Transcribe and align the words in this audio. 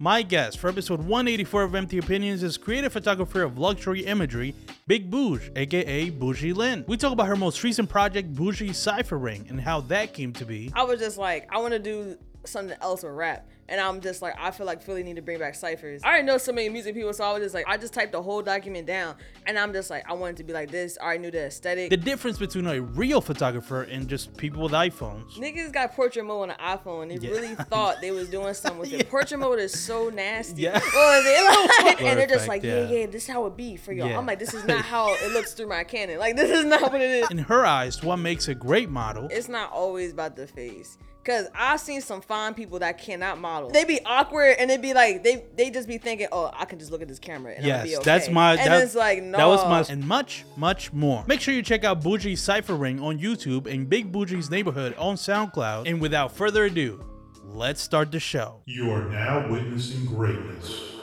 My 0.00 0.22
guest 0.22 0.58
for 0.58 0.68
episode 0.68 0.98
184 0.98 1.62
of 1.62 1.74
Empty 1.76 1.98
Opinions 1.98 2.42
is 2.42 2.56
creative 2.56 2.92
photographer 2.92 3.44
of 3.44 3.58
luxury 3.58 4.04
imagery, 4.04 4.52
Big 4.88 5.08
Bouj, 5.08 5.56
aka 5.56 6.10
Boujee 6.10 6.52
Lynn. 6.52 6.84
We 6.88 6.96
talk 6.96 7.12
about 7.12 7.28
her 7.28 7.36
most 7.36 7.62
recent 7.62 7.88
project, 7.88 8.34
Boujee 8.34 8.74
Cypher 8.74 9.16
Ring, 9.16 9.46
and 9.48 9.60
how 9.60 9.82
that 9.82 10.12
came 10.12 10.32
to 10.32 10.44
be. 10.44 10.72
I 10.74 10.82
was 10.82 10.98
just 10.98 11.16
like, 11.16 11.46
I 11.48 11.58
want 11.58 11.74
to 11.74 11.78
do 11.78 12.18
something 12.46 12.76
else 12.80 13.02
with 13.02 13.12
rap. 13.12 13.48
And 13.66 13.80
I'm 13.80 14.02
just 14.02 14.20
like, 14.20 14.34
I 14.38 14.50
feel 14.50 14.66
like 14.66 14.82
Philly 14.82 15.02
need 15.02 15.16
to 15.16 15.22
bring 15.22 15.38
back 15.38 15.54
ciphers. 15.54 16.02
I 16.04 16.08
already 16.08 16.24
know 16.26 16.36
so 16.36 16.52
many 16.52 16.68
music 16.68 16.94
people, 16.94 17.14
so 17.14 17.24
I 17.24 17.32
was 17.32 17.42
just 17.42 17.54
like, 17.54 17.64
I 17.66 17.78
just 17.78 17.94
typed 17.94 18.12
the 18.12 18.20
whole 18.22 18.42
document 18.42 18.86
down, 18.86 19.14
and 19.46 19.58
I'm 19.58 19.72
just 19.72 19.88
like, 19.88 20.04
I 20.06 20.12
wanted 20.12 20.36
to 20.36 20.44
be 20.44 20.52
like 20.52 20.70
this. 20.70 20.98
I 21.00 21.04
already 21.04 21.20
knew 21.20 21.30
the 21.30 21.46
aesthetic. 21.46 21.88
The 21.88 21.96
difference 21.96 22.38
between 22.38 22.66
a 22.66 22.82
real 22.82 23.22
photographer 23.22 23.84
and 23.84 24.06
just 24.06 24.36
people 24.36 24.64
with 24.64 24.72
iPhones. 24.72 25.32
Niggas 25.38 25.72
got 25.72 25.94
portrait 25.94 26.26
mode 26.26 26.42
on 26.42 26.48
the 26.48 26.62
iPhone. 26.62 27.08
They 27.08 27.26
Yeah. 27.26 27.34
really 27.34 27.54
thought 27.54 28.02
they 28.02 28.10
was 28.10 28.28
doing 28.28 28.52
something 28.52 28.80
with 28.80 28.92
it. 28.92 29.08
Portrait 29.14 29.38
mode 29.38 29.58
is 29.58 29.78
so 29.78 30.10
nasty. 30.10 30.62
Yeah. 30.62 30.78
Well, 30.94 31.22
they 31.22 31.84
like, 31.88 32.02
and 32.02 32.18
they're 32.18 32.26
just 32.26 32.46
like, 32.46 32.62
yeah. 32.62 32.82
yeah, 32.82 32.98
yeah, 32.98 33.06
this 33.06 33.22
is 33.24 33.28
how 33.30 33.46
it 33.46 33.56
be 33.56 33.76
for 33.76 33.92
y'all. 33.92 34.08
Yeah. 34.10 34.18
I'm 34.18 34.26
like, 34.26 34.38
this 34.38 34.52
is 34.54 34.64
not 34.66 34.84
how 34.84 35.14
it 35.14 35.32
looks 35.32 35.54
through 35.54 35.68
my 35.68 35.84
Canon. 35.84 36.18
Like, 36.18 36.36
this 36.36 36.50
is 36.50 36.64
not 36.66 36.82
what 36.92 37.00
it 37.00 37.10
is. 37.10 37.30
In 37.30 37.38
her 37.38 37.64
eyes, 37.64 38.02
what 38.02 38.16
makes 38.18 38.48
a 38.48 38.54
great 38.54 38.90
model 38.90 39.28
It's 39.30 39.48
not 39.48 39.72
always 39.72 40.12
about 40.12 40.36
the 40.36 40.46
face. 40.46 40.98
Cause 41.24 41.46
I've 41.54 41.80
seen 41.80 42.00
some 42.02 42.20
fine 42.20 42.54
people 42.54 42.78
that 42.80 42.98
cannot 42.98 43.40
model. 43.40 43.70
They 43.70 43.84
be 43.84 43.98
awkward 44.04 44.56
and 44.58 44.68
they 44.68 44.76
be 44.76 44.92
like, 44.92 45.24
they 45.24 45.44
they 45.56 45.70
just 45.70 45.88
be 45.88 45.96
thinking, 45.98 46.28
oh, 46.30 46.50
I 46.52 46.64
can 46.66 46.78
just 46.78 46.90
look 46.90 47.00
at 47.02 47.08
this 47.08 47.18
camera 47.18 47.52
and 47.54 47.64
I'll 47.64 47.68
Yes, 47.68 47.84
be 47.88 47.96
okay. 47.96 48.04
that's 48.04 48.28
my. 48.28 48.52
And 48.52 48.70
that, 48.70 48.82
it's 48.82 48.94
like, 48.94 49.22
no. 49.22 49.38
That 49.38 49.46
was 49.46 49.64
my. 49.64 49.92
And 49.92 50.06
much, 50.06 50.44
much 50.56 50.92
more. 50.92 51.24
Make 51.26 51.40
sure 51.40 51.54
you 51.54 51.62
check 51.62 51.82
out 51.84 52.02
Boujee's 52.02 52.40
Cypher 52.42 52.74
Ring 52.76 53.00
on 53.00 53.18
YouTube 53.18 53.66
and 53.72 53.88
Big 53.88 54.12
Boujee's 54.12 54.50
Neighborhood 54.50 54.94
on 54.98 55.16
SoundCloud. 55.16 55.88
And 55.88 56.00
without 56.00 56.32
further 56.32 56.64
ado, 56.64 57.02
let's 57.44 57.80
start 57.80 58.12
the 58.12 58.20
show. 58.20 58.60
You 58.66 58.90
are 58.92 59.04
now 59.08 59.48
witnessing 59.50 60.04
greatness. 60.06 60.93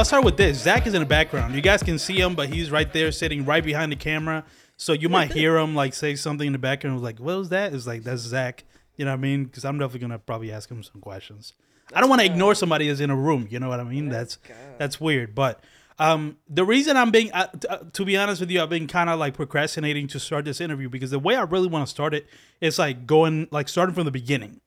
I'll 0.00 0.06
start 0.06 0.24
with 0.24 0.38
this. 0.38 0.62
Zach 0.62 0.86
is 0.86 0.94
in 0.94 1.00
the 1.00 1.06
background. 1.06 1.54
You 1.54 1.60
guys 1.60 1.82
can 1.82 1.98
see 1.98 2.18
him, 2.18 2.34
but 2.34 2.48
he's 2.48 2.70
right 2.70 2.90
there 2.90 3.12
sitting 3.12 3.44
right 3.44 3.62
behind 3.62 3.92
the 3.92 3.96
camera. 3.96 4.44
So 4.78 4.94
you 4.94 5.10
might 5.10 5.30
hear 5.30 5.58
him 5.58 5.74
like 5.74 5.92
say 5.92 6.14
something 6.14 6.46
in 6.46 6.54
the 6.54 6.58
background. 6.58 7.02
Like, 7.02 7.18
what 7.18 7.36
was 7.36 7.50
that? 7.50 7.74
It's 7.74 7.86
like, 7.86 8.02
that's 8.02 8.22
Zach. 8.22 8.64
You 8.96 9.04
know 9.04 9.10
what 9.10 9.18
I 9.18 9.20
mean? 9.20 9.44
Because 9.44 9.66
I'm 9.66 9.76
definitely 9.76 10.00
going 10.00 10.12
to 10.12 10.18
probably 10.18 10.52
ask 10.52 10.70
him 10.70 10.82
some 10.82 11.02
questions. 11.02 11.52
I 11.92 12.00
don't 12.00 12.08
want 12.08 12.22
to 12.22 12.24
ignore 12.24 12.54
somebody 12.54 12.88
that's 12.88 13.00
in 13.00 13.10
a 13.10 13.14
room. 13.14 13.46
You 13.50 13.60
know 13.60 13.68
what 13.68 13.78
I 13.78 13.84
mean? 13.84 14.08
That's 14.08 14.38
that's 14.78 14.98
weird. 14.98 15.34
But 15.34 15.62
um, 15.98 16.38
the 16.48 16.64
reason 16.64 16.96
I'm 16.96 17.10
being, 17.10 17.30
uh, 17.32 17.48
t- 17.48 17.68
uh, 17.68 17.80
to 17.92 18.04
be 18.06 18.16
honest 18.16 18.40
with 18.40 18.50
you, 18.50 18.62
I've 18.62 18.70
been 18.70 18.86
kind 18.86 19.10
of 19.10 19.18
like 19.18 19.34
procrastinating 19.34 20.08
to 20.08 20.18
start 20.18 20.46
this 20.46 20.62
interview 20.62 20.88
because 20.88 21.10
the 21.10 21.18
way 21.18 21.36
I 21.36 21.42
really 21.42 21.68
want 21.68 21.86
to 21.86 21.90
start 21.90 22.14
it 22.14 22.26
is 22.62 22.78
like 22.78 23.06
going, 23.06 23.48
like 23.50 23.68
starting 23.68 23.94
from 23.94 24.06
the 24.06 24.10
beginning, 24.10 24.62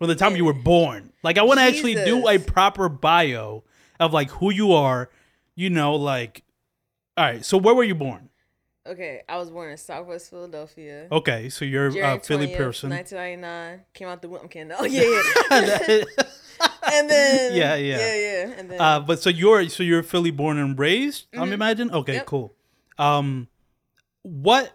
from 0.00 0.08
the 0.08 0.16
time 0.16 0.34
you 0.34 0.44
were 0.44 0.52
born. 0.52 1.12
Like 1.22 1.38
I 1.38 1.44
want 1.44 1.60
to 1.60 1.62
actually 1.64 1.94
do 1.94 2.26
a 2.28 2.40
proper 2.40 2.88
bio 2.88 3.62
of 4.04 4.12
like 4.12 4.30
who 4.30 4.52
you 4.52 4.72
are. 4.72 5.10
You 5.56 5.70
know, 5.70 5.94
like, 5.94 6.42
all 7.16 7.24
right. 7.24 7.44
So 7.44 7.56
where 7.58 7.74
were 7.74 7.84
you 7.84 7.94
born? 7.94 8.28
Okay, 8.86 9.22
I 9.28 9.38
was 9.38 9.50
born 9.50 9.70
in 9.70 9.78
Southwest 9.78 10.28
Philadelphia. 10.28 11.08
Okay, 11.10 11.48
so 11.48 11.64
you're 11.64 11.86
a 11.86 11.92
January 11.92 12.20
Philly 12.20 12.46
20th, 12.48 12.56
person. 12.56 12.90
1999. 12.90 13.84
Came 13.94 14.08
out 14.08 14.20
the 14.20 14.28
womb. 14.28 14.48
I'm. 14.48 14.70
Oh 14.78 14.84
yeah, 14.84 15.02
yeah. 15.50 16.04
and 16.92 17.08
then 17.10 17.54
Yeah, 17.54 17.74
yeah. 17.76 17.96
yeah, 17.98 18.14
yeah. 18.14 18.54
And 18.58 18.70
then 18.70 18.80
Uh, 18.80 19.00
but 19.00 19.20
so 19.20 19.30
you're 19.30 19.68
so 19.68 19.82
you're 19.82 20.02
Philly 20.02 20.30
born 20.30 20.58
and 20.58 20.78
raised. 20.78 21.26
I'm 21.34 21.52
imagine. 21.52 21.90
Okay, 21.90 22.12
Mm-hmm. 22.12 22.18
Yep. 22.18 22.26
cool. 22.26 22.54
Um, 22.98 23.48
what? 24.22 24.72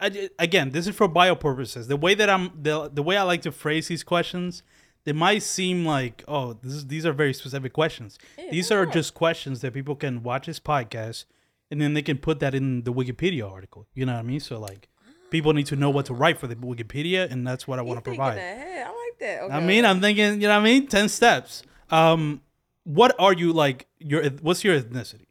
I, 0.00 0.06
I, 0.06 0.30
again, 0.38 0.70
this 0.70 0.86
is 0.86 0.94
for 0.94 1.08
bio 1.08 1.34
purposes. 1.34 1.88
The 1.88 1.96
way 1.96 2.14
that 2.14 2.30
I'm 2.30 2.52
the 2.60 2.88
the 2.88 3.02
way 3.02 3.16
I 3.16 3.22
like 3.22 3.42
to 3.42 3.52
phrase 3.52 3.88
these 3.88 4.02
questions, 4.04 4.62
they 5.04 5.12
might 5.12 5.42
seem 5.42 5.84
like 5.84 6.24
oh, 6.26 6.54
this 6.62 6.72
is, 6.72 6.86
these 6.86 7.06
are 7.06 7.12
very 7.12 7.34
specific 7.34 7.72
questions. 7.72 8.18
these 8.50 8.70
are 8.70 8.86
just 8.86 9.14
questions 9.14 9.60
that 9.60 9.72
people 9.74 9.94
can 9.94 10.22
watch 10.22 10.46
this 10.46 10.60
podcast, 10.60 11.24
and 11.70 11.80
then 11.80 11.94
they 11.94 12.02
can 12.02 12.18
put 12.18 12.40
that 12.40 12.54
in 12.54 12.82
the 12.82 12.92
Wikipedia 12.92 13.50
article. 13.50 13.86
You 13.94 14.06
know 14.06 14.14
what 14.14 14.20
I 14.20 14.22
mean? 14.22 14.40
So 14.40 14.58
like, 14.58 14.88
people 15.30 15.52
need 15.52 15.66
to 15.66 15.76
know 15.76 15.90
what 15.90 16.06
to 16.06 16.14
write 16.14 16.38
for 16.38 16.46
the 16.46 16.56
Wikipedia, 16.56 17.30
and 17.30 17.46
that's 17.46 17.66
what 17.66 17.78
I 17.78 17.82
want 17.82 17.98
to 17.98 18.02
provide. 18.02 18.38
ahead. 18.38 18.86
I 18.86 18.90
like 18.90 19.18
that. 19.20 19.42
Okay, 19.42 19.54
I 19.54 19.60
mean. 19.60 19.84
I'm 19.84 20.00
thinking, 20.00 20.40
you 20.40 20.48
know 20.48 20.54
what 20.54 20.60
I 20.60 20.64
mean? 20.64 20.86
10 20.86 21.08
steps. 21.08 21.62
Um, 21.90 22.40
what 22.84 23.14
are 23.18 23.32
you 23.32 23.52
like? 23.52 23.86
Your 23.98 24.24
What's 24.42 24.62
your 24.62 24.78
ethnicity? 24.78 25.26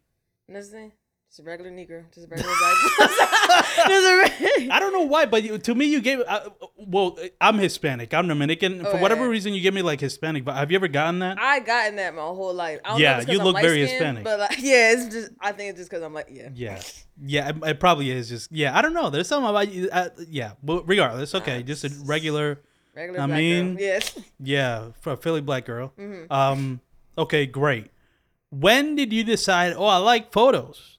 Listen, 0.50 0.92
just 1.34 1.40
a 1.40 1.50
regular 1.50 1.72
Negro, 1.72 2.04
just 2.14 2.28
a 2.28 2.30
regular 2.30 2.54
black. 2.60 2.76
I 4.72 4.78
don't 4.80 4.94
know 4.94 5.02
why, 5.02 5.26
but 5.26 5.42
you, 5.44 5.58
to 5.58 5.74
me, 5.74 5.86
you 5.86 6.00
gave, 6.00 6.20
uh, 6.28 6.50
well, 6.78 7.18
I'm 7.42 7.58
Hispanic. 7.58 8.14
I'm 8.14 8.28
Dominican. 8.28 8.82
For 8.86 8.98
Oh, 8.98 8.98
whatever 8.98 9.28
reason, 9.28 9.52
you 9.56 9.62
give 9.62 9.74
me 9.74 9.82
like 9.82 10.00
Hispanic, 10.00 10.46
but 10.46 10.56
have 10.56 10.70
you 10.70 10.76
ever 10.76 10.88
gotten 10.88 11.20
that? 11.20 11.40
I 11.40 11.60
gotten 11.62 11.96
that 11.96 12.14
my 12.14 12.22
whole 12.22 12.54
life. 12.54 12.82
I 12.86 12.90
don't 12.92 13.00
Yeah, 13.00 13.14
know 13.14 13.14
if 13.14 13.18
it's 13.18 13.26
'cause 13.26 13.34
you 13.34 13.40
I'm 13.40 13.46
look 13.48 13.62
very 13.64 13.80
Hispanic. 13.80 14.24
But 14.24 14.40
like, 14.42 14.58
yeah, 14.60 14.92
it's 14.92 15.12
just 15.12 15.32
I 15.40 15.52
think 15.54 15.72
it's 15.72 15.80
just 15.80 15.90
because 15.90 16.04
I'm 16.04 16.14
like 16.14 16.28
yeah. 16.30 16.50
yeah. 16.54 16.82
Yeah, 17.26 17.50
it, 17.50 17.56
it 17.64 17.80
probably 17.80 18.12
is 18.12 18.30
just, 18.30 18.52
yeah, 18.52 18.78
I 18.78 18.84
don't 18.84 18.94
know. 18.94 19.10
There's 19.10 19.28
something 19.28 19.50
about 19.50 19.72
you. 19.74 19.90
Uh, 19.92 20.10
yeah, 20.30 20.52
but 20.62 20.88
regardless, 20.88 21.34
okay, 21.34 21.64
just 21.64 21.84
a 21.84 21.92
regular, 22.06 22.62
Regular 22.96 23.22
I 23.22 23.26
black 23.26 23.38
mean- 23.40 23.74
girl. 23.74 23.82
Yes. 23.84 24.20
yeah, 24.40 24.90
for 25.02 25.14
a 25.14 25.18
Philly 25.18 25.42
black 25.42 25.66
girl. 25.66 25.94
Mm-hmm. 25.98 26.32
Um, 26.32 26.80
okay, 27.18 27.48
great. 27.48 27.90
When 28.52 28.96
did 28.96 29.12
you 29.12 29.24
decide, 29.24 29.74
oh, 29.76 29.86
I 29.86 29.98
like 29.98 30.32
photos? 30.32 30.93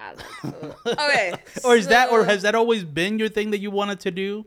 I 0.00 0.10
like 0.10 0.54
food. 0.54 0.74
Okay. 0.86 1.34
Or 1.64 1.76
is 1.76 1.88
that, 1.88 2.10
or 2.10 2.24
has 2.24 2.42
that 2.42 2.54
always 2.54 2.84
been 2.84 3.18
your 3.18 3.28
thing 3.28 3.50
that 3.50 3.58
you 3.58 3.70
wanted 3.70 4.00
to 4.00 4.10
do? 4.10 4.46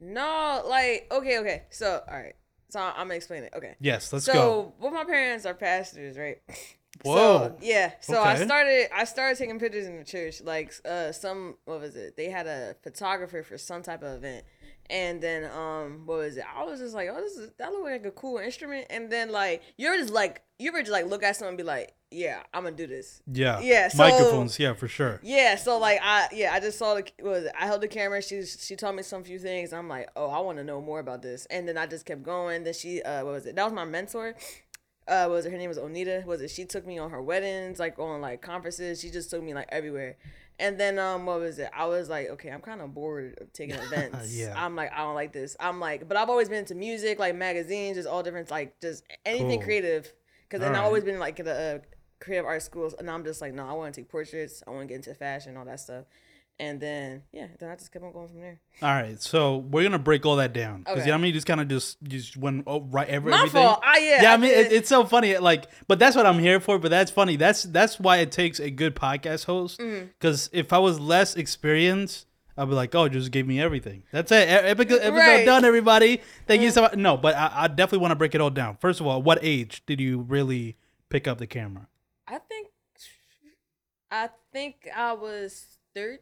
No, 0.00 0.62
like 0.66 1.06
okay, 1.12 1.38
okay. 1.40 1.62
So 1.70 2.02
all 2.08 2.16
right. 2.16 2.34
So 2.70 2.80
I'm 2.80 2.94
gonna 2.96 3.14
explain 3.14 3.44
it. 3.44 3.52
Okay. 3.54 3.76
Yes, 3.80 4.12
let's 4.12 4.24
so 4.24 4.32
go. 4.32 4.38
So 4.38 4.74
both 4.80 4.92
my 4.94 5.04
parents 5.04 5.44
are 5.44 5.54
pastors, 5.54 6.16
right? 6.16 6.38
Whoa. 7.02 7.14
So, 7.14 7.56
yeah. 7.60 7.92
So 8.00 8.20
I 8.20 8.42
started 8.44 8.88
I 8.94 9.04
started 9.04 9.38
taking 9.38 9.58
pictures 9.58 9.86
in 9.86 9.98
the 9.98 10.04
church. 10.04 10.40
Like 10.42 10.72
uh 10.84 11.12
some 11.12 11.56
what 11.64 11.80
was 11.80 11.96
it? 11.96 12.16
They 12.16 12.30
had 12.30 12.46
a 12.46 12.76
photographer 12.82 13.42
for 13.42 13.58
some 13.58 13.82
type 13.82 14.02
of 14.02 14.16
event. 14.16 14.44
And 14.88 15.22
then 15.22 15.50
um 15.50 16.02
what 16.06 16.18
was 16.18 16.36
it? 16.36 16.44
I 16.54 16.64
was 16.64 16.80
just 16.80 16.94
like, 16.94 17.08
oh 17.10 17.20
this 17.20 17.36
is 17.36 17.50
that 17.58 17.72
looked 17.72 17.84
like 17.84 18.06
a 18.06 18.10
cool 18.10 18.38
instrument. 18.38 18.86
And 18.90 19.10
then 19.10 19.30
like 19.30 19.62
you're 19.76 19.96
just 19.96 20.12
like 20.12 20.42
you 20.58 20.68
ever 20.68 20.80
just 20.80 20.92
like 20.92 21.06
look 21.06 21.22
at 21.22 21.36
someone 21.36 21.52
and 21.52 21.58
be 21.58 21.64
like, 21.64 21.94
Yeah, 22.12 22.42
I'm 22.52 22.64
gonna 22.64 22.74
do 22.76 22.86
this. 22.88 23.22
Yeah. 23.30 23.60
Yeah, 23.60 23.88
so- 23.88 23.98
Microphones, 23.98 24.58
yeah, 24.58 24.74
for 24.74 24.88
sure. 24.88 25.20
Yeah, 25.22 25.54
so 25.56 25.78
like 25.78 26.00
I 26.02 26.28
yeah, 26.32 26.52
I 26.52 26.58
just 26.60 26.78
saw 26.78 26.94
the 26.94 27.04
was? 27.22 27.46
I 27.58 27.66
held 27.66 27.82
the 27.82 27.88
camera. 27.88 28.20
She 28.20 28.44
she 28.44 28.74
told 28.76 28.96
me 28.96 29.02
some 29.02 29.22
few 29.22 29.38
things. 29.38 29.72
I'm 29.72 29.88
like, 29.88 30.08
oh, 30.16 30.28
I 30.28 30.40
want 30.40 30.58
to 30.58 30.64
know 30.64 30.80
more 30.80 30.98
about 30.98 31.22
this. 31.22 31.46
And 31.46 31.68
then 31.68 31.78
I 31.78 31.86
just 31.86 32.06
kept 32.06 32.22
going. 32.22 32.64
Then 32.64 32.74
she 32.74 33.00
uh 33.02 33.24
what 33.24 33.32
was 33.34 33.46
it? 33.46 33.54
That 33.54 33.64
was 33.64 33.72
my 33.72 33.84
mentor. 33.84 34.34
Uh, 35.08 35.26
what 35.26 35.36
was 35.36 35.46
it? 35.46 35.50
Her 35.52 35.58
name 35.58 35.68
was 35.68 35.78
Onita. 35.78 36.24
Was 36.24 36.40
it? 36.40 36.50
She 36.50 36.64
took 36.64 36.86
me 36.86 36.98
on 36.98 37.10
her 37.10 37.20
weddings, 37.22 37.78
like 37.80 37.98
on 37.98 38.20
like 38.20 38.42
conferences. 38.42 39.00
She 39.00 39.10
just 39.10 39.30
took 39.30 39.42
me 39.42 39.54
like 39.54 39.68
everywhere. 39.70 40.16
And 40.60 40.78
then 40.78 40.98
um, 40.98 41.26
what 41.26 41.40
was 41.40 41.58
it? 41.58 41.70
I 41.74 41.86
was 41.86 42.08
like, 42.08 42.28
okay, 42.30 42.50
I'm 42.50 42.60
kind 42.60 42.80
of 42.80 42.92
bored 42.94 43.38
of 43.40 43.52
taking 43.52 43.74
events. 43.86 44.32
Yeah. 44.36 44.52
I'm 44.56 44.76
like, 44.76 44.92
I 44.92 44.98
don't 44.98 45.14
like 45.14 45.32
this. 45.32 45.56
I'm 45.58 45.80
like, 45.80 46.06
but 46.06 46.16
I've 46.16 46.28
always 46.28 46.48
been 46.48 46.58
into 46.58 46.74
music, 46.74 47.18
like 47.18 47.34
magazines, 47.34 47.96
just 47.96 48.06
all 48.08 48.22
different, 48.22 48.50
like 48.50 48.78
just 48.80 49.02
anything 49.24 49.58
Cool. 49.58 49.64
creative. 49.66 50.12
Because 50.48 50.60
then. 50.60 50.74
I've 50.76 50.84
always 50.84 51.02
been 51.04 51.18
like 51.18 51.36
the 51.36 51.52
uh, 51.76 51.78
creative 52.20 52.46
art 52.46 52.62
schools, 52.62 52.94
and 52.98 53.10
I'm 53.10 53.24
just 53.24 53.40
like, 53.40 53.54
no, 53.54 53.66
I 53.66 53.72
want 53.72 53.94
to 53.94 54.00
take 54.00 54.08
portraits. 54.10 54.62
I 54.66 54.70
want 54.70 54.82
to 54.82 54.86
get 54.86 54.96
into 54.96 55.14
fashion, 55.14 55.56
all 55.56 55.64
that 55.64 55.80
stuff. 55.80 56.04
And 56.58 56.78
then 56.78 57.22
yeah, 57.32 57.46
then 57.58 57.70
I 57.70 57.74
just 57.76 57.90
kept 57.90 58.04
on 58.04 58.12
going 58.12 58.28
from 58.28 58.40
there. 58.40 58.60
All 58.82 58.90
right, 58.90 59.18
so 59.22 59.56
we're 59.56 59.82
gonna 59.82 59.98
break 59.98 60.26
all 60.26 60.36
that 60.36 60.52
down 60.52 60.80
because 60.80 60.98
Okay. 60.98 61.00
you 61.00 61.06
know 61.06 61.12
what 61.14 61.18
I 61.20 61.22
mean. 61.22 61.32
Just 61.32 61.46
kind 61.46 61.58
of 61.62 61.68
just 61.68 62.02
just 62.02 62.36
went 62.36 62.64
oh, 62.66 62.82
right 62.82 63.08
every 63.08 63.30
My 63.30 63.38
everything. 63.38 63.62
fault. 63.62 63.80
Ah, 63.82 63.96
yeah, 63.96 64.22
yeah. 64.22 64.30
I 64.30 64.34
I 64.34 64.36
mean, 64.36 64.50
it, 64.50 64.70
it's 64.70 64.88
so 64.90 65.06
funny. 65.06 65.38
Like, 65.38 65.64
but 65.88 65.98
that's 65.98 66.14
what 66.14 66.26
I'm 66.26 66.38
here 66.38 66.60
for. 66.60 66.78
But 66.78 66.90
that's 66.90 67.10
funny. 67.10 67.36
That's 67.36 67.62
that's 67.62 67.98
why 67.98 68.18
it 68.18 68.30
takes 68.30 68.60
a 68.60 68.68
good 68.70 68.94
podcast 68.94 69.46
host. 69.46 69.80
Mm-hmm. 69.80 70.08
Because 70.18 70.50
if 70.52 70.74
I 70.74 70.78
was 70.78 71.00
less 71.00 71.34
experienced, 71.34 72.26
I'd 72.58 72.68
be 72.68 72.74
like, 72.74 72.94
oh, 72.94 73.08
just 73.08 73.30
give 73.30 73.46
me 73.46 73.58
everything. 73.58 74.02
That's 74.12 74.30
it. 74.30 74.46
Epic 74.46 74.90
episode 74.90 75.14
Right. 75.14 75.46
done, 75.46 75.64
everybody. 75.64 76.20
Thank 76.46 76.60
you 76.60 76.70
so 76.72 76.82
much. 76.82 76.94
No, 76.94 77.16
but 77.16 77.34
I, 77.36 77.50
I 77.54 77.68
definitely 77.68 78.00
want 78.00 78.10
to 78.10 78.16
break 78.16 78.34
it 78.34 78.42
all 78.42 78.50
down. 78.50 78.76
First 78.82 79.00
of 79.00 79.06
all, 79.06 79.22
what 79.22 79.38
age 79.40 79.82
did 79.86 79.98
you 79.98 80.18
really 80.20 80.76
pick 81.08 81.26
up 81.26 81.38
the 81.38 81.46
camera? 81.46 81.86
I 82.30 82.38
think, 82.38 82.68
I 84.10 84.28
think 84.52 84.88
I 84.94 85.12
was 85.12 85.78
thirteen. 85.94 86.20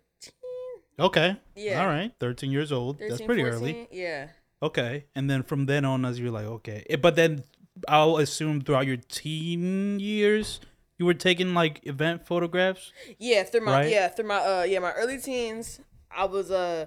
Okay. 0.98 1.36
Yeah. 1.54 1.80
All 1.80 1.86
right. 1.86 2.12
13 2.18 2.50
years 2.50 2.72
old. 2.72 2.98
13, 2.98 3.08
That's 3.10 3.22
pretty 3.22 3.42
14. 3.42 3.56
early. 3.60 3.88
Yeah. 3.92 4.28
Okay. 4.62 5.04
And 5.14 5.30
then 5.30 5.42
from 5.44 5.66
then 5.66 5.84
on, 5.84 6.04
as 6.04 6.18
you're 6.18 6.32
like, 6.32 6.46
okay. 6.46 6.84
Eh, 6.90 6.96
But 6.96 7.14
then 7.14 7.44
I'll 7.86 8.16
assume 8.16 8.62
throughout 8.62 8.86
your 8.86 8.96
teen 8.96 10.00
years, 10.00 10.58
you 10.98 11.06
were 11.06 11.14
taking 11.14 11.54
like 11.54 11.86
event 11.86 12.26
photographs. 12.26 12.92
Yeah, 13.18 13.44
through 13.44 13.60
my 13.60 13.72
Right? 13.72 13.90
yeah 13.90 14.08
through 14.08 14.26
my 14.26 14.38
uh 14.38 14.64
yeah 14.64 14.80
my 14.80 14.92
early 14.94 15.18
teens, 15.18 15.78
I 16.10 16.24
was 16.24 16.50
uh 16.50 16.86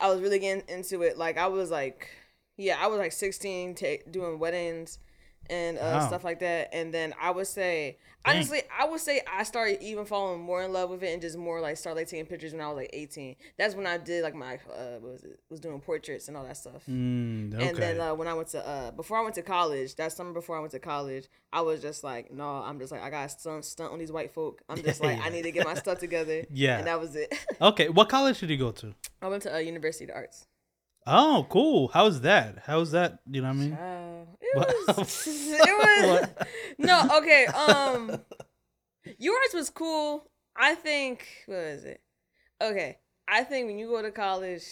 I 0.00 0.08
was 0.08 0.20
really 0.22 0.38
getting 0.38 0.64
into 0.66 1.02
it. 1.02 1.18
Like 1.18 1.36
I 1.36 1.48
was 1.48 1.70
like 1.70 2.08
yeah 2.56 2.78
I 2.80 2.86
was 2.86 2.98
like 2.98 3.12
sixteen 3.12 3.74
ta- 3.74 4.02
doing 4.10 4.38
weddings 4.38 4.98
and 5.50 5.76
uh, 5.78 5.80
Wow. 5.82 6.06
stuff 6.08 6.24
like 6.24 6.40
that. 6.40 6.70
And 6.72 6.94
then 6.94 7.12
I 7.20 7.30
would 7.30 7.46
say 7.46 7.98
honestly 8.26 8.60
I 8.78 8.86
would 8.86 9.00
say 9.00 9.22
I 9.30 9.44
started 9.44 9.82
even 9.82 10.04
falling 10.04 10.40
more 10.42 10.62
in 10.62 10.72
love 10.74 10.90
with 10.90 11.02
it 11.02 11.12
and 11.12 11.22
just 11.22 11.38
more 11.38 11.58
like 11.60 11.76
start 11.78 11.96
like 11.96 12.06
taking 12.06 12.26
pictures 12.26 12.52
when 12.52 12.60
I 12.60 12.68
was 12.68 12.76
like 12.76 12.90
eighteen. 12.92 13.36
That's 13.58 13.74
when 13.74 13.86
I 13.86 13.96
did 13.98 14.22
like 14.22 14.34
my 14.34 14.54
uh 14.72 14.98
what 15.00 15.12
was 15.12 15.24
it 15.24 15.40
was 15.50 15.58
doing 15.60 15.80
portraits 15.80 16.28
and 16.28 16.36
all 16.36 16.44
that 16.44 16.56
stuff. 16.56 16.82
Mm, 16.88 17.54
okay. 17.54 17.68
And 17.68 17.76
then 17.76 18.00
uh, 18.00 18.14
when 18.14 18.28
I 18.28 18.34
went 18.34 18.48
to 18.48 18.66
uh, 18.66 18.90
before 18.92 19.18
I 19.18 19.22
went 19.22 19.34
to 19.36 19.42
college, 19.42 19.94
that 19.96 20.12
summer 20.12 20.32
before 20.32 20.56
I 20.56 20.60
went 20.60 20.72
to 20.72 20.78
college, 20.78 21.28
I 21.52 21.62
was 21.62 21.80
just 21.82 22.04
like, 22.04 22.30
no, 22.30 22.44
I'm 22.48 22.78
just 22.78 22.92
like 22.92 23.02
I 23.02 23.10
got 23.10 23.30
stunt 23.30 23.64
stunt 23.64 23.92
on 23.92 23.98
these 23.98 24.12
white 24.12 24.32
folk. 24.32 24.62
I'm 24.68 24.82
just 24.82 25.02
like 25.02 25.18
I 25.24 25.28
need 25.34 25.42
to 25.42 25.50
get 25.52 25.64
my 25.66 25.74
stuff 25.74 25.98
together. 25.98 26.44
Yeah. 26.52 26.78
and 26.78 26.86
that 26.86 27.00
was 27.00 27.16
it. 27.16 27.32
okay, 27.60 27.88
what 27.88 28.08
college 28.08 28.38
did 28.40 28.50
you 28.50 28.56
go 28.58 28.70
to? 28.72 28.94
I 29.22 29.28
went 29.28 29.42
to 29.44 29.54
uh, 29.54 29.58
University 29.58 30.04
of 30.04 30.10
Arts. 30.16 30.46
Oh, 31.12 31.44
cool. 31.48 31.88
How's 31.88 32.20
that? 32.20 32.62
How's 32.66 32.92
that? 32.92 33.18
You 33.28 33.42
know 33.42 33.48
what 33.48 33.54
I 33.54 33.58
mean? 33.58 33.72
Uh, 33.72 34.24
it 34.40 34.56
was 34.86 35.26
it 35.26 35.78
was 35.78 36.28
no 36.78 37.18
okay. 37.18 37.46
Um, 37.46 38.20
yours 39.18 39.50
was 39.54 39.70
cool. 39.70 40.30
I 40.56 40.74
think 40.74 41.26
what 41.46 41.58
is 41.58 41.84
it? 41.84 42.00
Okay, 42.62 42.98
I 43.26 43.42
think 43.44 43.66
when 43.66 43.78
you 43.78 43.88
go 43.88 44.02
to 44.02 44.10
college, 44.10 44.62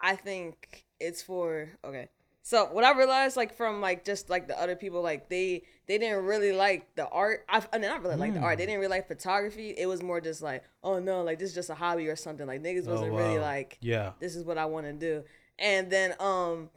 I 0.00 0.16
think 0.16 0.84
it's 1.00 1.22
for 1.22 1.70
okay. 1.84 2.08
So 2.42 2.66
what 2.66 2.84
I 2.84 2.96
realized, 2.96 3.36
like 3.36 3.56
from 3.56 3.80
like 3.80 4.04
just 4.04 4.28
like 4.30 4.48
the 4.48 4.60
other 4.60 4.76
people, 4.76 5.02
like 5.02 5.28
they 5.30 5.62
they 5.88 5.98
didn't 5.98 6.24
really 6.24 6.52
like 6.52 6.94
the 6.94 7.08
art. 7.08 7.44
I, 7.48 7.62
I 7.72 7.78
mean, 7.78 7.88
not 7.88 8.02
really 8.02 8.16
like 8.16 8.34
the 8.34 8.40
art. 8.40 8.58
They 8.58 8.64
Hmm. 8.64 8.68
didn't 8.70 8.80
really 8.82 8.90
like 8.96 9.08
photography. 9.08 9.74
It 9.76 9.86
was 9.86 10.02
more 10.02 10.20
just 10.20 10.42
like, 10.42 10.62
oh 10.84 10.98
no, 10.98 11.22
like 11.22 11.38
this 11.38 11.48
is 11.50 11.54
just 11.54 11.70
a 11.70 11.74
hobby 11.74 12.06
or 12.08 12.16
something. 12.16 12.46
Like 12.46 12.62
niggas 12.62 12.86
wasn't 12.86 13.12
really 13.12 13.36
Oh, 13.36 13.40
wow. 13.40 13.46
like, 13.46 13.78
Yeah. 13.80 14.12
this 14.20 14.36
is 14.36 14.44
what 14.44 14.58
I 14.58 14.66
want 14.66 14.86
to 14.86 14.92
do. 14.92 15.24
And 15.58 15.90
then 15.90 16.14
um, 16.20 16.70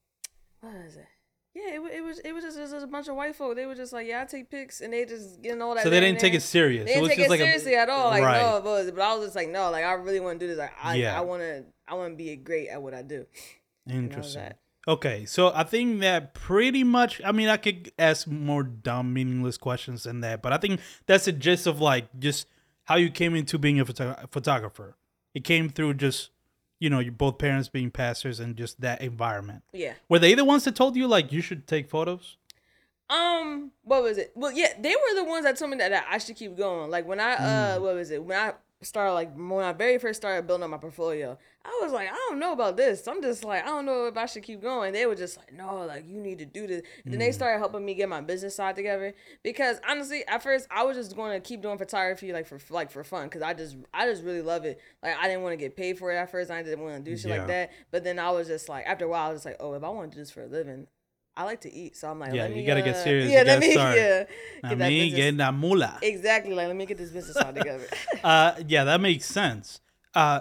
what 0.60 0.74
is 0.86 0.96
it? 0.96 1.06
Yeah, 1.52 1.74
it, 1.74 1.80
it 1.96 2.00
was 2.04 2.20
it 2.20 2.32
was 2.32 2.44
just, 2.44 2.56
it 2.56 2.60
was 2.60 2.70
just 2.70 2.84
a 2.84 2.88
bunch 2.88 3.08
of 3.08 3.16
white 3.16 3.34
folk. 3.34 3.56
They 3.56 3.66
were 3.66 3.74
just 3.74 3.92
like, 3.92 4.06
yeah, 4.06 4.22
I 4.22 4.24
take 4.24 4.50
pics, 4.50 4.80
and 4.80 4.92
they 4.92 5.04
just 5.04 5.42
getting 5.42 5.60
all 5.60 5.74
that. 5.74 5.82
So 5.82 5.90
they 5.90 5.98
didn't 5.98 6.20
take 6.20 6.34
it 6.34 6.42
serious. 6.42 6.86
They 6.86 6.94
didn't 6.94 7.08
take 7.08 7.18
it 7.18 7.28
like 7.28 7.40
seriously 7.40 7.74
a, 7.74 7.80
at 7.80 7.88
all. 7.90 8.08
Like 8.08 8.22
right. 8.22 8.40
no, 8.40 8.60
was, 8.60 8.90
but 8.92 9.00
I 9.00 9.14
was 9.14 9.26
just 9.26 9.36
like, 9.36 9.48
no, 9.48 9.70
like 9.70 9.84
I 9.84 9.92
really 9.94 10.20
want 10.20 10.38
to 10.38 10.46
do 10.46 10.48
this. 10.48 10.58
Like 10.58 10.72
I, 10.80 10.94
Yeah. 10.94 11.18
I 11.18 11.22
want 11.22 11.42
to, 11.42 11.64
I 11.88 11.94
want 11.94 12.12
to 12.12 12.16
be 12.16 12.36
great 12.36 12.68
at 12.68 12.80
what 12.80 12.94
I 12.94 13.02
do. 13.02 13.26
And 13.86 14.10
that 14.10 14.18
was 14.18 14.26
Interesting. 14.36 14.58
Okay, 14.88 15.26
so 15.26 15.52
I 15.54 15.64
think 15.64 16.00
that 16.00 16.34
pretty 16.34 16.84
much. 16.84 17.20
I 17.24 17.32
mean, 17.32 17.48
I 17.48 17.56
could 17.56 17.92
ask 17.98 18.26
more 18.26 18.62
dumb, 18.62 19.12
meaningless 19.12 19.58
questions 19.58 20.04
than 20.04 20.20
that, 20.20 20.42
but 20.42 20.52
I 20.52 20.56
think 20.56 20.80
that's 21.06 21.26
the 21.26 21.32
gist 21.32 21.66
of 21.66 21.80
like 21.80 22.06
just 22.18 22.46
how 22.84 22.96
you 22.96 23.10
came 23.10 23.34
into 23.34 23.58
being 23.58 23.78
a 23.78 23.84
photo- 23.84 24.16
photographer. 24.30 24.96
It 25.34 25.44
came 25.44 25.68
through 25.68 25.94
just, 25.94 26.30
you 26.80 26.90
know, 26.90 26.98
your 26.98 27.12
both 27.12 27.38
parents 27.38 27.68
being 27.68 27.90
pastors 27.90 28.40
and 28.40 28.56
just 28.56 28.80
that 28.80 29.00
environment. 29.02 29.62
Yeah. 29.72 29.92
Were 30.08 30.18
they 30.18 30.34
the 30.34 30.44
ones 30.44 30.64
that 30.64 30.74
told 30.74 30.96
you 30.96 31.06
like 31.06 31.30
you 31.30 31.40
should 31.42 31.66
take 31.68 31.88
photos? 31.88 32.36
Um, 33.08 33.72
what 33.82 34.02
was 34.02 34.18
it? 34.18 34.32
Well, 34.34 34.52
yeah, 34.52 34.68
they 34.78 34.94
were 34.94 35.14
the 35.16 35.24
ones 35.24 35.44
that 35.44 35.56
told 35.56 35.70
me 35.72 35.76
that, 35.78 35.90
that 35.90 36.06
I 36.08 36.18
should 36.18 36.36
keep 36.36 36.56
going. 36.56 36.90
Like 36.90 37.06
when 37.06 37.20
I 37.20 37.34
uh, 37.34 37.78
Mm. 37.78 37.82
what 37.82 37.94
was 37.94 38.10
it? 38.10 38.22
When 38.24 38.38
I 38.38 38.54
started 38.82 39.12
like 39.14 39.34
when 39.34 39.64
I 39.64 39.72
very 39.72 39.98
first 39.98 40.20
started 40.20 40.46
building 40.46 40.64
up 40.64 40.70
my 40.70 40.78
portfolio, 40.78 41.36
I 41.62 41.78
was 41.82 41.92
like, 41.92 42.08
I 42.10 42.14
don't 42.28 42.38
know 42.38 42.52
about 42.52 42.78
this. 42.78 43.06
I'm 43.06 43.20
just 43.20 43.44
like, 43.44 43.62
I 43.64 43.66
don't 43.66 43.84
know 43.84 44.06
if 44.06 44.16
I 44.16 44.24
should 44.24 44.42
keep 44.42 44.62
going. 44.62 44.94
They 44.94 45.04
were 45.04 45.14
just 45.14 45.36
like, 45.36 45.52
no, 45.52 45.84
like 45.84 46.08
you 46.08 46.18
need 46.18 46.38
to 46.38 46.46
do 46.46 46.66
this. 46.66 46.82
And 47.04 47.12
then 47.12 47.20
Mm. 47.20 47.24
they 47.24 47.32
started 47.32 47.58
helping 47.58 47.84
me 47.84 47.92
get 47.94 48.08
my 48.08 48.22
business 48.22 48.54
side 48.54 48.76
together 48.76 49.12
because 49.42 49.78
honestly, 49.86 50.24
at 50.26 50.42
first 50.42 50.66
I 50.70 50.84
was 50.84 50.96
just 50.96 51.14
going 51.14 51.32
to 51.40 51.46
keep 51.46 51.60
doing 51.60 51.76
photography 51.76 52.32
like 52.32 52.46
for 52.46 52.58
like 52.70 52.90
for 52.90 53.04
fun 53.04 53.24
because 53.24 53.42
I 53.42 53.52
just 53.52 53.76
I 53.92 54.06
just 54.06 54.22
really 54.24 54.40
love 54.40 54.64
it. 54.64 54.80
Like 55.02 55.16
I 55.20 55.28
didn't 55.28 55.42
want 55.42 55.52
to 55.52 55.58
get 55.58 55.76
paid 55.76 55.98
for 55.98 56.10
it 56.10 56.16
at 56.16 56.30
first. 56.30 56.50
I 56.50 56.62
didn't 56.62 56.80
want 56.82 57.04
to 57.04 57.10
do 57.10 57.14
shit 57.16 57.30
Yeah. 57.30 57.38
like 57.38 57.46
that. 57.48 57.70
But 57.90 58.04
then 58.04 58.18
I 58.18 58.30
was 58.30 58.46
just 58.48 58.68
like, 58.70 58.86
after 58.86 59.04
a 59.04 59.08
while, 59.08 59.26
I 59.28 59.32
was 59.32 59.36
just 59.36 59.46
like, 59.46 59.56
oh, 59.60 59.74
if 59.74 59.84
I 59.84 59.88
want 59.90 60.10
to 60.12 60.16
do 60.16 60.22
this 60.22 60.30
for 60.30 60.42
a 60.42 60.46
living. 60.46 60.86
I 61.36 61.44
like 61.44 61.60
to 61.60 61.72
eat, 61.72 61.96
so 61.96 62.10
I'm 62.10 62.18
like, 62.18 62.34
Yeah, 62.34 62.42
let 62.42 62.50
you 62.50 62.56
me, 62.56 62.64
gotta 62.66 62.82
get 62.82 62.96
uh, 62.96 63.04
serious. 63.04 63.30
Yeah, 63.32 63.38
You 63.40 63.44
let 63.46 63.60
me, 63.60 63.72
start. 63.72 63.96
yeah, 63.96 64.24
get 64.24 64.28
that 64.62 64.78
business- 64.88 65.14
getting 65.14 65.36
that 65.38 65.54
mula. 65.54 65.98
exactly. 66.02 66.52
Like, 66.54 66.66
let 66.66 66.76
me 66.76 66.84
get 66.86 66.98
this 66.98 67.10
business 67.10 67.36
all 67.36 67.52
together. 67.52 67.86
Uh, 68.24 68.54
yeah, 68.66 68.84
that 68.84 69.00
makes 69.00 69.26
sense. 69.26 69.80
Uh, 70.14 70.40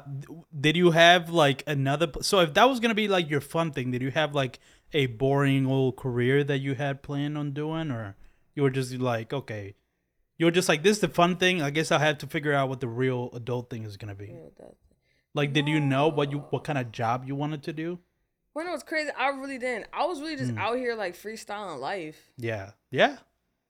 did 0.60 0.76
you 0.76 0.92
have 0.92 1.30
like 1.30 1.64
another? 1.68 2.12
So 2.22 2.40
if 2.40 2.54
that 2.56 2.68
was 2.68 2.80
gonna 2.80 2.96
be 2.96 3.08
like 3.08 3.30
your 3.30 3.42
fun 3.42 3.72
thing, 3.72 3.92
did 3.92 4.02
you 4.02 4.12
have 4.12 4.34
like 4.34 4.60
a 4.94 5.06
boring 5.06 5.68
old 5.68 5.98
career 5.98 6.44
that 6.44 6.60
you 6.60 6.76
had 6.76 7.04
planned 7.04 7.38
on 7.38 7.52
doing, 7.52 7.92
or 7.92 8.16
you 8.56 8.64
were 8.64 8.72
just 8.72 8.94
like, 8.94 9.32
okay, 9.32 9.76
you 10.38 10.46
were 10.46 10.52
just 10.52 10.70
like, 10.70 10.82
this 10.82 10.98
is 10.98 11.02
the 11.02 11.08
fun 11.08 11.38
thing. 11.38 11.62
I 11.62 11.70
guess 11.70 11.92
I'll 11.92 12.00
have 12.00 12.18
to 12.20 12.28
figure 12.28 12.54
out 12.54 12.70
what 12.70 12.80
the 12.80 12.88
real 12.88 13.30
adult 13.34 13.70
thing 13.70 13.84
is 13.84 13.98
gonna 13.98 14.16
be. 14.16 14.34
Like, 15.36 15.54
did 15.54 15.68
you 15.68 15.80
know 15.80 16.08
what 16.08 16.32
you 16.32 16.40
what 16.50 16.64
kind 16.64 16.80
of 16.80 16.92
job 16.92 17.26
you 17.28 17.36
wanted 17.36 17.64
to 17.64 17.74
do? 17.74 18.00
when 18.54 18.68
it 18.68 18.72
was 18.72 18.84
crazy, 18.84 19.10
I 19.18 19.30
really 19.30 19.58
didn't. 19.58 19.88
I 19.94 20.06
was 20.06 20.20
really 20.20 20.36
just 20.36 20.56
out 20.58 20.78
here 20.78 20.96
like 20.96 21.16
freestyling 21.16 21.80
life. 21.80 22.32
Yeah, 22.38 22.72
yeah. 22.92 23.18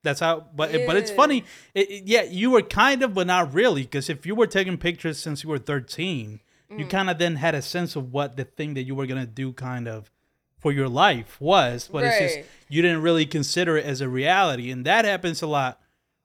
That's 0.04 0.20
how. 0.22 0.46
But 0.56 0.72
but 0.88 0.96
it's 0.96 1.12
funny. 1.12 1.44
It, 1.74 1.90
it- 1.92 2.04
yeah, 2.08 2.24
you 2.24 2.52
were 2.52 2.62
kind 2.62 3.04
of, 3.04 3.14
but 3.14 3.28
not 3.28 3.54
really, 3.54 3.84
because 3.84 4.10
if 4.10 4.26
you 4.26 4.34
were 4.36 4.48
taking 4.48 4.78
pictures 4.78 5.20
since 5.20 5.44
you 5.44 5.50
were 5.50 5.60
thirteen, 5.60 6.40
you 6.70 6.86
Mm. 6.86 6.90
kind 6.90 7.10
of 7.10 7.18
then 7.18 7.36
had 7.38 7.56
a 7.56 7.62
sense 7.62 7.96
of 7.96 8.14
what 8.14 8.38
the 8.38 8.46
thing 8.46 8.76
that 8.76 8.84
you 8.84 8.96
were 8.96 9.08
gonna 9.08 9.26
do, 9.26 9.52
kind 9.54 9.88
of, 9.88 10.12
for 10.60 10.72
your 10.72 10.88
life 10.88 11.40
was. 11.42 11.90
But 11.92 12.04
it's 12.06 12.18
just 12.20 12.50
you 12.70 12.82
didn't 12.82 13.02
really 13.02 13.26
consider 13.26 13.76
it 13.78 13.86
as 13.86 14.02
a 14.02 14.08
reality, 14.08 14.70
and 14.72 14.86
that 14.86 15.04
happens 15.06 15.42
a 15.42 15.48
lot 15.48 15.82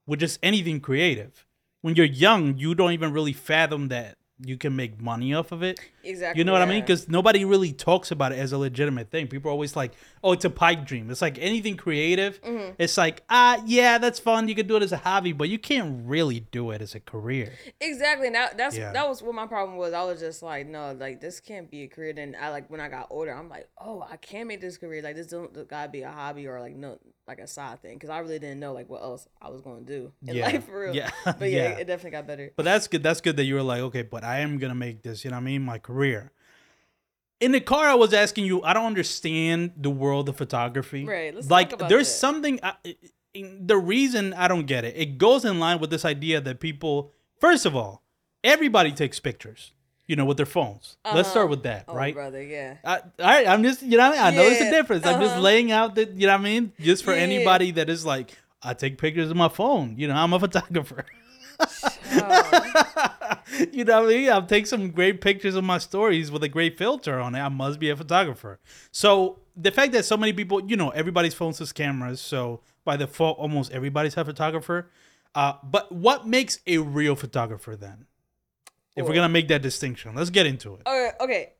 with 0.06 0.20
just 0.20 0.38
anything 0.42 0.80
creative. 0.80 1.46
When 1.80 1.96
you're 1.96 2.06
young, 2.06 2.56
you 2.58 2.74
don't 2.74 2.92
even 2.92 3.12
really 3.12 3.32
fathom 3.32 3.88
that 3.88 4.16
you 4.38 4.56
can 4.56 4.74
make 4.76 5.00
money 5.00 5.32
off 5.34 5.50
of 5.52 5.62
it. 5.62 5.80
Exactly. 6.04 6.38
You 6.40 6.44
know 6.44 6.52
what 6.52 6.62
I 6.62 6.66
mean? 6.66 6.80
Because 6.80 7.08
nobody 7.08 7.44
really 7.44 7.72
talks 7.72 8.10
about 8.10 8.32
it 8.32 8.38
as 8.38 8.52
a 8.52 8.58
legitimate 8.58 9.10
thing. 9.10 9.26
People 9.28 9.48
are 9.50 9.52
always 9.52 9.74
like, 9.76 9.92
"Oh, 10.22 10.32
it's 10.32 10.44
a 10.44 10.50
pipe 10.50 10.84
dream." 10.84 11.10
It's 11.10 11.22
like 11.22 11.38
anything 11.38 11.76
creative. 11.76 12.40
Mm-hmm. 12.42 12.74
It's 12.78 12.96
like, 12.96 13.22
ah, 13.30 13.62
yeah, 13.66 13.98
that's 13.98 14.18
fun. 14.18 14.48
You 14.48 14.54
can 14.54 14.66
do 14.66 14.76
it 14.76 14.82
as 14.82 14.92
a 14.92 14.96
hobby, 14.98 15.32
but 15.32 15.48
you 15.48 15.58
can't 15.58 16.06
really 16.06 16.40
do 16.40 16.70
it 16.70 16.82
as 16.82 16.94
a 16.94 17.00
career. 17.00 17.52
Exactly. 17.80 18.30
Now 18.30 18.48
that's 18.56 18.76
Yeah. 18.76 18.92
that 18.92 19.08
was 19.08 19.22
what 19.22 19.34
my 19.34 19.46
problem 19.46 19.76
was. 19.78 19.92
I 19.92 20.04
was 20.04 20.20
just 20.20 20.42
like, 20.42 20.66
no, 20.66 20.92
like 20.92 21.20
this 21.20 21.40
can't 21.40 21.70
be 21.70 21.82
a 21.82 21.88
career. 21.88 22.12
Then 22.12 22.36
I 22.40 22.50
like 22.50 22.70
when 22.70 22.80
I 22.80 22.88
got 22.88 23.08
older, 23.10 23.32
I'm 23.32 23.48
like, 23.48 23.68
oh, 23.78 24.06
I 24.10 24.16
can 24.16 24.46
make 24.46 24.60
this 24.60 24.76
career. 24.76 25.02
Like 25.02 25.16
this 25.16 25.28
don't 25.28 25.68
gotta 25.68 25.88
be 25.90 26.02
a 26.02 26.10
hobby 26.10 26.46
or 26.46 26.60
like 26.60 26.74
no 26.76 26.98
like 27.26 27.38
a 27.38 27.46
side 27.46 27.80
thing. 27.80 27.94
Because 27.94 28.10
I 28.10 28.18
really 28.18 28.38
didn't 28.38 28.60
know 28.60 28.72
like 28.74 28.88
what 28.90 29.02
else 29.02 29.26
I 29.40 29.48
was 29.48 29.60
gonna 29.62 29.80
do 29.80 30.12
in 30.26 30.36
Yeah. 30.36 30.46
life 30.46 30.64
for 30.66 30.80
real. 30.80 30.94
Yeah. 30.94 31.10
But 31.24 31.50
yeah, 31.50 31.56
Yeah. 31.56 31.68
It, 31.70 31.80
it 31.80 31.84
definitely 31.86 32.10
got 32.10 32.26
better. 32.26 32.52
But 32.56 32.64
that's 32.64 32.86
good. 32.86 33.02
That's 33.02 33.20
good 33.20 33.36
that 33.38 33.44
you 33.44 33.55
were 33.55 33.62
like, 33.62 33.81
okay, 33.81 34.02
but 34.02 34.24
I 34.24 34.40
am 34.40 34.58
gonna 34.58 34.74
make 34.74 35.02
this. 35.02 35.24
You 35.24 35.31
know 35.31 35.36
what 35.36 35.43
I 35.43 35.44
mean? 35.44 35.62
My 35.62 35.79
career. 35.79 35.94
In 37.41 37.53
the 37.53 37.60
car, 37.60 37.86
I 37.86 37.94
was 37.94 38.13
asking 38.15 38.46
you. 38.46 38.63
I 38.63 38.72
don't 38.72 38.86
understand 38.86 39.72
the 39.77 39.91
world 39.91 40.29
of 40.29 40.36
photography. 40.36 41.05
Right, 41.05 41.34
let's 41.34 41.51
like, 41.51 41.77
there's 41.89 42.08
that. 42.08 42.15
something. 42.15 42.60
I, 42.63 42.74
the 43.34 43.77
reason 43.77 44.32
I 44.32 44.46
don't 44.48 44.67
get 44.67 44.84
it, 44.84 44.94
it 44.96 45.19
goes 45.19 45.44
in 45.44 45.58
line 45.58 45.79
with 45.81 45.91
this 45.91 46.05
idea 46.05 46.41
that 46.41 46.60
people. 46.60 47.10
First 47.41 47.67
of 47.67 47.74
all, 47.77 48.03
everybody 48.43 48.93
takes 48.93 49.20
pictures. 49.20 49.72
You 50.06 50.17
know, 50.17 50.27
with 50.27 50.36
their 50.36 50.44
phones. 50.44 50.98
Let's 51.15 51.31
start 51.31 51.48
with 51.48 51.63
that, 51.63 51.86
Oh, 51.89 51.94
right? 51.94 52.13
brother, 52.15 52.43
yeah. 52.43 52.77
I, 52.84 52.98
all 52.98 53.03
right, 53.20 53.48
I'm 53.48 53.63
just, 53.63 53.81
you 53.81 53.96
know, 53.96 54.10
what 54.10 54.19
I, 54.19 54.31
mean? 54.32 54.39
I 54.39 54.43
know 54.43 54.51
it's 54.51 54.60
a 54.60 54.65
Yeah, 54.65 54.70
difference. 54.70 55.06
I'm 55.06 55.19
just 55.19 55.32
uh-huh. 55.32 55.41
laying 55.41 55.72
out 55.72 55.94
that, 55.94 56.10
you 56.13 56.27
know 56.27 56.34
what 56.34 56.41
I 56.41 56.44
mean? 56.44 56.72
Just 56.79 57.05
for 57.05 57.13
Yeah. 57.15 57.22
anybody 57.22 57.70
that 57.70 57.89
is 57.89 58.05
like, 58.05 58.36
I 58.63 58.74
take 58.74 58.98
pictures 58.98 59.31
of 59.31 59.36
my 59.39 59.48
phone. 59.48 59.94
You 59.96 60.08
know, 60.08 60.15
I'm 60.15 60.34
a 60.34 60.39
photographer. 60.46 61.06
Oh, 61.58 63.08
you 63.72 63.84
know 63.84 64.04
I 64.04 64.08
mean? 64.08 64.31
I'll 64.31 64.46
take 64.46 64.66
some 64.66 64.90
great 64.90 65.20
pictures 65.20 65.54
of 65.54 65.64
my 65.64 65.78
stories 65.78 66.31
with 66.31 66.43
a 66.43 66.48
great 66.48 66.78
filter 66.78 67.19
on 67.20 67.34
it. 67.34 67.40
I 67.40 67.48
must 67.48 67.78
be 67.78 67.90
a 67.90 67.96
photographer. 67.96 68.58
So 68.90 69.38
the 69.56 69.70
fact 69.70 69.93
that 69.93 70.04
so 70.04 70.16
many 70.16 70.32
people, 70.32 70.64
you 70.64 70.76
know, 70.76 70.90
everybody's 70.90 71.34
phones 71.34 71.58
has 71.58 71.72
cameras. 71.72 72.20
So 72.20 72.60
by 72.84 72.96
default, 72.96 73.38
almost 73.38 73.72
everybody's 73.72 74.16
a 74.16 74.24
photographer. 74.24 74.90
Uh, 75.34 75.54
but 75.62 75.90
what 75.90 76.26
makes 76.26 76.60
a 76.66 76.78
real 76.78 77.16
photographer 77.16 77.76
then? 77.76 78.06
If 78.96 79.06
we're 79.06 79.14
gonna 79.14 79.28
make 79.28 79.48
that 79.48 79.60
distinction, 79.60 80.14
let's 80.14 80.31
get 80.31 80.46
into 80.46 80.74
it. 80.74 80.82
Okay, 80.86 81.10
okay. 81.20 81.52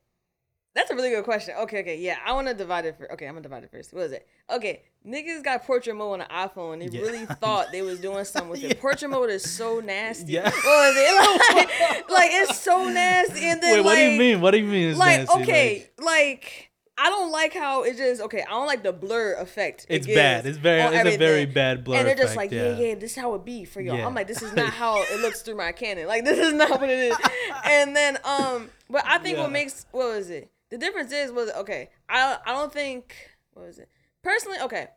That's 0.75 0.90
a 0.90 0.95
really 0.97 1.11
good 1.11 1.25
question. 1.25 1.54
Okay, 1.61 1.81
okay, 1.81 1.99
yeah. 1.99 2.16
I 2.26 2.33
want 2.33 2.49
to 2.49 2.54
divide 2.54 2.85
it. 2.85 2.97
For, 2.99 3.11
okay, 3.12 3.26
I'm 3.26 3.35
gonna 3.35 3.43
divide 3.43 3.62
it 3.62 3.71
first. 3.71 3.93
What 3.93 4.07
is 4.07 4.12
it? 4.12 4.26
Okay, 4.50 4.83
niggas 5.07 5.45
got 5.45 5.64
portrait 5.64 5.95
mode 5.95 6.14
on 6.14 6.19
the 6.21 6.25
iPhone. 6.35 6.81
They 6.81 6.99
Yeah. 6.99 7.04
really 7.04 7.26
thought 7.26 7.71
they 7.71 7.83
was 7.83 8.00
doing 8.00 8.25
something 8.25 8.50
with 8.50 8.64
it. 8.64 8.81
Portrait 8.81 9.09
mode 9.09 9.31
is 9.31 9.49
so 9.49 9.78
nasty. 9.81 10.33
Yeah. 10.33 10.50
It? 10.52 11.54
Like, 11.57 12.11
like 12.11 12.31
it's 12.33 12.59
so 12.61 12.88
nasty. 12.88 13.45
And 13.45 13.62
then 13.62 13.76
Wait, 13.78 13.85
what 13.85 13.95
do 13.95 14.00
you 14.02 14.19
mean? 14.19 14.40
What 14.40 14.50
do 14.50 14.59
you 14.59 14.64
mean? 14.66 14.99
Like, 14.99 15.21
nasty? 15.21 15.43
okay, 15.43 15.90
like. 16.00 16.71
I 16.97 17.11
don't 17.11 17.33
like 17.33 17.52
how 17.52 17.83
it 17.83 17.97
just 17.97 18.21
okay. 18.23 18.43
I 18.47 18.50
don't 18.52 18.69
like 18.69 18.85
the 18.85 18.93
blur 18.93 19.33
effect. 19.35 19.85
it 19.88 19.97
It's 19.97 20.07
bad. 20.07 20.47
It's 20.47 20.59
very- 20.59 20.81
it's 20.97 21.16
a 21.16 21.19
very 21.19 21.45
bad 21.45 21.83
blur 21.83 21.97
And 21.97 22.07
they're 22.07 22.14
just 22.14 22.35
effect, 22.35 22.37
like, 22.37 22.52
yeah. 22.52 22.78
yeah, 22.78 22.87
yeah, 22.90 22.95
this 22.95 23.11
is 23.11 23.16
how 23.16 23.35
it 23.35 23.45
be 23.45 23.64
for 23.64 23.81
y'all. 23.81 23.97
Yeah. 23.97 24.07
I'm 24.07 24.14
like, 24.14 24.28
this 24.28 24.43
is 24.43 24.52
not 24.54 24.73
how 24.73 25.02
it 25.02 25.19
looks 25.21 25.43
through 25.43 25.57
my 25.57 25.73
Canon. 25.73 26.07
Like, 26.07 26.25
this 26.25 26.38
is 26.38 26.52
not 26.52 26.71
what 26.81 26.88
it 26.88 27.00
is. 27.00 27.16
and 27.64 27.97
then, 27.97 28.16
um, 28.23 28.71
but 28.88 29.02
I 29.04 29.19
think 29.19 29.38
Yeah. 29.38 29.43
what 29.43 29.50
makes 29.50 29.87
what 29.90 30.07
was 30.14 30.31
it? 30.31 30.49
The 30.75 30.81
difference 30.81 31.12
is 31.12 31.31
was 31.31 31.52
okay. 31.52 31.90
I 32.09 32.37
I 32.45 32.52
don't 32.52 32.73
think 32.73 33.14
what 33.52 33.64
was 33.64 33.78
it 33.78 33.88
personally. 34.25 34.59
Okay, 34.61 34.88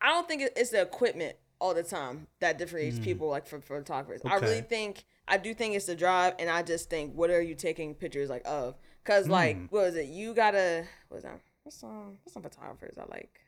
I 0.00 0.08
don't 0.08 0.26
think 0.26 0.50
it's 0.56 0.70
the 0.70 0.80
equipment 0.80 1.36
all 1.58 1.74
the 1.74 1.82
time 1.82 2.26
that 2.38 2.56
differentiates 2.56 2.96
hmm. 2.96 3.04
people 3.04 3.28
like 3.28 3.46
for 3.46 3.60
photographers. 3.60 4.22
I 4.24 4.36
really 4.36 4.62
think 4.62 5.04
I 5.28 5.36
do 5.36 5.52
think 5.52 5.74
it's 5.74 5.84
the 5.84 5.94
drive, 5.94 6.36
and 6.38 6.48
I 6.48 6.62
just 6.62 6.88
think 6.88 7.14
what 7.14 7.28
are 7.28 7.42
you 7.42 7.54
taking 7.54 7.94
pictures 7.94 8.30
like 8.30 8.40
of? 8.46 8.78
Cause 9.04 9.26
hmm. 9.26 9.32
like 9.32 9.58
what 9.68 9.82
was 9.82 9.96
it? 9.96 10.06
You 10.06 10.32
gotta 10.32 10.86
what 11.08 11.16
was 11.16 11.24
that? 11.24 11.38
What's 11.64 11.76
some 11.76 12.16
what's 12.24 12.32
some 12.32 12.42
photographers 12.42 12.96
I 12.96 13.04
like? 13.10 13.40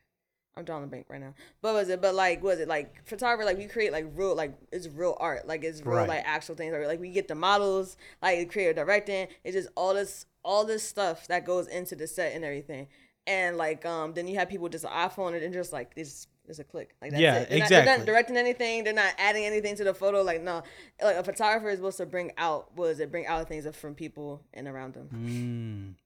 I'm 0.54 0.64
drawing 0.64 0.82
the 0.82 0.88
bank 0.88 1.06
right 1.08 1.20
now. 1.20 1.32
But 1.62 1.72
was 1.72 1.88
it? 1.88 2.02
But 2.02 2.14
like, 2.14 2.42
was 2.42 2.60
it 2.60 2.68
like 2.68 3.06
photographer? 3.06 3.46
Like 3.46 3.56
we 3.56 3.64
create 3.64 3.90
like 3.90 4.04
real, 4.14 4.34
like 4.34 4.54
it's 4.70 4.86
real 4.86 5.16
art. 5.18 5.46
Like 5.46 5.64
it's 5.64 5.80
real, 5.80 5.96
Right. 5.96 6.08
like 6.08 6.24
actual 6.26 6.54
things. 6.54 6.74
Like, 6.74 6.86
like 6.86 7.00
we 7.00 7.10
get 7.10 7.28
the 7.28 7.34
models, 7.34 7.96
like 8.20 8.52
creative 8.52 8.76
directing. 8.76 9.28
It's 9.44 9.56
just 9.56 9.70
all 9.74 9.94
this, 9.94 10.26
all 10.44 10.64
this 10.64 10.82
stuff 10.82 11.26
that 11.28 11.44
goes 11.46 11.66
into 11.68 11.94
the 11.96 12.06
set 12.06 12.34
and 12.34 12.44
everything. 12.44 12.88
And 13.26 13.56
like, 13.56 13.86
um, 13.86 14.14
then 14.14 14.26
you 14.26 14.36
have 14.38 14.48
people 14.48 14.68
just 14.68 14.84
an 14.84 14.90
iPhone 14.90 15.40
and 15.40 15.52
just 15.52 15.72
like 15.72 15.92
it's 15.96 16.26
it's 16.48 16.58
a 16.58 16.64
click. 16.64 16.96
Like 17.00 17.12
that's 17.12 17.20
Yeah, 17.20 17.36
it. 17.36 17.48
They're 17.50 17.58
Not, 17.60 17.68
they're 17.68 17.78
exactly. 17.80 17.96
not 17.98 18.06
directing 18.06 18.36
anything. 18.36 18.82
They're 18.84 18.92
not 18.92 19.12
adding 19.16 19.44
anything 19.44 19.76
to 19.76 19.84
the 19.84 19.94
photo. 19.94 20.22
Like 20.22 20.42
no, 20.42 20.62
like 21.02 21.16
a 21.16 21.22
photographer 21.22 21.68
is 21.70 21.76
supposed 21.76 21.98
to 21.98 22.06
bring 22.06 22.32
out. 22.36 22.76
Was 22.76 22.98
it 22.98 23.10
bring 23.12 23.26
out 23.26 23.46
things 23.48 23.66
from 23.76 23.94
people 23.94 24.42
and 24.52 24.66
around 24.66 24.94
them? 24.94 25.96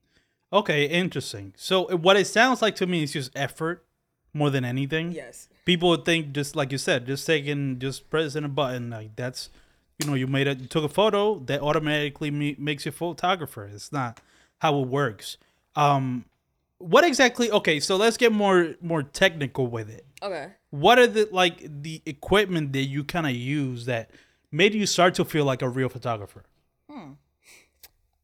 Mm. 0.52 0.56
Okay, 0.58 0.84
interesting. 0.86 1.54
So 1.56 1.96
what 1.96 2.16
it 2.16 2.26
sounds 2.26 2.62
like 2.62 2.76
to 2.76 2.86
me 2.86 3.02
is 3.02 3.12
just 3.12 3.32
effort 3.34 3.84
more 4.34 4.50
than 4.50 4.64
anything. 4.64 5.12
Yes. 5.12 5.48
People 5.64 5.88
would 5.88 6.04
think 6.04 6.32
just 6.32 6.54
like 6.54 6.70
you 6.70 6.78
said, 6.78 7.06
just 7.06 7.26
taking 7.26 7.78
just 7.78 8.10
pressing 8.10 8.44
a 8.44 8.48
button 8.48 8.90
like 8.90 9.16
that's 9.16 9.48
you 9.98 10.06
know 10.06 10.14
you 10.14 10.26
made 10.26 10.46
it 10.46 10.60
you 10.60 10.66
took 10.66 10.84
a 10.84 10.88
photo 10.88 11.38
that 11.46 11.60
automatically 11.62 12.30
me, 12.30 12.56
makes 12.58 12.84
you 12.84 12.90
a 12.90 12.92
photographer. 12.92 13.64
It's 13.72 13.92
not 13.92 14.20
how 14.58 14.80
it 14.80 14.88
works. 14.88 15.38
Um, 15.74 16.24
what 16.78 17.04
exactly? 17.04 17.50
Okay, 17.50 17.80
so 17.80 17.96
let's 17.96 18.16
get 18.16 18.32
more 18.32 18.74
more 18.80 19.02
technical 19.02 19.66
with 19.66 19.88
it. 19.90 20.04
Okay. 20.22 20.52
What 20.70 20.98
are 20.98 21.06
the 21.06 21.28
like 21.32 21.58
the 21.82 22.02
equipment 22.06 22.72
that 22.72 22.82
you 22.84 23.04
kind 23.04 23.26
of 23.26 23.32
use 23.32 23.86
that 23.86 24.10
made 24.52 24.74
you 24.74 24.86
start 24.86 25.14
to 25.14 25.24
feel 25.24 25.44
like 25.44 25.62
a 25.62 25.68
real 25.68 25.88
photographer? 25.88 26.44
hmm 26.90 27.12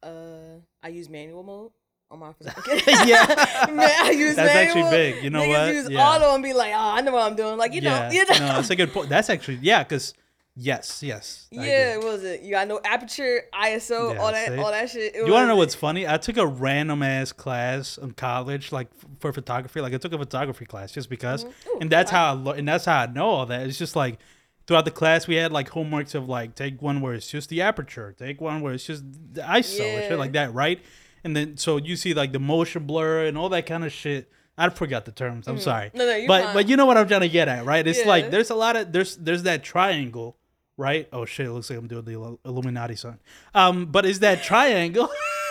Uh, 0.01 0.59
I 0.83 0.89
use 0.89 1.09
manual 1.09 1.43
mode 1.43 1.71
on 2.11 2.19
my. 2.19 2.33
Yeah. 3.05 3.25
Man, 3.71 3.89
I 4.05 4.11
use 4.11 4.35
That's 4.35 4.53
actually 4.53 4.89
big. 4.89 5.23
You 5.23 5.29
know 5.29 5.41
Niggas 5.41 5.65
what? 5.65 5.73
use 5.73 5.89
Yeah. 5.89 6.07
auto 6.07 6.33
and 6.33 6.43
be 6.43 6.53
like, 6.53 6.73
oh, 6.73 6.91
I 6.97 7.01
know 7.01 7.11
what 7.13 7.23
I'm 7.23 7.35
doing. 7.35 7.57
Like, 7.57 7.73
you 7.73 7.81
yeah, 7.81 8.07
know, 8.07 8.11
you 8.13 8.25
know. 8.25 8.39
no, 8.39 8.47
that's 8.55 8.69
a 8.69 8.75
good 8.75 8.91
point. 8.93 9.09
That's 9.09 9.29
actually 9.29 9.59
yeah, 9.61 9.83
because 9.83 10.13
yes, 10.55 11.01
yes. 11.03 11.47
Yeah, 11.51 11.97
what 11.97 12.05
was 12.05 12.23
it? 12.23 12.41
You 12.41 12.51
got 12.51 12.67
no 12.67 12.79
aperture, 12.83 13.43
ISO, 13.53 14.13
Yeah, 14.13 14.19
all 14.21 14.31
that, 14.31 14.47
see? 14.49 14.57
all 14.57 14.71
that 14.71 14.89
shit. 14.89 15.15
It 15.15 15.25
You 15.25 15.31
want 15.33 15.43
to 15.43 15.47
know 15.47 15.55
what's 15.55 15.75
funny? 15.75 16.07
I 16.07 16.17
took 16.17 16.37
a 16.37 16.45
random 16.45 17.01
ass 17.03 17.31
class 17.31 17.97
in 17.97 18.11
college, 18.11 18.71
like 18.71 18.87
for 19.19 19.31
photography. 19.33 19.81
Like 19.81 19.93
I 19.93 19.97
took 19.97 20.13
a 20.13 20.17
photography 20.17 20.65
class 20.65 20.91
just 20.91 21.09
because, 21.09 21.43
Mm-hmm. 21.45 21.69
Ooh, 21.69 21.77
and 21.81 21.89
that's 21.89 22.11
how 22.11 22.27
I 22.27 22.31
lo- 22.31 22.51
and 22.51 22.67
that's 22.67 22.85
how 22.85 22.99
I 23.01 23.05
know 23.07 23.25
all 23.27 23.45
that. 23.47 23.67
It's 23.67 23.77
just 23.77 23.95
like 23.95 24.19
throughout 24.67 24.85
the 24.85 24.91
class 24.91 25.27
we 25.27 25.35
had 25.35 25.51
like 25.51 25.69
homeworks 25.71 26.15
of 26.15 26.29
like 26.29 26.55
take 26.55 26.81
one 26.81 27.01
where 27.01 27.13
it's 27.13 27.29
just 27.29 27.49
the 27.49 27.61
aperture, 27.61 28.13
take 28.17 28.39
one 28.39 28.61
where 28.61 28.73
it's 28.73 28.85
just 28.85 29.03
the 29.33 29.41
ISO 29.41 29.79
and 29.81 30.01
Yeah. 30.03 30.07
shit 30.09 30.17
like 30.19 30.33
that, 30.33 30.53
right? 30.53 30.79
And 31.23 31.35
then 31.35 31.57
so 31.57 31.77
you 31.77 31.95
see 31.95 32.13
like 32.13 32.31
the 32.31 32.39
motion 32.39 32.85
blur 32.85 33.25
and 33.25 33.37
all 33.37 33.49
that 33.49 33.65
kind 33.65 33.83
of 33.83 33.91
shit. 33.91 34.29
I 34.55 34.69
forgot 34.69 35.05
the 35.05 35.11
terms. 35.11 35.47
I'm 35.47 35.57
sorry. 35.59 35.87
Mm-hmm. 35.87 35.97
No, 35.97 36.05
no, 36.05 36.15
you're 36.15 36.27
but 36.27 36.43
fine. 36.43 36.53
but 36.53 36.69
you 36.69 36.77
know 36.77 36.85
what 36.85 36.95
I'm 36.97 37.07
trying 37.07 37.21
to 37.21 37.29
get 37.29 37.47
at, 37.47 37.65
right? 37.65 37.85
It's 37.87 37.99
Yeah. 38.01 38.07
like 38.07 38.29
there's 38.29 38.51
a 38.51 38.55
lot 38.55 38.75
of 38.75 38.91
there's 38.91 39.15
there's 39.17 39.43
that 39.43 39.63
triangle, 39.63 40.37
right? 40.77 41.07
Oh 41.13 41.25
shit, 41.25 41.47
it 41.47 41.51
looks 41.51 41.69
like 41.69 41.79
I'm 41.79 41.87
doing 41.87 42.05
the 42.05 42.37
Illuminati 42.45 42.95
sign. 42.95 43.19
Um, 43.53 43.87
but 43.87 44.05
is 44.05 44.19
that 44.19 44.43
triangle? 44.43 45.09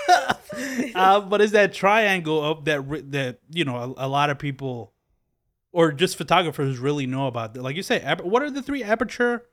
uh, 0.95 1.21
but 1.21 1.41
is 1.41 1.53
that 1.53 1.73
triangle 1.73 2.43
of 2.43 2.65
that 2.65 3.11
that 3.13 3.39
you 3.51 3.65
know 3.65 3.95
a, 3.99 4.07
a 4.07 4.09
lot 4.09 4.31
of 4.31 4.39
people, 4.39 4.93
or 5.73 5.93
just 5.93 6.17
photographers 6.17 6.79
really 6.79 7.07
know 7.07 7.27
about? 7.27 7.57
Like 7.57 7.77
you 7.77 7.83
say, 7.83 8.01
ap- 8.01 8.25
what 8.25 8.43
are 8.43 8.51
the 8.51 8.63
three 8.63 8.83
aperture? 8.83 9.47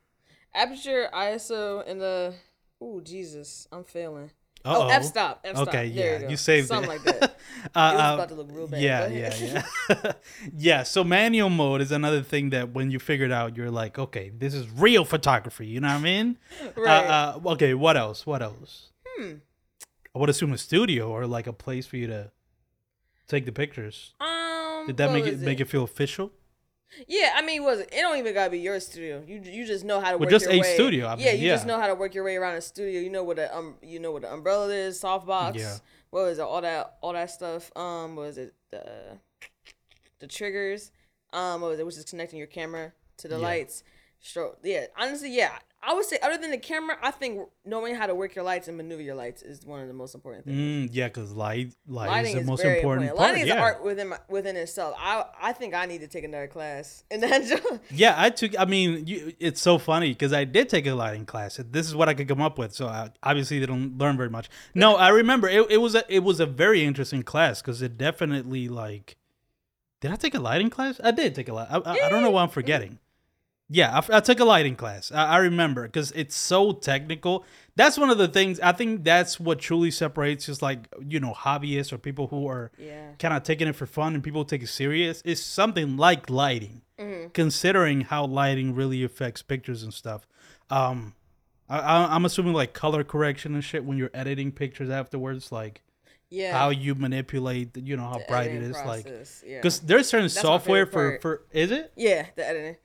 aperture, 0.54 1.10
ISO, 1.14 1.84
and 1.88 2.02
the. 2.02 2.34
oh 2.82 3.02
Jesus, 3.02 3.68
I'm 3.72 3.84
failing. 3.84 4.32
Uh-oh. 4.66 4.84
Oh, 4.84 4.88
f 4.90 5.04
stop, 5.06 5.42
f 5.44 5.56
stop. 5.56 5.68
Okay, 5.70 5.90
there 5.90 6.06
yeah, 6.06 6.14
you, 6.14 6.20
go. 6.26 6.30
you 6.32 6.38
saved 6.38 6.68
something 6.68 6.92
it. 6.92 7.06
like 7.06 7.20
that. 7.20 7.36
Uh, 7.76 7.92
It 7.92 7.96
was 7.96 8.02
uh, 8.02 8.14
about 8.16 8.30
to 8.30 8.36
look 8.36 8.48
real 8.52 8.68
bad. 8.68 8.82
Yeah, 8.82 9.08
yeah, 9.08 9.36
yeah. 9.90 10.12
yeah, 10.58 10.84
so 10.84 11.04
manual 11.04 11.50
mode 11.50 11.82
is 11.82 11.92
another 11.92 12.22
thing 12.22 12.52
that 12.52 12.72
when 12.74 12.90
you 12.90 13.00
figure 13.00 13.26
it 13.26 13.34
out, 13.34 13.58
you're 13.58 13.70
like, 13.70 14.00
okay, 14.00 14.30
this 14.30 14.54
is 14.54 14.70
real 14.70 15.04
photography. 15.04 15.68
You 15.68 15.82
know 15.82 15.90
what 15.90 15.96
I 15.96 16.00
mean? 16.00 16.38
Right. 16.78 17.06
Uh, 17.06 17.40
uh, 17.46 17.50
okay, 17.52 17.74
what 17.74 17.98
else? 17.98 18.26
What 18.26 18.42
else? 18.42 18.92
Hmm. 19.06 19.34
I 20.16 20.20
would 20.20 20.30
assume 20.30 20.54
a 20.54 20.58
studio 20.58 21.10
or 21.12 21.28
like 21.28 21.48
a 21.48 21.54
place 21.54 21.86
for 21.86 21.98
you 21.98 22.08
to 22.08 22.32
take 23.28 23.46
the 23.46 23.52
pictures. 23.52 24.14
um, 24.22 24.86
Did 24.88 24.96
that 24.98 25.12
make 25.12 25.26
it 25.26 25.34
was 25.34 25.42
make 25.42 25.60
it 25.60 25.68
feel 25.68 25.84
official? 25.84 26.32
Yeah, 27.08 27.34
I 27.36 27.42
mean, 27.44 27.64
was 27.64 27.80
it? 27.80 27.90
It 27.92 28.02
don't 28.02 28.18
even 28.18 28.34
gotta 28.34 28.50
be 28.52 28.60
your 28.60 28.80
studio. 28.80 29.24
You 29.26 29.42
you 29.44 29.66
just 29.66 29.86
know 29.86 30.00
how 30.00 30.12
to 30.12 30.18
Well, 30.18 30.22
work 30.26 30.30
just 30.32 30.46
your 30.46 30.56
a 30.56 30.60
way. 30.60 30.74
studio, 30.74 31.06
I 31.08 31.16
yeah, 31.18 31.34
mean, 31.34 31.42
you 31.42 31.50
just 31.50 31.66
know 31.68 31.80
how 31.80 31.88
to 31.88 31.96
work 31.96 32.16
your 32.16 32.24
way 32.24 32.36
around 32.36 32.56
a 32.56 32.62
studio. 32.62 33.00
You 33.00 33.10
know 33.10 33.24
what 33.24 33.38
a 33.40 33.56
um, 33.56 33.76
you 33.82 34.00
know 34.00 34.12
what 34.12 34.24
the 34.24 34.34
umbrella 34.34 34.70
is, 34.70 35.00
softbox. 35.02 35.56
Yeah. 35.58 35.78
What 36.10 36.24
was 36.24 36.40
it? 36.40 36.42
All 36.42 36.62
that 36.62 36.98
all 37.02 37.14
that 37.14 37.30
stuff. 37.30 37.72
Um, 37.78 38.16
what 38.16 38.26
was 38.28 38.38
it? 38.40 38.54
The 38.72 39.20
the 40.20 40.28
triggers. 40.28 40.92
Um, 41.32 41.62
what 41.62 41.70
was 41.72 41.80
it? 41.80 41.86
Which 41.86 41.98
is 41.98 42.06
connecting 42.06 42.40
your 42.40 42.48
camera 42.48 42.92
to 43.18 43.28
the 43.28 43.36
Yeah. 43.38 43.42
lights. 43.48 43.84
Stroke. 44.22 44.60
Yeah, 44.64 44.86
honestly, 44.98 45.36
yeah. 45.36 45.52
I 45.82 45.94
would 45.94 46.04
say 46.04 46.20
other 46.22 46.38
than 46.38 46.52
the 46.52 46.58
camera, 46.58 46.98
I 47.02 47.12
think 47.12 47.48
knowing 47.64 47.96
how 47.96 48.06
to 48.06 48.14
work 48.14 48.36
your 48.36 48.44
lights 48.44 48.68
and 48.68 48.76
maneuver 48.76 49.02
your 49.02 49.16
lights 49.16 49.42
is 49.42 49.66
one 49.66 49.80
of 49.80 49.88
the 49.88 49.94
most 49.94 50.14
important 50.14 50.46
things. 50.46 50.58
Mm, 50.58 50.90
yeah, 50.92 51.08
because 51.08 51.32
light, 51.32 51.74
light 51.88 52.10
Lighting 52.10 52.36
is 52.36 52.42
the 52.42 52.46
most 52.46 52.66
important, 52.66 53.10
important. 53.10 53.18
part. 53.18 53.30
Lighting 53.30 53.44
is 53.44 53.48
yeah. 53.48 53.62
art 53.62 53.84
within 53.84 54.10
my, 54.10 54.18
within 54.28 54.58
itself. 54.58 54.96
I 55.00 55.24
I 55.42 55.54
think 55.54 55.74
I 55.74 55.86
need 55.86 56.02
to 56.02 56.08
take 56.08 56.26
another 56.26 56.48
class 56.48 57.06
in 57.10 57.22
that. 57.22 57.80
Yeah, 57.92 58.14
I 58.18 58.30
took. 58.30 58.60
I 58.60 58.66
mean, 58.66 59.08
you, 59.08 59.34
it's 59.40 59.62
so 59.62 59.78
funny 59.78 60.10
because 60.10 60.34
I 60.34 60.44
did 60.44 60.68
take 60.68 60.86
a 60.86 60.94
lighting 60.94 61.26
class. 61.26 61.60
This 61.72 61.88
is 61.88 61.96
what 61.96 62.10
I 62.10 62.14
could 62.14 62.28
come 62.28 62.42
up 62.42 62.58
with. 62.58 62.74
So 62.74 62.88
I 62.88 63.12
obviously 63.24 63.62
didn't 63.62 63.98
learn 63.98 64.18
very 64.18 64.30
much. 64.30 64.50
No, 64.76 64.96
I 64.96 65.10
remember 65.10 65.48
it, 65.48 65.72
it 65.72 65.78
was 65.78 65.96
a 65.96 66.04
it 66.14 66.24
was 66.24 66.42
a 66.42 66.46
very 66.46 66.84
interesting 66.84 67.24
class 67.24 67.62
because 67.62 67.82
it 67.82 67.98
definitely 67.98 68.68
like. 68.68 69.16
Did 70.02 70.12
I 70.12 70.16
take 70.16 70.36
a 70.36 70.40
lighting 70.40 70.70
class? 70.70 71.00
I 71.04 71.12
did 71.12 71.36
take 71.36 71.48
a 71.48 71.54
light. 71.54 71.68
I, 71.70 71.78
I, 71.78 71.92
I 72.06 72.10
don't 72.10 72.22
know 72.22 72.32
why 72.32 72.44
I'm 72.44 72.50
forgetting. 72.50 73.00
Yeah, 73.72 74.00
I, 74.10 74.18
I 74.18 74.20
took 74.20 74.40
a 74.40 74.46
lighting 74.46 74.76
class. 74.76 75.12
I, 75.12 75.26
I 75.26 75.38
remember 75.38 75.84
because 75.84 76.12
it's 76.14 76.36
so 76.36 76.72
technical. 76.72 77.46
That's 77.76 77.98
one 78.00 78.10
of 78.10 78.18
the 78.18 78.28
things. 78.28 78.60
I 78.60 78.72
think 78.72 79.04
that's 79.04 79.40
what 79.40 79.60
truly 79.60 79.92
separates 79.92 80.48
just 80.48 80.62
like 80.62 80.88
you 81.08 81.20
know 81.20 81.34
hobbyists 81.34 81.94
or 81.94 81.98
people 82.00 82.28
who 82.28 82.48
are 82.48 82.72
Yeah. 82.80 83.12
kind 83.20 83.34
of 83.34 83.44
taking 83.44 83.68
it 83.68 83.76
for 83.76 83.86
fun 83.86 84.16
and 84.16 84.24
people 84.24 84.44
take 84.44 84.64
it 84.64 84.68
serious. 84.70 85.22
Is 85.22 85.44
something 85.44 85.98
like 85.98 86.30
lighting, 86.30 86.82
considering 87.34 88.02
how 88.02 88.26
lighting 88.26 88.74
really 88.76 89.04
affects 89.04 89.42
pictures 89.42 89.84
and 89.84 89.94
stuff. 89.94 90.28
Um, 90.70 91.14
I, 91.70 91.80
I, 91.80 92.16
I'm 92.16 92.26
assuming 92.26 92.54
like 92.54 92.74
color 92.74 93.04
correction 93.04 93.54
and 93.54 93.64
shit 93.64 93.86
when 93.86 93.98
you're 93.98 94.12
editing 94.14 94.52
pictures 94.52 94.90
afterwards, 94.90 95.52
like 95.52 95.82
Yeah. 96.32 96.58
how 96.58 96.70
you 96.70 96.96
manipulate, 96.96 97.78
you 97.78 97.96
know, 97.98 98.04
how 98.08 98.18
the 98.18 98.26
bright 98.28 98.50
it 98.52 98.64
is, 98.64 98.76
is, 98.78 98.84
like 98.86 99.04
process, 99.06 99.44
yeah. 99.46 99.58
because 99.60 99.80
there's 99.82 100.08
certain 100.10 100.24
my 100.26 100.28
software 100.30 100.86
for 100.88 101.20
for 101.22 101.44
is 101.52 101.70
it 101.72 101.94
yeah, 101.96 102.26
the 102.36 102.48
editing. 102.48 102.76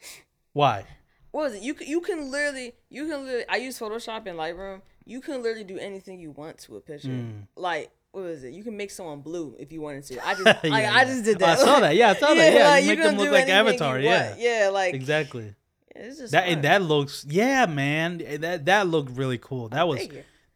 Why? 0.55 0.87
What 1.33 1.43
was 1.43 1.55
it? 1.55 1.63
You 1.63 1.75
can 1.75 1.87
you 1.87 2.01
can 2.01 2.31
literally 2.31 2.73
you 2.89 3.07
can 3.07 3.25
literally 3.25 3.45
I 3.49 3.57
use 3.57 3.79
Photoshop 3.79 4.27
and 4.27 4.39
Lightroom. 4.39 4.81
You 5.05 5.21
can 5.21 5.43
literally 5.43 5.65
do 5.65 5.79
anything 5.79 6.19
you 6.21 6.31
want 6.31 6.59
to 6.61 6.77
a 6.77 6.81
picture. 6.81 7.09
Mm. 7.09 7.49
Like 7.57 7.91
what 8.13 8.23
was 8.25 8.45
it? 8.45 8.55
You 8.55 8.63
can 8.63 8.77
make 8.77 8.93
someone 8.93 9.21
blue 9.21 9.57
if 9.59 9.73
you 9.73 9.81
wanted 9.81 10.05
to. 10.05 10.27
I 10.27 10.35
just 10.43 10.45
like, 10.47 10.63
Yeah, 10.63 10.71
I 10.71 10.81
yeah. 10.81 11.05
just 11.05 11.25
did 11.25 11.43
Oh, 11.43 11.47
I 11.47 11.55
saw 11.57 11.81
that. 11.81 11.97
Yeah, 11.97 12.11
I 12.11 12.15
saw 12.15 12.33
that. 12.35 12.53
Yeah, 12.55 12.69
like, 12.69 12.85
you 12.85 12.91
make 12.91 13.03
them 13.03 13.17
look 13.17 13.31
like 13.33 13.49
Avatar, 13.49 13.99
yeah. 13.99 14.37
yeah, 14.39 14.71
like 14.73 14.95
Exactly. 14.95 15.55
it's 15.95 16.19
just 16.19 16.33
That 16.33 16.45
fun. 16.45 16.53
and 16.53 16.63
that 16.65 16.83
looks 16.83 17.27
yeah, 17.29 17.67
man. 17.67 18.19
That 18.41 18.65
that 18.67 18.87
looked 18.87 19.11
really 19.19 19.39
cool. 19.39 19.69
That 19.71 19.89
was. 19.89 20.07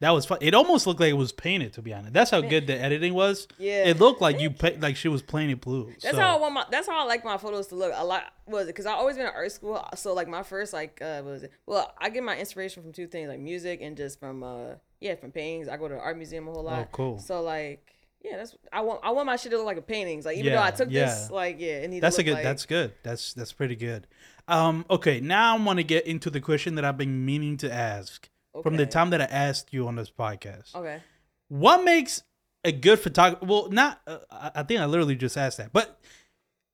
That 0.01 0.11
was 0.11 0.27
fun. 0.27 0.39
It 0.41 0.55
almost 0.55 0.87
looked 0.87 1.01
like 1.01 1.11
it 1.11 1.15
was 1.15 1.33
painted. 1.33 1.73
To 1.75 1.83
be 1.83 1.93
honest, 1.93 2.13
that's 2.13 2.31
how 2.31 2.41
good 2.41 2.67
the 2.67 2.81
editing 2.81 3.15
was. 3.15 3.49
Yeah. 3.59 3.85
it 3.89 3.99
looked 3.99 4.21
like 4.21 4.41
you 4.41 4.51
pa- 4.51 4.71
like 4.79 4.97
she 4.97 5.09
was 5.09 5.23
playing 5.23 5.51
it 5.51 5.61
blue. 5.61 5.93
That's 6.03 6.15
so. 6.17 6.21
how 6.23 6.37
I 6.37 6.41
want 6.41 6.55
my. 6.55 6.65
That's 6.71 6.87
how 6.89 7.01
I 7.01 7.05
like 7.05 7.25
my 7.25 7.37
photos 7.37 7.67
to 7.69 7.75
look. 7.75 7.93
A 7.95 8.05
lot 8.05 8.25
was 8.47 8.65
it 8.65 8.69
because 8.69 8.87
I 8.87 8.93
always 8.93 9.17
been 9.17 9.27
in 9.27 9.33
art 9.35 9.51
school. 9.51 9.85
So 9.97 10.15
like 10.15 10.29
my 10.29 10.43
first 10.43 10.73
like 10.73 11.01
uh 11.03 11.23
what 11.23 11.33
was 11.33 11.43
it? 11.43 11.53
Well, 11.67 11.93
I 11.99 12.11
get 12.11 12.23
my 12.23 12.37
inspiration 12.39 12.83
from 12.83 12.93
two 12.93 13.07
things 13.07 13.29
like 13.29 13.41
music 13.41 13.81
and 13.83 13.97
just 13.97 14.21
from 14.21 14.43
uh 14.43 14.75
yeah 15.01 15.17
from 15.17 15.33
paintings. 15.33 15.69
I 15.69 15.77
go 15.77 15.89
to 15.89 15.95
the 15.95 16.01
art 16.01 16.17
museum 16.17 16.47
a 16.47 16.53
whole 16.53 16.63
lot. 16.63 16.79
Oh, 16.81 16.89
cool. 16.93 17.19
So 17.19 17.43
like 17.43 17.95
yeah, 18.23 18.37
that's 18.37 18.57
I 18.73 18.81
want 18.83 19.01
I 19.03 19.11
want 19.11 19.27
my 19.27 19.37
shit 19.37 19.51
to 19.53 19.57
look 19.59 19.67
like 19.67 19.77
a 19.79 19.83
paintings. 19.83 20.25
Like 20.25 20.37
even 20.39 20.53
though 20.53 20.61
I 20.61 20.67
Yeah, 20.67 20.71
took 20.71 20.91
this 20.91 21.31
like 21.31 21.57
yeah, 21.59 21.79
it 21.79 21.91
need 21.91 22.01
That's 22.01 22.17
to 22.17 22.23
a 22.23 22.25
good. 22.25 22.35
like, 22.35 22.45
That's 22.45 22.67
good. 22.67 22.93
That's 23.03 23.33
that's 23.35 23.53
pretty 23.53 23.77
good. 23.77 24.07
Um. 24.47 24.85
Okay. 24.89 25.21
Now 25.21 25.57
I 25.57 25.61
want 25.61 25.79
to 25.79 25.85
get 25.85 26.07
into 26.07 26.31
the 26.31 26.41
question 26.41 26.77
that 26.77 26.85
I've 26.85 26.97
been 26.97 27.25
meaning 27.27 27.57
to 27.59 27.73
ask 27.73 28.29
from 28.63 28.77
the 28.77 28.87
time 28.87 29.11
that 29.11 29.21
I 29.21 29.25
asked 29.25 29.73
you 29.73 29.87
on 29.89 29.97
this 29.97 30.11
podcast. 30.11 30.75
okay. 30.75 31.01
What 31.49 31.85
makes 31.85 32.23
a 32.65 32.73
good 32.73 32.99
photographer? 32.99 33.45
Well, 33.47 33.69
not. 33.71 34.01
Uh, 34.07 34.19
I 34.31 34.63
think 34.63 34.81
I 34.81 34.85
literally 34.87 35.17
just 35.17 35.37
asked 35.37 35.59
that, 35.59 35.73
but 35.73 35.99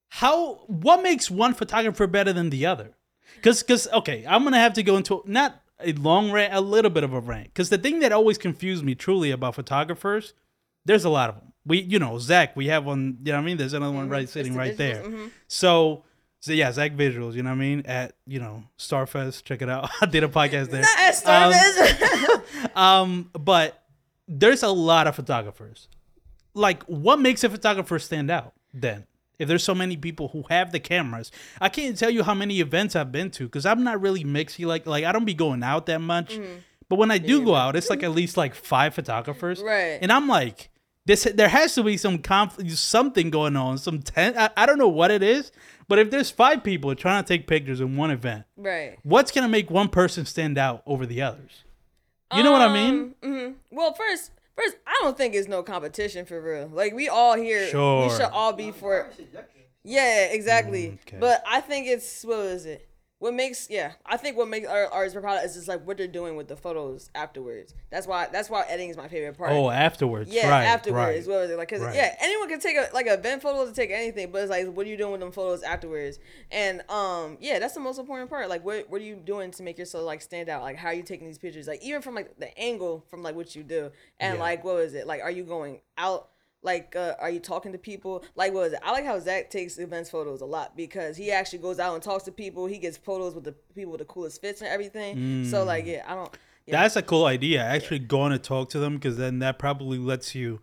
how? 0.09 0.55
What 0.67 1.03
makes 1.03 1.31
one 1.31 1.55
photographer 1.55 2.07
better 2.07 2.33
than 2.33 2.50
the 2.50 2.67
other? 2.67 2.91
Because, 3.37 3.62
because, 3.62 3.88
okay, 3.93 4.25
I'm 4.29 4.45
gonna 4.45 4.59
have 4.59 4.75
to 4.75 4.83
go 4.83 4.97
into 4.97 5.23
not 5.26 5.61
a 5.81 5.93
long 5.93 6.31
rant, 6.31 6.55
a 6.55 6.61
little 6.61 6.91
bit 6.91 7.05
of 7.05 7.12
a 7.12 7.21
rant. 7.21 7.49
Because 7.49 7.69
the 7.71 7.79
thing 7.79 8.00
that 8.00 8.12
always 8.12 8.38
confused 8.38 8.85
me 8.85 8.95
truly 8.95 9.31
about 9.31 9.55
photographers, 9.55 10.35
there's 10.85 11.05
a 11.05 11.11
lot 11.11 11.29
of 11.31 11.37
them. 11.37 11.53
We, 11.67 11.81
you 11.81 11.99
know, 11.99 12.19
Zach, 12.19 12.55
we 12.57 12.67
have 12.67 12.85
one. 12.85 13.19
You 13.25 13.33
know 13.33 13.38
what 13.38 13.43
I 13.43 13.47
mean? 13.47 13.57
There's 13.57 13.73
another 13.73 13.95
one 13.95 14.09
right 14.09 14.29
sitting 14.29 14.55
right 14.55 14.76
there. 14.76 15.03
mhm. 15.03 15.31
So, 15.49 16.05
So 16.45 16.53
yeah, 16.53 16.71
Zach 16.73 16.93
Visuals. 16.93 17.33
You 17.33 17.43
know 17.43 17.49
what 17.49 17.57
I 17.57 17.59
mean? 17.59 17.83
At 17.87 18.17
you 18.27 18.39
know 18.39 18.65
Starfest, 18.79 19.45
check 19.45 19.63
it 19.63 19.71
out. 19.71 19.89
I 20.03 20.05
did 20.05 20.25
a 20.25 20.29
podcast 20.29 20.69
there. 20.69 20.83
Not 20.83 20.99
as 20.99 21.23
Starfest. 21.23 22.43
Um, 22.77 23.31
but 23.33 23.83
there's 24.29 24.63
a 24.63 24.69
lot 24.69 25.07
of 25.07 25.15
photographers. 25.15 25.89
Like, 26.53 26.83
what 26.85 27.19
makes 27.19 27.45
a 27.45 27.49
photographer 27.49 27.99
stand 27.99 28.31
out 28.31 28.53
then? 28.75 29.07
If 29.39 29.49
there's 29.49 29.65
so 29.65 29.75
many 29.75 29.97
people 29.97 30.29
who 30.29 30.45
have 30.51 30.71
the 30.73 30.81
cameras, 30.81 31.31
I 31.61 31.69
can't 31.71 31.97
tell 31.97 32.11
you 32.11 32.23
how 32.23 32.35
many 32.35 32.61
events 32.61 32.95
I've 32.95 33.13
been 33.13 33.31
to 33.33 33.45
because 33.45 33.65
I'm 33.65 33.83
not 33.83 34.01
really 34.03 34.25
mixy. 34.25 34.67
Like, 34.67 34.87
like 34.87 35.05
I 35.05 35.13
don't 35.13 35.25
be 35.25 35.35
going 35.35 35.63
out 35.63 35.87
that 35.87 36.01
much. 36.01 36.39
But 36.91 36.97
when 36.99 37.11
I 37.11 37.19
do 37.19 37.43
go 37.43 37.55
out, 37.55 37.75
it's 37.75 37.89
like 37.89 38.03
at 38.03 38.11
least 38.11 38.37
like 38.37 38.55
five 38.55 38.93
photographers, 38.93 39.63
Right. 39.63 39.99
And 40.03 40.13
I'm 40.13 40.29
like, 40.29 40.71
this 41.07 41.25
there 41.25 41.49
has 41.49 41.75
to 41.75 41.83
be 41.83 41.97
some 41.97 42.19
conf- 42.19 42.71
something 42.71 43.31
going 43.31 43.57
on, 43.57 43.79
some 43.79 44.01
ten. 44.01 44.37
I, 44.39 44.51
I 44.57 44.67
don't 44.67 44.79
know 44.79 44.89
what 44.89 45.11
it 45.11 45.23
is, 45.23 45.53
but 45.88 45.99
if 45.99 46.11
there's 46.11 46.31
five 46.31 46.62
people 46.64 46.95
trying 46.95 47.23
to 47.25 47.29
take 47.29 47.47
pictures 47.47 47.81
in 47.81 47.97
one 47.97 48.11
event, 48.11 48.45
right. 48.57 48.99
what's 49.03 49.31
gonna 49.31 49.49
make 49.49 49.71
one 49.71 49.88
person 49.88 50.25
stand 50.26 50.59
out 50.59 50.83
over 50.87 51.07
the 51.07 51.23
others? 51.23 51.64
You 52.35 52.43
know 52.43 52.53
what 52.53 52.62
I 52.62 52.73
mean? 52.73 53.14
hmm 53.23 53.53
Well, 53.71 53.95
first, 53.95 54.33
first, 54.57 54.76
I 54.87 54.99
don't 55.03 55.17
think 55.17 55.35
it's 55.35 55.47
no 55.47 55.62
competition 55.62 56.25
for 56.26 56.41
real. 56.41 56.69
Like 56.73 56.93
we 56.95 57.09
all 57.09 57.37
here, 57.37 57.69
Sure. 57.69 58.05
we 58.09 58.11
should 58.11 58.23
all 58.33 58.53
be 58.53 58.73
for. 58.73 59.09
Yeah, 59.85 60.25
exactly. 60.26 60.87
Mm, 60.87 60.95
okay. 61.07 61.17
But 61.21 61.45
I 61.47 61.61
think 61.61 61.87
it's 61.87 62.25
what 62.25 62.38
was 62.38 62.67
it? 62.67 62.88
What 63.21 63.33
makes 63.33 63.71
yeah? 63.71 63.92
I 64.04 64.16
think 64.18 64.37
what 64.37 64.49
makes 64.49 64.68
our 64.68 64.87
artists 64.92 65.18
proud 65.18 65.42
is 65.44 65.54
just 65.54 65.68
like 65.68 65.87
what 65.87 65.97
they're 65.97 66.06
doing 66.09 66.37
with 66.37 66.49
the 66.49 66.56
photos 66.56 67.09
afterwards. 67.14 67.73
That's 67.90 68.06
why 68.06 68.28
that's 68.30 68.50
why 68.50 68.64
editing 68.68 68.90
is 68.90 68.97
my 68.97 69.09
favorite 69.09 69.38
part. 69.38 69.52
Oh, 69.52 69.71
afterwards. 69.71 70.30
Yeah, 70.30 70.50
right, 70.50 70.64
afterwards. 70.64 71.26
Right. 71.26 71.33
What 71.35 71.40
was 71.42 71.50
it 71.50 71.56
like? 71.56 71.71
Cause 71.71 71.80
Right. 71.80 71.94
yeah, 71.94 72.14
anyone 72.21 72.49
can 72.49 72.61
take 72.61 72.76
a 72.76 72.88
like 72.92 73.06
a 73.06 73.14
event 73.14 73.40
photo 73.40 73.64
to 73.66 73.73
take 73.73 73.90
anything, 73.90 74.30
but 74.30 74.42
it's 74.42 74.50
like, 74.50 74.66
what 74.66 74.85
are 74.85 74.90
you 74.90 74.97
doing 74.97 75.12
with 75.12 75.21
them 75.21 75.33
photos 75.33 75.62
afterwards? 75.62 76.18
And 76.50 76.83
um, 76.90 77.38
yeah, 77.40 77.59
that's 77.61 77.75
the 77.75 77.80
most 77.80 77.99
important 77.99 78.28
part. 78.28 78.49
Like, 78.49 78.64
what 78.64 78.90
what 78.90 79.00
are 79.00 79.04
you 79.04 79.16
doing 79.16 79.52
to 79.52 79.62
make 79.62 79.78
yourself 79.78 80.04
like 80.04 80.21
stand 80.21 80.49
out? 80.50 80.62
Like, 80.62 80.76
how 80.76 80.88
are 80.88 80.94
you 80.94 81.02
taking 81.02 81.26
these 81.26 81.38
pictures? 81.38 81.66
Like, 81.66 81.83
even 81.83 82.02
from 82.02 82.14
like 82.16 82.38
the 82.38 82.56
angle 82.59 83.04
from 83.09 83.23
like 83.23 83.37
what 83.37 83.54
you 83.56 83.62
do, 83.62 83.90
and 84.21 84.35
Yeah. 84.35 84.40
like 84.40 84.64
what 84.64 84.75
was 84.75 84.92
it? 84.92 85.06
Like, 85.06 85.23
are 85.23 85.30
you 85.30 85.44
going 85.44 85.80
out? 85.97 86.28
Like, 86.64 86.97
uh, 86.97 87.14
are 87.21 87.30
you 87.30 87.38
talking 87.38 87.73
to 87.73 87.78
people? 87.78 88.25
Like, 88.35 88.52
what 88.52 88.62
was 88.62 88.73
it? 88.73 88.80
I 88.83 88.90
like 88.90 89.04
how 89.04 89.21
Zach 89.21 89.50
takes 89.50 89.78
events 89.78 90.09
photos 90.11 90.40
a 90.40 90.47
lot 90.47 90.76
because 90.76 91.16
he 91.16 91.30
actually 91.30 91.61
goes 91.61 91.78
out 91.78 91.94
and 91.94 92.02
talks 92.02 92.25
to 92.25 92.33
people. 92.33 92.66
He 92.66 92.78
gets 92.78 92.97
photos 92.97 93.35
with 93.35 93.44
the 93.44 93.52
people 93.75 93.92
with 93.92 94.00
the 94.00 94.06
coolest 94.06 94.40
fits 94.40 94.62
and 94.62 94.68
everything. 94.68 95.44
So 95.44 95.62
like, 95.62 95.85
yeah, 95.87 96.04
I 96.09 96.14
don't. 96.14 96.37
Yeah. 96.66 96.83
That's 96.83 96.97
a 96.97 97.02
cool 97.02 97.26
idea. 97.26 97.62
Actually, 97.62 97.99
going 97.99 98.33
to 98.33 98.38
talk 98.38 98.71
to 98.71 98.78
them 98.78 98.94
because 98.94 99.18
then 99.18 99.40
that 99.40 99.59
probably 99.59 99.99
lets 99.99 100.35
you 100.35 100.61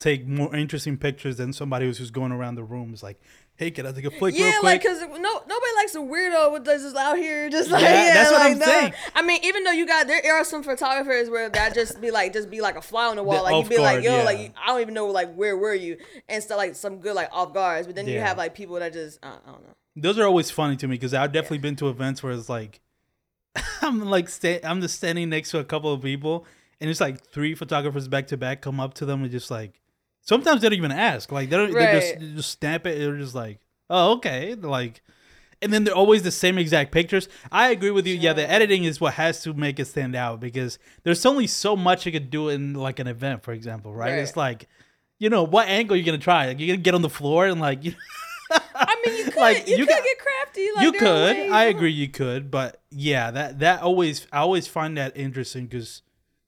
take 0.00 0.26
more 0.26 0.54
interesting 0.54 0.96
pictures 0.96 1.36
than 1.36 1.52
somebody 1.52 1.86
who's 1.86 1.98
just 1.98 2.12
going 2.12 2.32
around 2.32 2.56
the 2.56 2.64
room. 2.64 2.92
Is 2.92 3.04
like, 3.04 3.20
hey, 3.56 3.70
can 3.70 3.86
I 3.86 3.92
take 3.92 4.04
a 4.04 4.10
flick 4.10 4.36
Yeah, 4.36 4.58
like 4.62 4.82
because 4.82 5.00
no 5.00 5.08
nobody 5.16 5.72
likes 5.76 5.94
a 5.94 5.98
weirdo 5.98 6.52
with 6.52 6.64
that's 6.64 6.82
just 6.82 6.96
out 6.96 7.16
here 7.16 7.48
just 7.50 7.70
like 7.70 7.82
Yeah, 7.82 8.06
yeah, 8.08 8.14
that's 8.14 8.30
what 8.32 8.40
like, 8.40 8.52
I'm 8.52 8.58
no. 8.58 8.66
saying. 8.66 8.92
I 9.14 9.22
mean, 9.22 9.40
even 9.44 9.64
though 9.64 9.70
you 9.72 9.86
got 9.86 10.06
there 10.06 10.34
are 10.34 10.44
some 10.44 10.62
photographers 10.62 11.30
where 11.30 11.48
that 11.48 11.74
just 11.74 12.00
be 12.00 12.10
like 12.10 12.32
just 12.32 12.50
be 12.50 12.60
like 12.60 12.76
a 12.76 12.82
fly 12.82 13.06
on 13.06 13.16
the 13.16 13.22
wall, 13.22 13.36
The 13.38 13.42
like 13.52 13.64
you 13.64 13.70
be 13.70 13.78
like 13.78 14.02
yo, 14.04 14.18
yeah. 14.18 14.24
like 14.24 14.54
I 14.62 14.68
don't 14.68 14.80
even 14.80 14.94
know 14.94 15.06
like 15.06 15.34
where 15.34 15.56
were 15.56 15.74
you 15.74 15.98
and 16.28 16.42
stuff 16.42 16.58
like 16.58 16.74
some 16.74 16.98
good 16.98 17.14
like 17.14 17.28
off 17.32 17.54
guards, 17.54 17.86
but 17.86 17.96
then 17.96 18.06
you 18.08 18.20
have 18.20 18.36
like 18.38 18.54
people 18.54 18.76
that 18.80 18.92
just 18.92 19.24
uh, 19.24 19.36
I 19.46 19.50
don't 19.50 19.62
know. 19.62 19.74
Those 19.96 20.18
are 20.18 20.24
always 20.24 20.50
funny 20.50 20.76
to 20.76 20.88
me 20.88 20.96
because 20.96 21.14
I've 21.14 21.30
definitely 21.32 21.58
been 21.58 21.76
to 21.76 21.88
events 21.88 22.20
where 22.20 22.32
it's 22.32 22.48
like, 22.48 22.80
I'm 23.82 24.00
like, 24.00 24.28
sta- 24.28 24.60
I'm 24.64 24.80
just 24.80 24.96
standing 24.96 25.28
next 25.30 25.52
to 25.52 25.60
a 25.60 25.64
couple 25.64 25.92
of 25.92 26.02
people, 26.02 26.46
and 26.80 26.90
it's 26.90 27.00
like 27.00 27.24
three 27.24 27.54
photographers 27.54 28.08
back 28.08 28.26
to 28.28 28.36
back 28.36 28.60
come 28.60 28.80
up 28.80 28.94
to 28.94 29.06
them 29.06 29.22
and 29.22 29.30
just 29.30 29.52
like, 29.52 29.80
sometimes 30.24 30.60
they 30.62 30.68
don't 30.68 30.76
even 30.78 30.90
ask, 30.92 31.30
like 31.30 31.48
they 31.50 31.56
don't, 31.56 31.72
they 31.72 31.92
just 32.00 32.18
they 32.20 32.32
just 32.34 32.50
stamp 32.50 32.86
it. 32.86 32.98
They're 32.98 33.16
just 33.16 33.34
like, 33.34 33.60
oh 33.88 34.12
okay, 34.14 34.54
They're 34.54 34.68
like, 34.70 35.00
and 35.62 35.72
then 35.72 35.84
they're 35.84 35.94
always 35.94 36.22
the 36.22 36.30
same 36.30 36.58
exact 36.58 36.90
pictures. 36.92 37.28
I 37.52 37.70
agree 37.70 37.90
with 37.92 38.06
you. 38.06 38.14
Yeah, 38.16 38.32
the 38.32 38.50
editing 38.50 38.84
is 38.84 39.00
what 39.00 39.14
has 39.14 39.42
to 39.44 39.54
make 39.54 39.78
it 39.78 39.86
stand 39.86 40.14
out 40.16 40.40
because 40.40 40.78
there's 41.04 41.24
only 41.24 41.46
so 41.46 41.76
much 41.76 42.04
you 42.04 42.12
could 42.12 42.28
do 42.30 42.48
in 42.48 42.74
like 42.74 42.98
an 42.98 43.06
event, 43.06 43.42
for 43.42 43.52
example, 43.52 43.94
right? 43.94 44.10
Right. 44.10 44.18
It's 44.18 44.36
like, 44.36 44.68
you 45.18 45.30
know, 45.30 45.44
what 45.44 45.68
angle 45.68 45.96
you're 45.96 46.04
gonna 46.04 46.18
try? 46.18 46.48
Like, 46.48 46.58
you're 46.60 46.74
gonna 46.74 46.82
get 46.82 46.94
on 46.94 47.02
the 47.02 47.08
floor 47.10 47.46
and 47.46 47.60
like. 47.60 47.84
You 47.84 47.94
I 48.76 48.96
mean, 49.06 49.16
you 49.16 49.24
could 49.30 49.36
Like, 49.36 49.66
you, 49.68 49.76
you 49.78 49.86
could 49.86 49.94
got- 49.94 50.04
get 50.04 50.18
crafty. 50.18 50.68
Like 50.76 50.84
you 50.84 50.92
could 50.92 51.36
ways, 51.36 51.52
i 51.52 51.64
know? 51.64 51.70
agree 51.70 51.90
you 51.90 52.08
could 52.08 52.50
but 52.50 52.80
yeah 52.90 53.30
that 53.32 53.58
that 53.58 53.82
always 53.82 54.26
i 54.32 54.38
always 54.38 54.68
find 54.68 54.96
that 54.96 55.16
interesting 55.16 55.66
because 55.66 56.02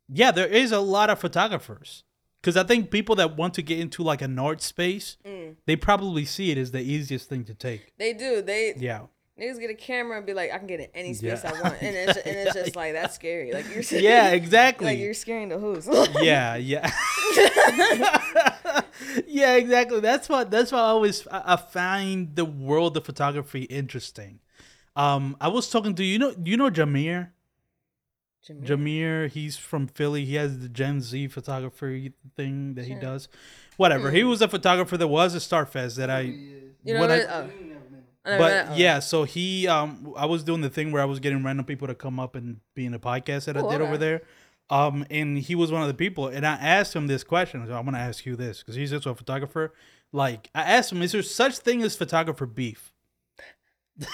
yeah 0.08 0.30
there 0.30 0.46
is 0.46 0.70
a 0.72 0.78
lot 0.78 1.10
of 1.10 1.18
photographers 1.18 2.04
because 2.40 2.56
i 2.56 2.62
think 2.62 2.90
people 2.90 3.14
that 3.16 3.36
want 3.36 3.54
to 3.54 3.62
get 3.62 3.78
into 3.78 4.02
like 4.02 4.22
an 4.22 4.38
art 4.38 4.62
space 4.62 5.16
Mm. 5.24 5.56
they 5.66 5.76
probably 5.76 6.24
see 6.24 6.50
it 6.50 6.58
as 6.58 6.70
the 6.72 6.80
easiest 6.80 7.28
thing 7.28 7.44
to 7.44 7.54
take 7.54 7.92
They 7.98 8.12
do. 8.12 8.42
They 8.42 8.74
yeah 8.76 9.02
niggas 9.38 9.60
get 9.60 9.68
a 9.68 9.74
camera 9.74 10.16
and 10.16 10.24
be 10.24 10.32
like, 10.32 10.50
I 10.50 10.56
can 10.56 10.66
get 10.66 10.80
in 10.80 10.88
any 10.94 11.12
space 11.12 11.42
Yeah. 11.44 11.52
I 11.54 11.62
want, 11.62 11.82
and 11.82 11.94
it's 11.94 12.16
and 12.16 12.36
it's 12.38 12.54
just 12.54 12.74
like 12.74 12.94
that's 12.94 13.14
scary. 13.14 13.52
Like 13.52 13.66
you're 13.72 13.82
yeah 14.00 14.28
exactly. 14.40 14.86
like 14.86 14.98
you're 14.98 15.12
scaring 15.14 15.50
the 15.50 15.58
who's. 15.58 15.86
yeah 16.22 16.56
yeah 16.56 16.90
yeah 19.26 19.56
exactly 19.56 20.00
that's 20.00 20.28
what 20.28 20.50
that's 20.50 20.72
why 20.72 20.78
i 20.78 20.82
always 20.88 21.26
I, 21.28 21.54
I 21.54 21.56
find 21.56 22.34
the 22.34 22.44
world 22.44 22.96
of 22.96 23.04
photography 23.04 23.62
interesting 23.64 24.40
um 24.96 25.36
i 25.40 25.48
was 25.48 25.68
talking 25.70 25.94
to 25.96 26.04
you 26.04 26.18
know 26.18 26.34
you 26.42 26.56
know 26.56 26.70
jamir 26.70 27.30
Jameer, 28.48 29.28
he's 29.30 29.56
from 29.56 29.86
Philly. 29.88 30.24
He 30.24 30.34
has 30.36 30.58
the 30.60 30.68
Gen 30.68 31.00
Z 31.00 31.28
photography 31.28 32.12
thing 32.36 32.74
that 32.74 32.84
he 32.86 32.94
does. 32.94 33.28
Whatever. 33.76 34.10
He 34.10 34.24
was 34.24 34.40
a 34.42 34.48
photographer 34.48 34.96
that 34.96 35.08
was 35.08 35.34
a 35.34 35.38
Starfest 35.38 35.96
that 35.96 36.10
I. 36.10 36.20
You 36.20 36.72
know 36.84 37.00
what 37.00 37.10
what? 37.10 37.20
I- 37.20 37.24
Oh. 37.24 37.40
I 37.40 37.40
never 37.42 37.50
met- 37.90 38.38
but 38.38 38.68
oh. 38.70 38.74
yeah, 38.76 38.98
so 38.98 39.22
he, 39.24 39.68
um, 39.68 40.12
I 40.16 40.26
was 40.26 40.42
doing 40.42 40.60
the 40.60 40.68
thing 40.70 40.90
where 40.90 41.00
I 41.00 41.04
was 41.04 41.20
getting 41.20 41.44
random 41.44 41.64
people 41.64 41.86
to 41.86 41.94
come 41.94 42.18
up 42.18 42.34
and 42.34 42.58
be 42.74 42.84
in 42.84 42.92
a 42.94 42.98
podcast 42.98 43.44
that 43.44 43.56
Oh, 43.56 43.68
I 43.68 43.72
did 43.72 43.80
over 43.80 43.96
there. 43.96 44.22
Um, 44.68 45.06
and 45.10 45.38
he 45.38 45.54
was 45.54 45.70
one 45.70 45.82
of 45.82 45.86
the 45.88 45.94
people, 45.94 46.26
and 46.26 46.44
I 46.44 46.54
asked 46.54 46.92
him 46.96 47.06
this 47.06 47.22
question. 47.22 47.64
So 47.68 47.74
I'm 47.76 47.84
gonna 47.84 47.98
ask 47.98 48.26
you 48.26 48.34
this 48.34 48.58
because 48.58 48.74
he's 48.74 48.92
also 48.92 49.10
a 49.10 49.14
photographer. 49.14 49.72
Like, 50.12 50.50
I 50.56 50.62
asked 50.62 50.90
him, 50.90 51.02
is 51.02 51.12
there 51.12 51.22
such 51.22 51.58
thing 51.58 51.82
as 51.84 51.94
photographer 51.96 52.46
beef? 52.46 52.92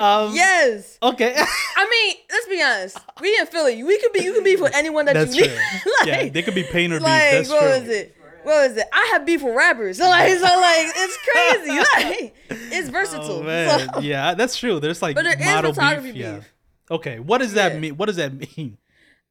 um, 0.00 0.34
Yes. 0.34 0.98
Okay. 1.02 1.34
I 1.76 1.88
mean, 1.90 2.16
let's 2.30 2.46
be 2.48 2.62
honest. 2.62 2.98
We 3.20 3.36
in 3.38 3.46
Philly. 3.46 3.82
We 3.82 3.98
could 4.00 4.12
be. 4.12 4.20
You 4.20 4.32
could 4.34 4.44
be 4.44 4.56
for 4.56 4.68
anyone 4.74 5.04
that 5.06 5.14
That's 5.14 5.36
you 5.36 5.44
true. 5.44 5.52
need. 5.54 5.92
like, 6.00 6.06
yeah, 6.06 6.28
they 6.28 6.42
could 6.42 6.54
be 6.54 6.64
pain 6.64 6.92
or 6.92 6.96
beef. 6.98 7.04
like 7.04 7.30
That's 7.32 7.48
what 7.48 7.60
true. 7.60 7.68
was 7.80 7.88
it? 7.88 8.14
What 8.44 8.68
was 8.68 8.76
it? 8.76 8.86
I 8.92 9.10
have 9.12 9.26
beef 9.26 9.42
with 9.42 9.54
rappers. 9.54 9.98
So 9.98 10.08
like, 10.08 10.32
so 10.32 10.42
like, 10.44 10.86
it's 10.96 11.18
crazy. 11.28 11.78
Like, 12.20 12.34
it's 12.72 12.88
versatile. 12.88 13.30
Oh 13.38 13.42
man, 13.42 13.90
So- 13.94 14.00
yeah, 14.00 14.34
that's 14.34 14.56
true. 14.56 14.80
There's 14.80 15.02
like 15.02 15.16
But 15.16 15.24
there 15.24 15.38
is 15.38 15.44
model 15.44 15.74
photography 15.74 16.12
beef. 16.12 16.20
Yeah. 16.22 16.34
beef. 16.36 16.52
Okay, 16.90 17.18
what 17.18 17.38
does 17.38 17.52
that 17.54 17.74
Yeah. 17.74 17.78
mean? 17.80 17.96
What 17.96 18.06
does 18.06 18.16
that 18.16 18.32
mean? 18.32 18.78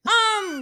Um. 0.07 0.61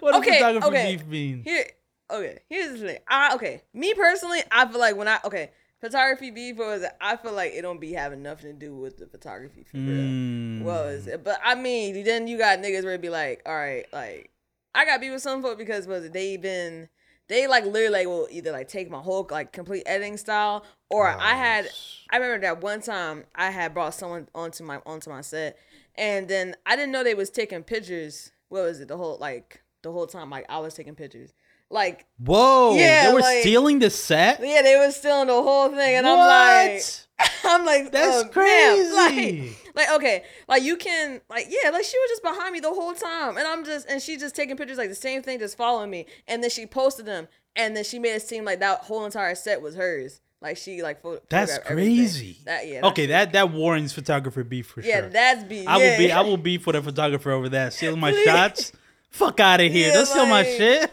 What 0.00 0.12
does 0.12 0.20
Okay, 0.22 0.38
photography 0.38 0.66
okay. 0.68 0.96
beef 0.96 1.06
mean? 1.06 1.42
Here. 1.44 1.64
Okay. 2.10 2.38
Here's 2.48 2.80
the 2.80 2.86
thing. 2.88 2.98
I 3.08 3.34
okay. 3.36 3.62
Me 3.72 3.94
personally, 3.94 4.40
I 4.50 4.66
feel 4.66 4.80
like 4.80 4.96
when 4.96 5.06
I 5.06 5.18
okay 5.24 5.50
photography 5.80 6.30
beef 6.30 6.56
was 6.56 6.84
I 7.00 7.16
feel 7.16 7.32
like 7.32 7.52
it 7.52 7.62
don't 7.62 7.80
be 7.80 7.92
having 7.92 8.22
nothing 8.22 8.52
to 8.52 8.58
do 8.58 8.76
with 8.76 8.98
the 8.98 9.06
photography 9.06 9.64
for 9.64 9.78
real. 9.78 10.04
Mm. 10.04 10.62
What 10.62 10.84
was 10.84 11.06
it? 11.06 11.24
But 11.24 11.40
I 11.44 11.54
mean, 11.54 12.04
then 12.04 12.26
you 12.26 12.38
got 12.38 12.58
niggas 12.58 12.84
where 12.84 12.94
it 12.94 13.02
be 13.02 13.10
like, 13.10 13.42
all 13.46 13.56
right, 13.56 13.86
like 13.92 14.30
I 14.74 14.84
got 14.84 15.00
beef 15.00 15.12
with 15.12 15.22
some 15.22 15.42
folk 15.42 15.58
because 15.58 15.86
was 15.86 16.04
it 16.04 16.12
they 16.12 16.36
been 16.36 16.88
they 17.28 17.46
like 17.46 17.64
literally 17.64 17.90
like 17.90 18.06
will 18.06 18.28
either 18.30 18.52
like 18.52 18.68
take 18.68 18.90
my 18.90 19.00
whole 19.00 19.26
like 19.30 19.52
complete 19.52 19.84
editing 19.86 20.16
style 20.16 20.64
or 20.90 21.08
I 21.08 21.34
had 21.34 21.68
I 22.10 22.16
remember 22.16 22.44
that 22.46 22.60
one 22.60 22.82
time 22.82 23.24
I 23.34 23.50
had 23.50 23.72
brought 23.72 23.94
someone 23.94 24.28
onto 24.34 24.64
my 24.64 24.80
onto 24.84 25.10
my 25.10 25.20
set 25.20 25.56
and 25.96 26.28
then 26.28 26.56
I 26.66 26.76
didn't 26.76 26.92
know 26.92 27.04
they 27.04 27.14
was 27.14 27.30
taking 27.30 27.62
pictures. 27.62 28.32
What 28.48 28.62
was 28.62 28.80
it? 28.80 28.88
The 28.88 28.96
whole 28.96 29.16
like 29.18 29.62
the 29.82 29.92
whole 29.92 30.06
time 30.06 30.28
like 30.28 30.46
I 30.48 30.58
was 30.58 30.74
taking 30.74 30.96
pictures. 30.96 31.32
Like 31.70 32.06
Whoa! 32.18 32.74
Yeah, 32.76 33.06
they 33.06 33.12
were 33.14 33.20
like- 33.20 33.40
stealing 33.40 33.78
the 33.78 33.90
set. 33.90 34.40
yeah, 34.42 34.62
they 34.62 34.76
were 34.76 34.90
stealing 34.90 35.28
the 35.28 35.34
whole 35.34 35.68
thing 35.68 35.96
and 35.96 36.06
I'm 36.06 36.18
like 36.18 36.82
I'm 37.44 37.64
like, 37.64 37.92
That's 37.92 38.24
oh, 38.24 38.28
crazy. 38.28 38.94
Like, 38.94 39.74
like, 39.74 39.90
okay, 39.96 40.24
like 40.48 40.62
you 40.62 40.76
can, 40.76 41.20
like, 41.28 41.46
yeah, 41.48 41.70
like 41.70 41.84
she 41.84 41.98
was 41.98 42.10
just 42.10 42.22
behind 42.22 42.52
me 42.52 42.60
the 42.60 42.72
whole 42.72 42.94
time, 42.94 43.36
and 43.36 43.46
I'm 43.46 43.64
just, 43.64 43.88
and 43.88 44.00
she 44.00 44.16
just 44.16 44.34
taking 44.34 44.56
pictures, 44.56 44.78
like 44.78 44.88
the 44.88 44.94
same 44.94 45.22
thing, 45.22 45.38
just 45.38 45.56
following 45.56 45.90
me, 45.90 46.06
and 46.26 46.42
then 46.42 46.50
she 46.50 46.66
posted 46.66 47.06
them, 47.06 47.28
and 47.56 47.76
then 47.76 47.84
she 47.84 47.98
made 47.98 48.14
it 48.14 48.22
seem 48.22 48.44
like 48.44 48.60
that 48.60 48.80
whole 48.80 49.04
entire 49.04 49.34
set 49.34 49.62
was 49.62 49.74
hers, 49.74 50.20
like 50.40 50.56
she 50.56 50.82
like 50.82 51.02
photo. 51.02 51.20
That's 51.28 51.58
crazy. 51.58 52.38
That 52.44 52.66
yeah. 52.66 52.86
okay, 52.88 53.06
that 53.06 53.32
that 53.32 53.52
warrants 53.52 53.92
photographer 53.92 54.42
beef 54.42 54.66
for 54.66 54.80
yeah, 54.80 54.96
sure. 54.96 55.02
Yeah, 55.04 55.08
that's 55.08 55.44
be. 55.44 55.66
I 55.66 55.76
yeah. 55.76 55.90
will 55.90 55.98
be 55.98 56.12
I 56.12 56.20
will 56.22 56.36
beef 56.36 56.62
for 56.62 56.72
the 56.72 56.82
photographer 56.82 57.30
over 57.30 57.48
that. 57.50 57.72
Stealing 57.72 58.00
my 58.00 58.12
shots. 58.24 58.72
Fuck 59.10 59.40
out 59.40 59.60
of 59.60 59.70
here. 59.72 59.88
Yeah, 59.88 59.94
Don't 59.94 60.06
steal 60.06 60.26
my 60.26 60.44
shit. 60.44 60.90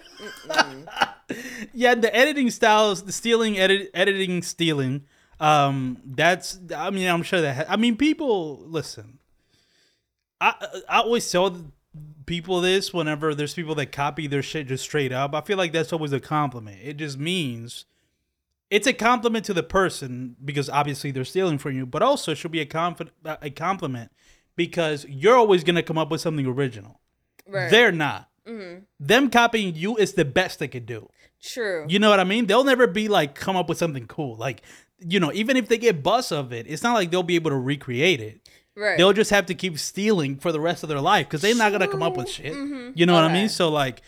yeah, 1.74 1.96
the 1.96 2.14
editing 2.16 2.50
styles, 2.50 3.04
the 3.04 3.12
stealing, 3.12 3.58
edit, 3.58 3.92
editing, 3.94 4.42
stealing. 4.42 5.06
Um, 5.40 6.02
that's. 6.04 6.60
I 6.76 6.90
mean, 6.90 7.08
I'm 7.08 7.24
sure 7.24 7.42
that. 7.42 7.56
Ha- 7.56 7.74
I 7.74 7.78
mean, 7.78 7.96
people 7.96 8.64
listen. 8.66 9.20
I 10.42 10.54
I 10.90 11.00
always 11.00 11.30
tell 11.32 11.72
people 12.26 12.62
this 12.62 12.94
whenever 12.94 13.34
there's 13.34 13.54
people 13.54 13.76
that 13.76 13.92
copy 13.92 14.28
their 14.28 14.42
shit 14.44 14.68
just 14.68 14.84
straight 14.84 15.12
up. 15.12 15.34
I 15.34 15.42
feel 15.42 15.58
like 15.58 15.72
that's 15.72 15.94
always 15.94 16.12
a 16.14 16.20
compliment. 16.20 16.80
It 16.84 16.98
just 16.98 17.18
means 17.18 17.86
it's 18.70 18.88
a 18.88 18.94
compliment 18.94 19.46
to 19.46 19.54
the 19.54 19.64
person 19.64 20.36
because 20.44 20.70
obviously 20.70 21.12
they're 21.12 21.24
stealing 21.26 21.58
from 21.58 21.76
you, 21.76 21.86
but 21.86 22.02
also 22.02 22.34
it 22.34 22.36
should 22.36 22.52
be 22.52 22.60
a 22.60 22.66
confi- 22.66 23.10
a 23.24 23.50
compliment 23.50 24.12
because 24.56 25.06
you're 25.08 25.38
always 25.38 25.64
gonna 25.64 25.84
come 25.84 25.98
up 25.98 26.12
with 26.12 26.22
something 26.22 26.46
original. 26.46 27.00
Right. 27.48 27.64
Mm-hmm. 27.64 27.72
They're 27.72 27.92
not. 27.92 28.30
Them 29.00 29.30
copying 29.30 29.76
you 29.76 29.98
is 29.98 30.14
the 30.14 30.26
best 30.26 30.60
they 30.60 30.68
could 30.68 30.86
do. 30.86 31.10
True. 31.42 31.86
You 31.88 32.00
know 32.00 32.10
what 32.10 32.20
I 32.20 32.24
mean? 32.24 32.48
They'll 32.48 32.64
never 32.64 32.88
be 32.88 33.08
like 33.10 33.36
come 33.36 33.56
up 33.56 33.70
with 33.70 33.78
something 33.78 34.08
cool. 34.08 34.36
Like 34.38 34.62
you 35.00 35.20
know, 35.20 35.32
even 35.34 35.58
if 35.58 35.68
they 35.68 35.78
get 35.78 36.02
buzz 36.02 36.32
of 36.32 36.52
it, 36.52 36.66
it's 36.68 36.82
not 36.82 36.94
like 36.94 37.12
they'll 37.12 37.22
be 37.24 37.36
able 37.36 37.52
to 37.52 37.58
recreate 37.58 38.20
it. 38.20 38.40
right. 38.76 38.98
They'll 38.98 39.14
just 39.14 39.30
have 39.30 39.46
to 39.48 39.54
keep 39.54 39.78
stealing 39.78 40.38
for 40.38 40.52
the 40.52 40.60
rest 40.60 40.82
of 40.82 40.90
their 40.90 41.02
life 41.02 41.28
because 41.28 41.42
they're 41.42 41.56
not 41.56 41.72
gonna 41.72 41.88
come 41.88 42.02
up 42.02 42.18
with 42.18 42.30
shit. 42.30 42.54
You 42.96 43.06
know 43.06 43.14
what 43.14 43.24
I 43.24 43.32
mean? 43.34 43.50
So 43.50 43.70
like, 43.70 44.02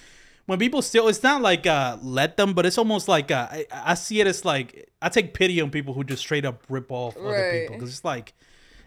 when 0.47 0.57
people 0.57 0.81
steal, 0.81 1.07
it's 1.09 1.21
not 1.21 1.41
like 1.41 1.67
uh 1.67 1.97
let 2.01 2.37
them, 2.37 2.53
but 2.53 2.65
it's 2.65 2.77
almost 2.77 3.07
like 3.07 3.29
uh, 3.31 3.47
I, 3.51 3.65
I 3.71 3.93
see 3.93 4.19
it 4.21 4.25
as 4.27 4.45
like 4.45 4.89
I 5.01 5.09
take 5.09 5.33
pity 5.33 5.61
on 5.61 5.69
people 5.69 5.93
who 5.93 6.03
just 6.03 6.21
straight 6.21 6.45
up 6.45 6.63
rip 6.69 6.91
off 6.91 7.15
other 7.17 7.59
people 7.59 7.75
because 7.75 7.89
it's 7.91 8.05
like 8.05 8.33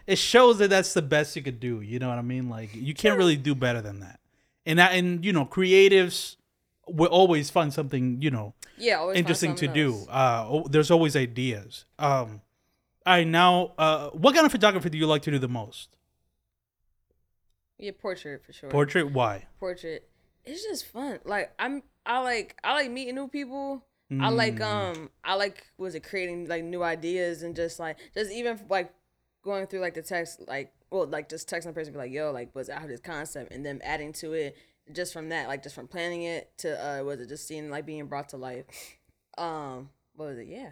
it 0.07 0.17
shows 0.17 0.57
that 0.57 0.69
that's 0.71 0.93
the 0.93 1.01
best 1.01 1.35
you 1.37 1.41
could 1.41 1.59
do. 1.61 1.79
You 1.79 1.99
know 1.99 2.09
what 2.09 2.17
I 2.17 2.21
mean? 2.23 2.49
Like 2.49 2.71
you 2.75 2.93
can't 2.93 3.17
really 3.17 3.37
do 3.37 3.55
better 3.55 3.81
than 3.81 4.01
that. 4.01 4.19
And 4.65 4.79
that, 4.79 4.93
and 4.93 5.23
you 5.25 5.33
know, 5.33 5.45
creatives 5.45 6.37
will 6.87 7.07
always 7.07 7.49
find 7.49 7.73
something 7.73 8.21
you 8.21 8.29
know 8.31 8.53
yeah. 8.77 8.95
Always 8.95 9.17
interesting 9.17 9.55
to 9.55 9.67
do. 9.67 10.05
Uh, 10.09 10.63
there's 10.69 10.91
always 10.91 11.15
ideas. 11.15 11.85
Um, 11.99 12.41
right, 13.05 13.27
now, 13.27 13.73
uh, 13.77 14.09
what 14.09 14.33
kind 14.33 14.45
of 14.45 14.51
photography 14.51 14.89
do 14.89 14.97
you 14.97 15.05
like 15.07 15.21
to 15.23 15.31
do 15.31 15.39
the 15.39 15.47
most? 15.47 15.95
Yeah, 17.77 17.91
portrait 17.99 18.43
for 18.45 18.53
sure. 18.53 18.69
Portrait? 18.69 19.11
Why? 19.11 19.47
portrait. 19.59 20.07
It's 20.45 20.63
just 20.63 20.85
fun. 20.87 21.19
Like 21.25 21.53
I'm, 21.59 21.83
I 22.05 22.19
like, 22.19 22.57
I 22.63 22.73
like 22.73 22.91
meeting 22.91 23.15
new 23.15 23.27
people. 23.27 23.85
I 24.19 24.29
like, 24.29 24.57
Mm. 24.59 24.95
um, 24.97 25.09
I 25.23 25.33
like, 25.35 25.65
was 25.77 25.95
it 25.95 26.01
creating 26.03 26.47
like 26.47 26.63
new 26.63 26.83
ideas 26.83 27.41
and 27.41 27.55
just 27.55 27.79
like, 27.79 27.97
just 28.13 28.31
even 28.31 28.59
like 28.69 28.93
going 29.43 29.65
through 29.65 29.79
like 29.79 29.95
the 29.95 30.03
text, 30.03 30.41
like, 30.47 30.71
well, 30.93 31.07
like 31.07 31.27
just 31.27 31.49
texting 31.49 31.65
the 31.65 31.73
person, 31.73 31.91
be 31.91 31.99
like, 31.99 32.11
yo, 32.11 32.31
like, 32.31 32.53
was 32.55 32.69
I 32.69 32.79
have 32.79 32.87
this 32.87 32.99
concept, 33.01 33.51
and 33.51 33.65
them 33.65 33.81
adding 33.83 34.13
to 34.13 34.33
it 34.33 34.55
just 34.91 35.11
from 35.13 35.29
that, 35.29 35.47
like, 35.47 35.63
just 35.63 35.75
from 35.75 35.87
planning 35.87 36.23
it 36.23 36.51
to, 36.59 36.99
uh, 36.99 37.03
was 37.03 37.19
it 37.19 37.27
just 37.29 37.47
seeing 37.47 37.69
like 37.69 37.85
being 37.85 38.05
brought 38.05 38.29
to 38.29 38.37
life? 38.37 38.65
Um, 39.37 39.89
what 40.15 40.29
was 40.29 40.37
it? 40.37 40.47
Yeah, 40.47 40.69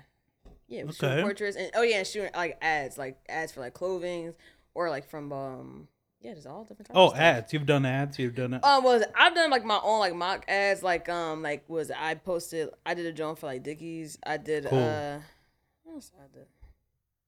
yeah, 0.67 0.83
shooting 0.91 1.23
portraits 1.23 1.57
and 1.57 1.71
oh 1.73 1.81
yeah, 1.81 1.97
and 1.97 2.07
shooting 2.07 2.29
like 2.35 2.57
ads, 2.61 2.97
like 2.97 3.17
ads 3.27 3.51
for 3.51 3.61
like 3.61 3.73
clothing 3.73 4.33
or 4.75 4.89
like 4.89 5.09
from 5.09 5.33
um, 5.33 5.87
yeah, 6.21 6.35
just 6.35 6.45
all 6.45 6.61
different. 6.63 6.87
Types 6.87 6.95
Oh, 6.95 7.07
of 7.09 7.17
ads. 7.17 7.51
You've 7.53 7.65
done 7.65 7.85
ads. 7.87 8.19
You've 8.19 8.35
done 8.35 8.53
it. 8.53 8.63
Um, 8.63 8.83
was 8.83 9.03
I've 9.15 9.33
done 9.33 9.49
like 9.49 9.65
my 9.65 9.79
own 9.83 9.99
like 9.99 10.13
mock 10.13 10.45
ads, 10.47 10.83
like 10.83 11.09
um, 11.09 11.41
like 11.41 11.67
was 11.67 11.89
I 11.89 12.13
posted 12.13 12.69
I 12.85 12.93
did 12.93 13.07
a 13.07 13.11
joint 13.11 13.39
for 13.39 13.47
like 13.47 13.63
Dickies. 13.63 14.19
I 14.23 14.37
did 14.37 14.67
Cool. 14.67 14.77
uh, 14.77 15.19
what 15.83 15.95
else 15.95 16.11
I 16.19 16.27
did? 16.31 16.45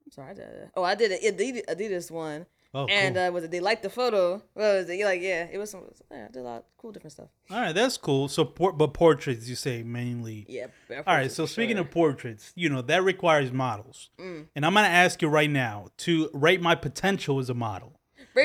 I'm 0.06 0.12
sorry, 0.12 0.32
I 0.32 0.34
did. 0.36 0.69
Oh, 0.75 0.84
I 0.84 0.93
did 0.95 1.12
an 1.12 1.19
Adidas, 1.36 1.65
Adidas 1.65 2.12
one, 2.12 2.45
oh, 2.73 2.86
and 2.88 3.15
cool. 3.15 3.23
uh, 3.23 3.31
was 3.31 3.43
it 3.43 3.51
they 3.51 3.59
liked 3.59 3.83
the 3.83 3.89
photo? 3.89 4.41
What 4.53 4.63
was 4.63 4.89
it? 4.89 4.95
you 4.97 5.05
Like 5.05 5.21
yeah, 5.21 5.47
it 5.51 5.57
was 5.57 5.69
some. 5.71 5.81
Yeah, 6.12 6.25
I 6.27 6.31
did 6.31 6.39
a 6.39 6.43
lot 6.43 6.57
of 6.57 6.63
cool 6.77 6.91
different 6.91 7.13
stuff. 7.13 7.29
All 7.51 7.57
right, 7.62 7.73
that's 7.73 7.97
cool. 7.97 8.27
So, 8.27 8.45
por- 8.45 8.73
but 8.73 8.93
portraits, 8.93 9.47
you 9.47 9.55
say 9.55 9.83
mainly. 9.83 10.45
Yeah. 10.49 10.67
All 11.07 11.15
right. 11.15 11.31
So, 11.31 11.45
speaking 11.45 11.77
of 11.77 11.89
portraits, 11.91 12.51
you 12.55 12.69
know 12.69 12.81
that 12.81 13.03
requires 13.03 13.51
models, 13.51 14.09
and 14.19 14.47
I'm 14.65 14.73
gonna 14.73 14.88
ask 14.88 15.21
you 15.21 15.27
right 15.27 15.49
now 15.49 15.88
to 15.99 16.29
rate 16.33 16.62
my 16.62 16.75
potential 16.75 17.39
as 17.39 17.49
a 17.49 17.53
model. 17.53 17.99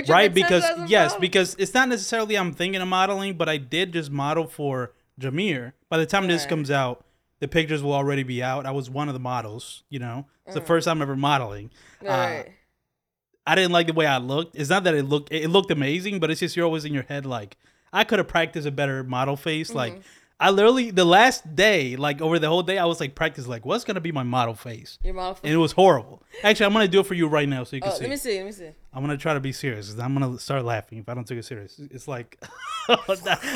Right? 0.09 0.33
Because 0.33 0.65
yes, 0.87 1.11
model? 1.13 1.21
because 1.21 1.57
it's 1.59 1.73
not 1.73 1.89
necessarily 1.89 2.37
I'm 2.37 2.53
thinking 2.53 2.83
of 2.83 2.89
modeling, 2.89 3.35
but 3.39 3.49
I 3.49 3.57
did 3.57 3.93
just 3.95 4.11
model 4.11 4.47
for 4.47 4.93
Jameer. 5.19 5.73
By 5.89 5.97
the 5.99 6.05
time 6.07 6.27
this 6.27 6.43
Right. 6.43 6.49
comes 6.51 6.71
out, 6.71 7.05
the 7.41 7.49
pictures 7.49 7.83
will 7.83 7.95
already 7.95 8.23
be 8.23 8.43
out. 8.43 8.67
I 8.67 8.71
was 8.73 8.91
one 8.91 9.09
of 9.09 9.15
the 9.15 9.21
models. 9.21 9.85
You 9.89 10.01
know, 10.01 10.27
it's 10.47 10.55
Mm. 10.57 10.61
the 10.61 10.67
first 10.67 10.85
time 10.87 11.01
ever 11.01 11.17
modeling. 11.17 11.71
Uh, 12.05 12.09
right. 12.09 12.47
I 13.49 13.55
didn't 13.55 13.73
like 13.73 13.87
the 13.87 13.95
way 13.95 14.05
I 14.05 14.19
looked. 14.19 14.57
It's 14.57 14.69
not 14.69 14.85
that 14.85 14.95
it 14.95 15.05
looked 15.05 15.33
it 15.33 15.49
looked 15.49 15.71
amazing, 15.71 16.21
but 16.21 16.31
it's 16.31 16.41
just 16.41 16.55
you're 16.55 16.67
always 16.67 16.85
in 16.85 16.93
your 16.93 17.05
head 17.05 17.25
like 17.25 17.57
I 17.95 18.05
could 18.05 18.19
have 18.19 18.29
practiced 18.29 18.69
a 18.69 18.71
better 18.71 19.03
model 19.03 19.37
face. 19.37 19.69
Mm-hmm. 19.69 19.79
Like 19.79 20.03
I 20.41 20.51
literally 20.51 20.93
the 20.93 21.05
last 21.05 21.57
day, 21.57 21.97
like 21.97 22.21
over 22.21 22.39
the 22.39 22.49
whole 22.49 22.63
day, 22.63 22.79
I 22.79 22.85
was 22.85 23.01
like 23.01 23.17
practice 23.17 23.49
like 23.49 23.67
what's 23.67 23.83
gonna 23.83 24.01
be 24.01 24.13
my 24.13 24.23
model 24.23 24.55
face, 24.55 24.99
Your 25.03 25.15
model. 25.15 25.35
Face, 25.35 25.41
and 25.45 25.53
it 25.53 25.57
was 25.57 25.73
horrible. 25.73 26.23
Actually, 26.45 26.67
I'm 26.67 26.73
gonna 26.73 26.87
do 26.87 27.01
it 27.01 27.07
for 27.07 27.15
you 27.15 27.27
right 27.27 27.49
now 27.49 27.65
so 27.65 27.75
you 27.75 27.83
can 27.83 27.91
oh, 27.91 27.95
see. 27.95 28.03
let 28.03 28.11
me 28.11 28.17
see. 28.17 28.37
Let 28.37 28.47
me 28.47 28.53
see. 28.53 28.71
I'm 28.93 29.03
gonna 29.03 29.17
try 29.17 29.35
to 29.35 29.41
be 29.41 29.51
serious. 29.51 29.99
I'm 29.99 30.15
gonna 30.15 30.39
start 30.39 30.65
laughing 30.65 30.99
if 30.99 31.09
I 31.09 31.15
don't 31.15 31.27
take 31.27 31.39
it 31.39 31.45
serious. 31.45 31.81
It's 31.91 32.07
like 32.07 32.41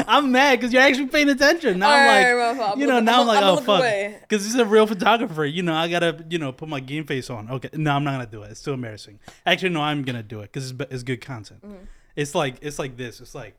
I'm 0.09 0.33
mad 0.33 0.59
because 0.59 0.73
you're 0.73 0.83
actually 0.83 1.07
paying 1.07 1.29
attention. 1.29 1.79
Now 1.79 1.91
I'm 1.91 2.35
Alright, 2.35 2.59
like, 2.59 2.73
I'm 2.73 2.81
you 2.81 2.87
know, 2.89 2.99
now 2.99 3.21
I'm 3.21 3.27
like, 3.29 3.39
I'm 3.39 3.45
oh 3.45 3.57
fuck, 3.59 4.21
because 4.23 4.43
this 4.43 4.53
is 4.53 4.59
a 4.59 4.67
real 4.67 4.89
photographer. 4.89 5.45
You 5.45 5.63
know, 5.63 5.75
I 5.75 5.89
gotta, 5.89 6.25
you 6.29 6.39
know, 6.39 6.51
put 6.51 6.69
my 6.69 6.81
game 6.81 7.05
face 7.05 7.31
on. 7.31 7.49
Okay, 7.49 7.71
no, 7.75 7.93
I'm 7.93 8.03
not 8.03 8.13
gonna 8.13 8.27
do 8.27 8.43
it. 8.43 8.51
It's 8.51 8.63
too 8.63 8.73
embarrassing. 8.73 9.21
Actually, 9.47 9.71
no, 9.71 9.83
I'm 9.83 10.03
gonna 10.03 10.25
do 10.25 10.41
it 10.41 10.53
because 10.53 10.73
it's, 10.73 10.81
it's 10.91 11.03
good 11.05 11.21
content. 11.21 11.65
Mm-hmm. 11.65 11.85
It's 12.17 12.35
like 12.35 12.57
it's 12.61 12.79
like 12.79 12.97
this. 12.97 13.21
It's 13.21 13.37
like 13.37 13.57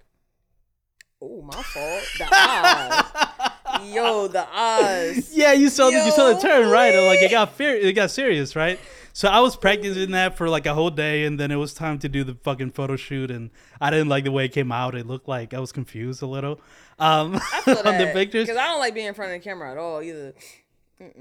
Oh, 1.25 1.41
my 1.41 1.53
fault. 1.53 2.03
The 2.17 2.27
eyes. 2.29 3.83
Yo, 3.93 4.27
the 4.27 4.45
eyes. 4.53 5.35
yeah, 5.35 5.53
you 5.53 5.69
saw 5.69 5.89
the, 5.89 6.03
you 6.05 6.11
saw 6.11 6.33
the 6.33 6.39
turn 6.39 6.69
right. 6.69 6.93
and, 6.93 7.05
Like 7.05 7.21
it 7.21 7.31
got 7.31 7.53
fear, 7.53 7.75
it 7.75 7.93
got 7.93 8.11
serious, 8.11 8.55
right? 8.55 8.77
So 9.13 9.29
I 9.29 9.39
was 9.39 9.55
practicing 9.55 10.11
that 10.11 10.35
for 10.37 10.49
like 10.49 10.65
a 10.65 10.73
whole 10.73 10.89
day, 10.89 11.23
and 11.23 11.39
then 11.39 11.49
it 11.51 11.55
was 11.55 11.73
time 11.73 11.97
to 11.99 12.09
do 12.09 12.23
the 12.23 12.33
fucking 12.43 12.71
photo 12.71 12.95
shoot, 12.95 13.31
and 13.31 13.51
I 13.79 13.89
didn't 13.89 14.09
like 14.09 14.25
the 14.25 14.31
way 14.31 14.45
it 14.45 14.53
came 14.53 14.71
out. 14.71 14.95
It 14.95 15.05
looked 15.07 15.27
like 15.27 15.53
I 15.53 15.59
was 15.59 15.71
confused 15.71 16.21
a 16.21 16.25
little 16.25 16.59
um, 16.99 17.35
on 17.67 17.97
the 17.97 18.09
pictures. 18.13 18.47
Because 18.47 18.57
I 18.57 18.67
don't 18.67 18.79
like 18.79 18.93
being 18.93 19.07
in 19.07 19.13
front 19.13 19.33
of 19.33 19.39
the 19.41 19.43
camera 19.43 19.71
at 19.71 19.77
all 19.77 20.01
either. 20.01 20.33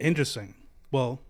Interesting. 0.01 0.55
Well, 0.91 1.21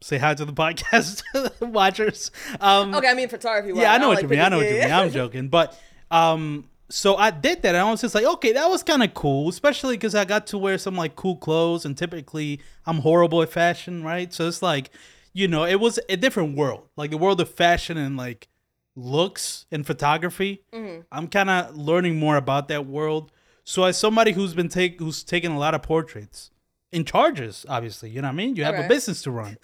say 0.00 0.18
hi 0.18 0.34
to 0.34 0.44
the 0.44 0.52
podcast 0.64 1.22
watchers. 1.60 2.30
Um, 2.60 2.94
Okay, 2.94 3.08
I 3.08 3.14
mean 3.14 3.28
photography. 3.28 3.78
yeah, 3.78 3.92
I 3.92 3.98
know 3.98 4.08
what 4.08 4.16
like 4.16 4.22
you 4.24 4.28
mean. 4.28 4.40
I 4.40 4.48
know 4.48 4.58
what 4.58 4.68
you 4.68 4.80
mean. 4.80 4.90
I'm 4.92 5.10
joking, 5.10 5.48
but 5.48 5.78
um, 6.10 6.68
so 6.90 7.16
I 7.16 7.30
did 7.30 7.62
that, 7.62 7.74
and 7.74 7.76
I 7.76 7.90
was 7.90 8.00
just 8.00 8.14
like, 8.14 8.24
okay, 8.24 8.52
that 8.52 8.68
was 8.68 8.82
kind 8.82 9.02
of 9.02 9.12
cool, 9.12 9.48
especially 9.48 9.96
because 9.96 10.14
I 10.14 10.24
got 10.24 10.46
to 10.48 10.58
wear 10.58 10.78
some 10.78 10.96
like 10.96 11.16
cool 11.16 11.36
clothes, 11.36 11.84
and 11.84 11.96
typically 11.96 12.60
I'm 12.86 12.98
horrible 12.98 13.42
at 13.42 13.50
fashion, 13.50 14.02
right? 14.02 14.32
So 14.32 14.48
it's 14.48 14.62
like, 14.62 14.90
you 15.32 15.48
know, 15.48 15.64
it 15.64 15.80
was 15.80 15.98
a 16.08 16.16
different 16.16 16.56
world, 16.56 16.88
like 16.96 17.10
the 17.10 17.18
world 17.18 17.40
of 17.40 17.50
fashion 17.50 17.98
and 17.98 18.16
like 18.16 18.48
looks 18.96 19.66
and 19.70 19.86
photography. 19.86 20.62
Mm-hmm. 20.72 21.02
I'm 21.12 21.28
kind 21.28 21.50
of 21.50 21.76
learning 21.76 22.18
more 22.18 22.36
about 22.36 22.68
that 22.68 22.86
world. 22.86 23.32
So 23.64 23.84
as 23.84 23.98
somebody 23.98 24.32
who's 24.32 24.54
been 24.54 24.70
take 24.70 24.98
who's 24.98 25.22
taken 25.22 25.52
a 25.52 25.58
lot 25.58 25.74
of 25.74 25.82
portraits 25.82 26.50
in 26.90 27.04
charges, 27.04 27.66
obviously, 27.68 28.08
you 28.08 28.22
know 28.22 28.28
what 28.28 28.32
I 28.32 28.36
mean. 28.36 28.56
You 28.56 28.64
have 28.64 28.74
a 28.74 28.88
business 28.88 29.20
to 29.22 29.30
run, 29.30 29.58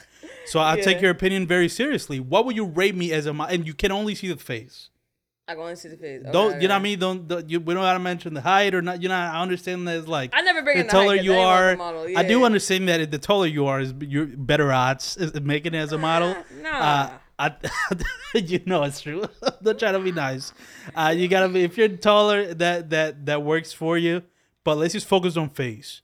so 0.44 0.60
I 0.60 0.78
take 0.80 1.00
your 1.00 1.10
opinion 1.10 1.46
very 1.46 1.70
seriously. 1.70 2.20
What 2.20 2.44
would 2.44 2.54
you 2.54 2.66
rate 2.66 2.94
me 2.94 3.12
as 3.12 3.26
a 3.26 3.32
and 3.32 3.66
you 3.66 3.72
can 3.72 3.92
only 3.92 4.14
see 4.14 4.28
the 4.28 4.36
face. 4.36 4.90
I 5.46 5.54
go 5.54 5.74
see 5.74 5.88
the 5.90 5.96
face. 5.98 6.22
Okay, 6.22 6.32
Don't 6.32 6.62
you 6.62 6.68
know 6.68 6.74
what 6.74 6.80
I 6.80 6.82
mean? 6.82 6.98
Don't, 6.98 7.28
don't 7.28 7.50
you? 7.50 7.60
We 7.60 7.74
don't 7.74 7.82
gotta 7.82 7.98
mention 7.98 8.32
the 8.32 8.40
height 8.40 8.74
or 8.74 8.80
not. 8.80 9.02
You 9.02 9.10
know, 9.10 9.14
I 9.14 9.42
understand 9.42 9.86
that 9.88 9.98
it's 9.98 10.08
like 10.08 10.30
I 10.32 10.40
never 10.40 10.62
bring 10.62 10.86
the 10.86 10.90
height 10.90 11.22
you 11.22 11.34
I 11.34 11.36
ain't 11.36 11.44
want 11.44 11.60
are. 11.60 11.76
model, 11.76 12.18
I 12.18 12.22
do 12.22 12.38
yeah. 12.38 12.46
understand 12.46 12.88
that 12.88 13.10
the 13.10 13.18
taller 13.18 13.46
you 13.46 13.66
are 13.66 13.80
is 13.80 13.92
you're 14.00 14.24
better 14.26 14.72
odds 14.72 15.18
is 15.18 15.38
making 15.40 15.74
it 15.74 15.78
as 15.78 15.92
a 15.92 15.98
model. 15.98 16.34
Nah. 16.62 16.70
Uh, 16.70 17.10
I, 17.38 17.54
you 18.34 18.60
know 18.64 18.84
it's 18.84 19.02
true. 19.02 19.24
don't 19.62 19.78
try 19.78 19.92
to 19.92 19.98
be 19.98 20.12
nice. 20.12 20.54
Uh, 20.94 21.12
you 21.14 21.28
gotta 21.28 21.48
be 21.48 21.62
if 21.62 21.76
you're 21.76 21.88
taller, 21.88 22.54
that 22.54 22.88
that 22.90 23.26
that 23.26 23.42
works 23.42 23.72
for 23.72 23.98
you. 23.98 24.22
But 24.64 24.78
let's 24.78 24.94
just 24.94 25.06
focus 25.06 25.36
on 25.36 25.50
face. 25.50 26.00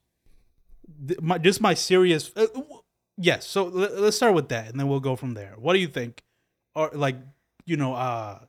My, 1.23 1.39
just 1.39 1.63
my 1.63 1.73
serious. 1.73 2.31
Uh, 2.37 2.47
yes. 3.17 3.47
So 3.47 3.65
let, 3.65 3.99
let's 3.99 4.17
start 4.17 4.35
with 4.35 4.51
that, 4.51 4.69
and 4.69 4.79
then 4.79 4.87
we'll 4.87 5.01
go 5.01 5.17
from 5.17 5.33
there. 5.33 5.55
What 5.57 5.73
do 5.73 5.79
you 5.79 5.89
think? 5.89 6.23
Or 6.75 6.91
like, 6.93 7.17
you 7.65 7.79
know, 7.79 7.95
uh, 7.95 8.41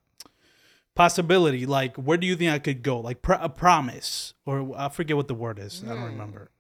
possibility. 0.96 1.66
Like, 1.66 1.96
where 1.96 2.18
do 2.18 2.28
you 2.28 2.36
think 2.36 2.52
I 2.52 2.60
could 2.60 2.84
go? 2.84 3.00
Like, 3.00 3.22
pr- 3.22 3.34
a 3.34 3.50
promise, 3.50 4.34
or 4.46 4.74
I 4.78 4.90
forget 4.90 5.16
what 5.18 5.28
the 5.28 5.34
word 5.36 5.60
is. 5.60 5.84
I 5.86 5.90
don't 5.90 6.04
remember. 6.04 6.52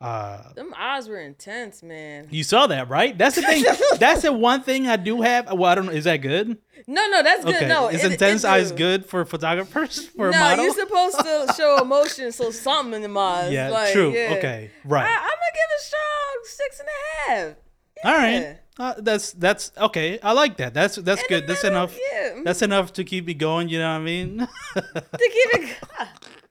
Uh, 0.00 0.52
Them 0.54 0.72
eyes 0.78 1.08
were 1.08 1.18
intense, 1.20 1.82
man. 1.82 2.28
you 2.30 2.44
saw 2.44 2.68
that, 2.68 2.88
right? 2.88 3.18
That's 3.18 3.34
the 3.34 3.42
thing. 3.42 3.64
That's 3.98 4.22
the 4.22 4.32
one 4.32 4.62
thing 4.62 4.86
I 4.86 4.94
do 4.96 5.22
have. 5.22 5.46
Well, 5.52 5.64
I 5.64 5.74
don't 5.74 5.86
know. 5.86 5.92
Is 5.92 6.04
that 6.04 6.18
good? 6.18 6.56
No, 6.86 7.08
no, 7.08 7.20
that's 7.24 7.44
good. 7.44 7.56
Okay. 7.56 7.66
No, 7.66 7.88
is 7.88 8.04
it- 8.04 8.12
intense 8.12 8.44
it 8.44 8.48
eyes 8.48 8.70
good 8.70 9.04
for 9.06 9.24
photographers 9.24 10.06
for 10.16 10.30
No, 10.30 10.54
you're 10.54 10.72
supposed 10.72 11.18
to 11.18 11.52
show 11.56 11.78
emotion, 11.82 12.30
so 12.30 12.52
something 12.52 13.02
in 13.02 13.12
the 13.12 13.18
eyes. 13.20 13.50
yeah, 13.52 13.70
like, 13.70 13.92
true. 13.92 14.12
yeah. 14.12 14.34
Okay, 14.38 14.70
right. 14.84 15.04
I'm 15.04 15.18
gonna 15.18 15.52
give 15.52 15.70
a 15.76 15.82
strong 15.82 16.40
six 16.44 16.78
and 16.80 16.88
a 16.88 17.30
half. 17.32 17.56
All 18.04 18.12
right. 18.16 18.56
Uh, 18.78 18.94
that's 18.98 19.32
that's 19.32 19.72
okay. 19.76 20.20
I 20.22 20.32
like 20.32 20.56
that. 20.58 20.72
That's 20.72 20.96
that's 20.96 21.26
good. 21.26 21.46
That's 21.48 21.64
enough. 21.64 21.96
That's 22.44 22.62
enough 22.62 22.92
to 22.94 23.04
keep 23.04 23.26
me 23.26 23.34
going. 23.34 23.68
You 23.68 23.80
know 23.80 23.90
what 23.90 24.00
I 24.00 24.04
mean? 24.04 24.48
to 24.74 25.12
keep 25.18 25.54
it. 25.54 25.76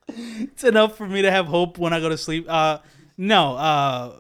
it's 0.09 0.63
enough 0.65 0.97
for 0.97 1.07
me 1.07 1.21
to 1.21 1.31
have 1.31 1.45
hope 1.45 1.77
when 1.77 1.93
I 1.93 2.01
go 2.01 2.09
to 2.09 2.17
sleep. 2.17 2.45
Uh, 2.49 2.79
no. 3.17 3.55
Uh, 3.55 4.19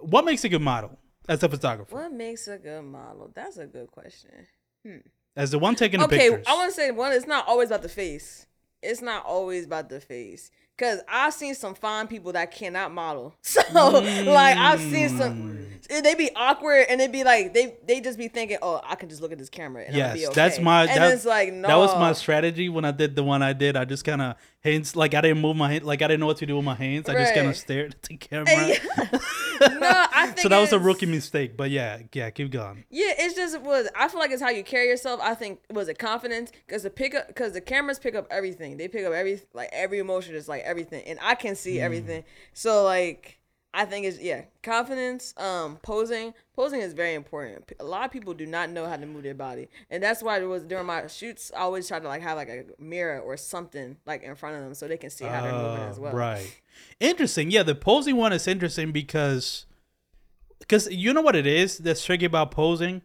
what 0.00 0.24
makes 0.24 0.44
a 0.44 0.48
good 0.48 0.60
model 0.60 0.98
as 1.28 1.42
a 1.42 1.48
photographer? 1.48 1.94
What 1.94 2.12
makes 2.12 2.48
a 2.48 2.58
good 2.58 2.84
model? 2.84 3.30
That's 3.34 3.56
a 3.56 3.66
good 3.66 3.90
question. 3.90 4.46
As 5.34 5.50
the 5.50 5.58
one 5.58 5.74
taking 5.74 6.00
the 6.00 6.08
pictures. 6.08 6.32
Okay. 6.32 6.42
I 6.46 6.54
want 6.54 6.70
to 6.70 6.76
say 6.76 6.90
one. 6.90 7.12
It's 7.12 7.26
not 7.26 7.48
always 7.48 7.70
about 7.70 7.82
the 7.82 7.88
face. 7.88 8.46
It's 8.82 9.00
not 9.00 9.24
always 9.24 9.64
about 9.64 9.88
the 9.88 10.00
face. 10.00 10.50
Cause 10.78 11.00
I've 11.08 11.32
seen 11.32 11.54
some 11.54 11.74
fine 11.74 12.06
people 12.06 12.32
that 12.32 12.50
cannot 12.50 12.92
model. 12.92 13.34
So 13.42 13.60
like 14.26 14.56
I've 14.58 14.80
seen 14.80 15.08
Mm. 15.08 15.16
some 15.18 15.52
they 16.02 16.14
be 16.16 16.30
awkward 16.34 16.86
and 16.90 17.00
they 17.00 17.06
be 17.06 17.22
like 17.24 17.54
they 17.54 17.76
they 17.86 18.00
just 18.00 18.18
be 18.18 18.28
thinking, 18.28 18.58
Oh, 18.60 18.80
I 18.84 18.94
can 18.96 19.08
just 19.08 19.22
look 19.22 19.32
at 19.32 19.38
this 19.38 19.48
camera 19.48 19.84
and 19.84 19.94
I'll 19.94 19.98
Yes, 19.98 20.14
be 20.18 20.26
okay. 20.26 20.34
that's 20.34 20.58
my. 20.58 20.82
and 20.86 21.00
that, 21.00 21.14
it's 21.14 21.24
like 21.24 21.52
no 21.52 21.68
that 21.68 21.76
was 21.76 21.94
my 21.94 22.12
strategy 22.12 22.68
when 22.68 22.84
I 22.84 22.90
did 22.90 23.14
the 23.16 23.22
one 23.22 23.42
I 23.42 23.52
did. 23.52 23.76
I 23.76 23.84
just 23.84 24.04
kind 24.04 24.20
of 24.20 24.36
hands 24.62 24.94
like 24.96 25.14
I 25.14 25.20
didn't 25.20 25.40
move 25.40 25.56
my 25.56 25.70
hand, 25.72 25.84
like 25.84 26.02
I 26.02 26.08
didn't 26.08 26.20
know 26.20 26.26
what 26.26 26.38
to 26.38 26.46
do 26.46 26.56
with 26.56 26.64
my 26.64 26.74
hands. 26.74 27.08
I 27.08 27.14
just 27.14 27.34
kind 27.34 27.46
of 27.48 27.56
stared 27.56 27.94
at 27.94 28.02
the 28.02 28.16
camera. 28.16 28.72
no, 29.60 30.06
I 30.12 30.26
think 30.26 30.38
so 30.40 30.48
that 30.48 30.58
was 30.58 30.72
a 30.72 30.78
rookie 30.78 31.06
mistake. 31.06 31.56
But 31.56 31.70
yeah, 31.70 31.98
yeah, 32.12 32.30
keep 32.30 32.50
going. 32.50 32.84
Yeah, 32.90 33.12
it's 33.18 33.34
just 33.34 33.60
was. 33.60 33.88
I 33.96 34.08
feel 34.08 34.20
like 34.20 34.30
it's 34.30 34.42
how 34.42 34.50
you 34.50 34.64
carry 34.64 34.88
yourself. 34.88 35.20
I 35.22 35.34
think 35.34 35.60
was 35.70 35.88
it 35.88 35.98
confidence 35.98 36.52
because 36.66 36.82
the 36.82 36.90
pick 36.90 37.14
up 37.14 37.28
because 37.28 37.52
the 37.52 37.60
cameras 37.60 37.98
pick 37.98 38.14
up 38.14 38.26
everything. 38.30 38.76
They 38.76 38.88
pick 38.88 39.04
up 39.04 39.12
every 39.12 39.40
like 39.52 39.70
every 39.72 39.98
emotion, 39.98 40.34
It's 40.34 40.48
like 40.48 40.62
everything, 40.62 41.04
and 41.06 41.18
I 41.22 41.34
can 41.34 41.54
see 41.54 41.76
mm. 41.76 41.82
everything. 41.82 42.24
So 42.52 42.84
like 42.84 43.38
I 43.78 43.84
think 43.84 44.06
it's 44.06 44.18
yeah 44.18 44.42
confidence. 44.62 45.34
Um, 45.36 45.76
posing 45.82 46.32
posing 46.54 46.80
is 46.80 46.94
very 46.94 47.12
important. 47.14 47.70
A 47.78 47.84
lot 47.84 48.06
of 48.06 48.10
people 48.10 48.32
do 48.32 48.46
not 48.46 48.70
know 48.70 48.86
how 48.86 48.96
to 48.96 49.04
move 49.04 49.22
their 49.22 49.34
body, 49.34 49.68
and 49.90 50.02
that's 50.02 50.22
why 50.22 50.40
it 50.40 50.44
was 50.46 50.62
during 50.64 50.86
my 50.86 51.06
shoots. 51.08 51.52
I 51.54 51.60
always 51.60 51.86
try 51.86 52.00
to 52.00 52.08
like 52.08 52.22
have 52.22 52.36
like 52.38 52.48
a 52.48 52.64
mirror 52.82 53.20
or 53.20 53.36
something 53.36 53.98
like 54.06 54.22
in 54.22 54.34
front 54.34 54.56
of 54.56 54.62
them 54.62 54.72
so 54.74 54.88
they 54.88 54.96
can 54.96 55.10
see 55.10 55.26
how 55.26 55.42
they're 55.42 55.52
moving 55.52 55.82
Oh, 55.84 55.90
as 55.90 56.00
well. 56.00 56.14
Right. 56.14 56.60
Interesting. 57.00 57.50
Yeah, 57.50 57.62
the 57.64 57.74
posing 57.74 58.16
one 58.16 58.32
is 58.32 58.48
interesting 58.48 58.92
because 58.92 59.66
because 60.58 60.90
you 60.90 61.12
know 61.12 61.20
what 61.20 61.36
it 61.36 61.46
is 61.46 61.76
that's 61.78 62.02
tricky 62.04 62.24
about 62.24 62.50
posing. 62.50 63.02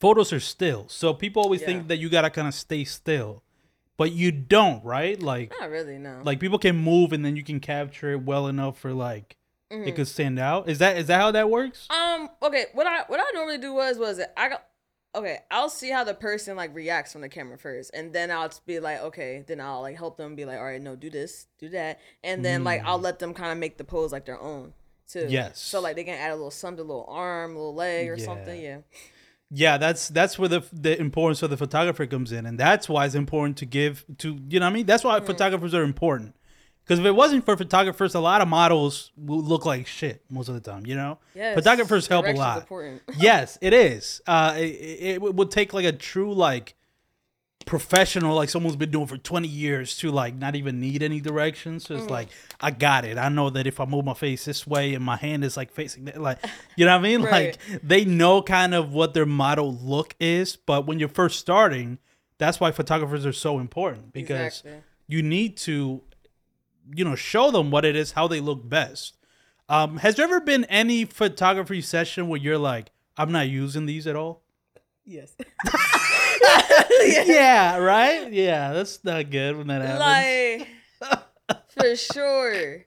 Photos 0.00 0.32
are 0.32 0.40
still, 0.40 0.86
so 0.88 1.14
people 1.14 1.42
always 1.42 1.60
Yeah. 1.62 1.66
think 1.68 1.88
that 1.88 1.96
you 1.96 2.10
gotta 2.10 2.28
kind 2.28 2.46
of 2.48 2.54
stay 2.54 2.84
still, 2.84 3.42
but 3.96 4.12
you 4.12 4.30
don't, 4.30 4.84
right? 4.84 5.18
Like 5.22 5.52
Not 5.58 5.70
really, 5.70 5.96
no. 5.96 6.20
like 6.22 6.38
people 6.40 6.58
can 6.58 6.76
move 6.76 7.12
and 7.14 7.24
then 7.24 7.36
you 7.36 7.42
can 7.42 7.60
capture 7.60 8.10
it 8.12 8.22
well 8.22 8.46
enough 8.46 8.76
for 8.78 8.92
like 8.92 9.36
Mm-hmm. 9.74 9.88
it 9.88 9.96
could 9.96 10.08
stand 10.08 10.38
out. 10.38 10.68
Is 10.68 10.78
that 10.78 10.96
is 10.96 11.06
that 11.08 11.20
how 11.20 11.30
that 11.32 11.50
works? 11.50 11.88
Um. 11.90 12.30
Okay. 12.42 12.66
What 12.72 12.86
I 12.86 13.02
what 13.06 13.20
I 13.20 13.24
normally 13.34 13.58
do 13.58 13.72
was 13.74 13.98
was 13.98 14.20
I 14.36 14.48
got. 14.48 14.64
Okay, 15.16 15.38
I'll 15.48 15.70
see 15.70 15.90
how 15.90 16.02
the 16.02 16.12
person 16.12 16.56
like 16.56 16.74
reacts 16.74 17.12
from 17.12 17.20
the 17.20 17.28
camera 17.28 17.56
first, 17.56 17.92
and 17.94 18.12
then 18.12 18.32
I'll 18.32 18.50
be 18.66 18.80
like, 18.80 19.00
okay, 19.00 19.44
then 19.46 19.60
I'll 19.60 19.82
like 19.82 19.96
help 19.96 20.16
them 20.16 20.34
be 20.34 20.44
like, 20.44 20.58
all 20.58 20.64
right, 20.64 20.82
no, 20.82 20.96
do 20.96 21.08
this, 21.08 21.46
do 21.60 21.68
that, 21.68 22.00
and 22.24 22.44
then 22.44 22.64
like 22.64 22.82
I'll 22.84 22.98
let 22.98 23.20
them 23.20 23.32
kind 23.32 23.52
of 23.52 23.58
make 23.58 23.78
the 23.78 23.84
pose 23.84 24.10
like 24.10 24.26
their 24.26 24.40
own 24.40 24.72
too. 25.08 25.20
Mm. 25.20 25.30
Yes. 25.30 25.60
So 25.60 25.80
like 25.80 25.94
they 25.94 26.02
can 26.02 26.18
add 26.18 26.32
a 26.32 26.34
little 26.34 26.50
something, 26.50 26.84
a 26.84 26.88
little 26.88 27.06
arm, 27.08 27.52
a 27.52 27.54
little 27.54 27.76
leg 27.76 28.08
or 28.08 28.18
something. 28.18 28.60
Yeah. 28.60 28.78
Yeah. 28.78 28.98
Yeah, 29.50 29.78
that's 29.78 30.08
that's 30.08 30.36
where 30.36 30.48
the 30.48 30.64
the 30.72 30.98
importance 31.00 31.44
of 31.44 31.50
the 31.50 31.56
photographer 31.56 32.06
comes 32.06 32.32
in, 32.32 32.44
and 32.44 32.58
that's 32.58 32.88
why 32.88 33.06
it's 33.06 33.14
important 33.14 33.56
to 33.58 33.66
give 33.66 34.04
to 34.18 34.36
you 34.48 34.58
know 34.58 34.66
what 34.66 34.70
I 34.70 34.74
mean. 34.74 34.86
That's 34.86 35.04
why 35.04 35.18
Mm-hmm. 35.18 35.26
photographers 35.26 35.74
are 35.74 35.84
important. 35.84 36.34
Because 36.84 36.98
if 36.98 37.06
it 37.06 37.12
wasn't 37.14 37.44
for 37.46 37.56
photographers, 37.56 38.14
a 38.14 38.20
lot 38.20 38.42
of 38.42 38.48
models 38.48 39.10
would 39.16 39.44
look 39.44 39.64
like 39.64 39.86
shit 39.86 40.22
most 40.28 40.48
of 40.48 40.54
the 40.54 40.60
time. 40.60 40.84
You 40.86 40.96
know, 40.96 41.18
Yes, 41.34 41.54
photographers 41.54 42.06
help 42.06 42.26
a 42.26 42.32
lot. 42.38 42.68
yes, 43.18 43.56
it 43.62 43.72
is. 43.72 44.20
Uh, 44.26 44.54
it, 44.58 44.62
it 45.16 45.22
would 45.22 45.50
take 45.50 45.72
like 45.72 45.86
a 45.86 45.92
true 45.92 46.34
like 46.34 46.74
professional, 47.66 48.36
like 48.36 48.50
someone's 48.50 48.76
been 48.76 48.90
doing 48.90 49.06
for 49.06 49.16
twenty 49.16 49.48
years, 49.48 49.96
to 49.98 50.10
like 50.10 50.34
not 50.34 50.54
even 50.54 50.80
need 50.80 51.02
any 51.02 51.20
directions. 51.20 51.86
So 51.86 51.94
it's 51.94 52.04
Mm. 52.06 52.10
like 52.10 52.28
I 52.60 52.70
got 52.70 53.04
it. 53.06 53.16
I 53.16 53.30
know 53.30 53.48
that 53.50 53.66
if 53.66 53.80
I 53.80 53.86
move 53.86 54.04
my 54.04 54.12
face 54.14 54.44
this 54.44 54.66
way 54.66 54.92
and 54.94 55.02
my 55.02 55.16
hand 55.16 55.44
is 55.44 55.56
like 55.56 55.70
facing 55.72 56.04
that, 56.04 56.20
like 56.20 56.38
you 56.76 56.84
know 56.84 56.92
what 56.92 56.98
I 57.00 57.02
mean. 57.02 57.22
Right. 57.24 57.56
Like 57.70 57.82
they 57.82 58.04
know 58.04 58.42
kind 58.42 58.74
of 58.74 58.92
what 58.92 59.14
their 59.14 59.24
model 59.26 59.74
look 59.74 60.14
is, 60.20 60.56
but 60.56 60.86
when 60.86 60.98
you're 60.98 61.08
first 61.08 61.40
starting, 61.40 61.98
that's 62.36 62.60
why 62.60 62.70
photographers 62.70 63.24
are 63.24 63.32
so 63.32 63.58
important 63.58 64.12
because 64.12 64.58
Exactly. 64.60 64.82
you 65.06 65.22
need 65.22 65.56
to, 65.58 66.02
you 66.94 67.04
know, 67.04 67.14
show 67.14 67.50
them 67.50 67.70
what 67.70 67.84
it 67.84 67.96
is, 67.96 68.12
how 68.12 68.28
they 68.28 68.40
look 68.40 68.68
best. 68.68 69.16
Um, 69.68 69.98
has 69.98 70.16
there 70.16 70.24
ever 70.24 70.40
been 70.40 70.64
any 70.64 71.04
photography 71.04 71.80
session 71.80 72.28
where 72.28 72.40
you're 72.40 72.58
like, 72.58 72.90
I'm 73.16 73.32
not 73.32 73.48
using 73.48 73.86
these 73.86 74.06
at 74.06 74.16
all? 74.16 74.42
Yes. 75.04 75.34
yeah, 77.26 77.76
right? 77.78 78.32
Yeah, 78.32 78.72
that's 78.72 79.02
not 79.04 79.30
good 79.30 79.56
when 79.56 79.68
that 79.68 79.82
happens. 79.82 80.00
like 80.00 80.68
for 81.68 81.96
sure. 81.96 82.86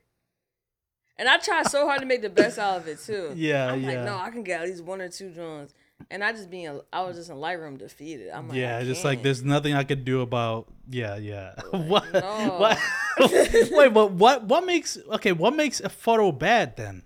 And 1.18 1.28
I 1.28 1.38
try 1.38 1.64
so 1.64 1.86
hard 1.86 2.00
to 2.00 2.06
make 2.06 2.22
the 2.22 2.30
best 2.30 2.58
out 2.58 2.78
of 2.78 2.88
it 2.88 3.00
too. 3.00 3.32
Yeah, 3.36 3.72
I'm 3.72 3.82
yeah. 3.82 3.88
like, 3.88 4.04
no, 4.04 4.16
I 4.16 4.30
can 4.30 4.42
get 4.42 4.62
at 4.62 4.68
least 4.68 4.84
one 4.84 5.00
or 5.00 5.08
two 5.08 5.30
drones. 5.30 5.74
And 6.10 6.22
I 6.24 6.32
just 6.32 6.48
being, 6.50 6.80
I 6.92 7.02
was 7.02 7.16
just 7.16 7.28
in 7.28 7.36
Lightroom 7.36 7.76
defeated. 7.76 8.30
I'm 8.30 8.48
like, 8.48 8.56
yeah, 8.56 8.82
just 8.82 9.04
like 9.04 9.22
there's 9.22 9.42
nothing 9.42 9.74
I 9.74 9.84
could 9.84 10.04
do 10.04 10.20
about. 10.20 10.72
Yeah, 10.88 11.16
yeah. 11.16 11.54
what? 11.70 12.12
no. 12.12 12.56
What? 12.58 12.78
Wait, 13.72 13.92
but 13.92 14.12
what? 14.12 14.44
What 14.44 14.64
makes 14.64 14.96
okay? 15.14 15.32
What 15.32 15.56
makes 15.56 15.80
a 15.80 15.88
photo 15.88 16.30
bad 16.30 16.76
then? 16.76 17.02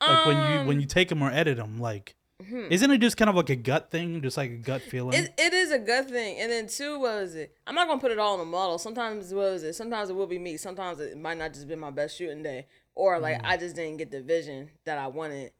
Like 0.00 0.26
when 0.26 0.36
you 0.36 0.58
when 0.66 0.76
um, 0.76 0.80
you 0.80 0.86
take 0.86 1.08
them 1.08 1.22
or 1.22 1.30
edit 1.30 1.56
them, 1.56 1.78
like, 1.78 2.14
hmm. 2.46 2.66
isn't 2.70 2.90
it 2.90 2.98
just 2.98 3.16
kind 3.16 3.28
of 3.28 3.36
like 3.36 3.50
a 3.50 3.56
gut 3.56 3.90
thing, 3.90 4.22
just 4.22 4.36
like 4.36 4.50
a 4.50 4.56
gut 4.56 4.82
feeling? 4.82 5.18
It, 5.18 5.32
it 5.38 5.52
is 5.54 5.70
a 5.72 5.78
gut 5.78 6.10
thing. 6.10 6.38
And 6.38 6.50
then 6.50 6.68
two, 6.68 6.98
what 7.00 7.20
was 7.20 7.34
it? 7.34 7.54
I'm 7.66 7.74
not 7.74 7.88
gonna 7.88 8.00
put 8.00 8.12
it 8.12 8.18
all 8.18 8.34
on 8.34 8.38
the 8.38 8.44
model. 8.44 8.78
Sometimes 8.78 9.32
what 9.32 9.52
was 9.52 9.62
it? 9.62 9.74
Sometimes 9.74 10.10
it 10.10 10.14
will 10.14 10.26
be 10.26 10.38
me. 10.38 10.56
Sometimes 10.56 11.00
it 11.00 11.18
might 11.18 11.38
not 11.38 11.54
just 11.54 11.68
be 11.68 11.76
my 11.76 11.90
best 11.90 12.16
shooting 12.16 12.42
day. 12.42 12.66
Or 12.94 13.18
like 13.18 13.42
mm. 13.42 13.44
I 13.44 13.56
just 13.56 13.76
didn't 13.76 13.98
get 13.98 14.10
the 14.10 14.22
vision 14.22 14.70
that 14.84 14.98
I 14.98 15.06
wanted. 15.06 15.52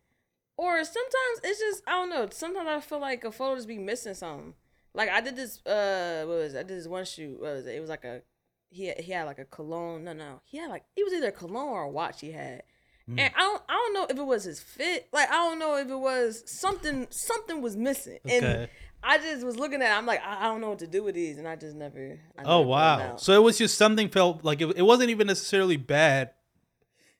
Or 0.57 0.83
sometimes 0.85 1.40
it's 1.45 1.61
just 1.61 1.83
I 1.87 1.92
don't 1.92 2.11
know. 2.11 2.29
Sometimes 2.31 2.69
I 2.69 2.81
feel 2.81 3.01
like 3.01 3.25
a 3.25 3.33
photo 3.33 3.57
just 3.57 3.69
be 3.69 3.79
missing 3.79 4.14
something. 4.14 4.55
Like 4.95 5.11
I 5.11 5.21
did 5.21 5.37
this 5.37 5.64
uh 5.66 6.25
what 6.27 6.38
was 6.38 6.55
it? 6.55 6.61
I 6.61 6.62
did 6.62 6.79
this 6.79 6.87
one 6.87 7.05
shoot. 7.05 7.40
What 7.40 7.55
was 7.55 7.66
it? 7.66 7.77
It 7.77 7.81
was 7.81 7.90
like 7.90 8.05
a 8.05 8.23
he 8.71 8.87
had, 8.87 9.01
he 9.01 9.12
had 9.12 9.25
like 9.25 9.38
a 9.38 9.45
cologne. 9.45 10.05
No, 10.05 10.12
no. 10.12 10.40
He 10.45 10.59
had 10.59 10.71
like 10.71 10.85
it 10.97 11.05
was 11.05 11.12
either 11.12 11.29
a 11.29 11.33
cologne 11.33 11.69
or 11.69 11.83
a 11.83 11.90
watch 11.90 12.21
he 12.21 12.33
had. 12.33 12.62
And 13.09 13.21
I 13.21 13.40
don't 13.40 13.62
I 13.69 13.73
don't 13.73 13.95
know 13.95 14.07
if 14.11 14.19
it 14.19 14.27
was 14.27 14.45
his 14.45 14.61
fit. 14.61 15.09
Like 15.12 15.29
I 15.29 15.35
don't 15.35 15.59
know 15.59 15.77
if 15.77 15.88
it 15.88 15.99
was 15.99 16.42
something 16.47 17.07
something 17.11 17.62
was 17.62 17.77
missing. 17.77 18.19
Okay. 18.27 18.38
And 18.38 18.69
I 19.03 19.19
just 19.19 19.45
was 19.45 19.57
looking 19.57 19.83
at 19.83 19.92
it, 19.92 19.97
I'm 19.97 20.07
like, 20.07 20.21
I, 20.25 20.40
I 20.40 20.42
don't 20.49 20.61
know 20.61 20.71
what 20.71 20.81
to 20.81 20.88
do 20.88 21.05
with 21.05 21.14
these 21.14 21.38
and 21.38 21.47
I 21.47 21.55
just 21.55 21.77
never 21.77 22.19
I 22.37 22.42
Oh 22.45 22.59
never 22.59 22.69
wow! 22.69 23.16
So 23.16 23.33
it 23.35 23.42
was 23.45 23.59
just 23.59 23.79
something 23.79 24.09
felt 24.09 24.45
like 24.45 24.61
it, 24.61 24.77
it 24.77 24.83
wasn't 24.83 25.11
even 25.11 25.29
necessarily 25.29 25.77
bad. 25.77 26.31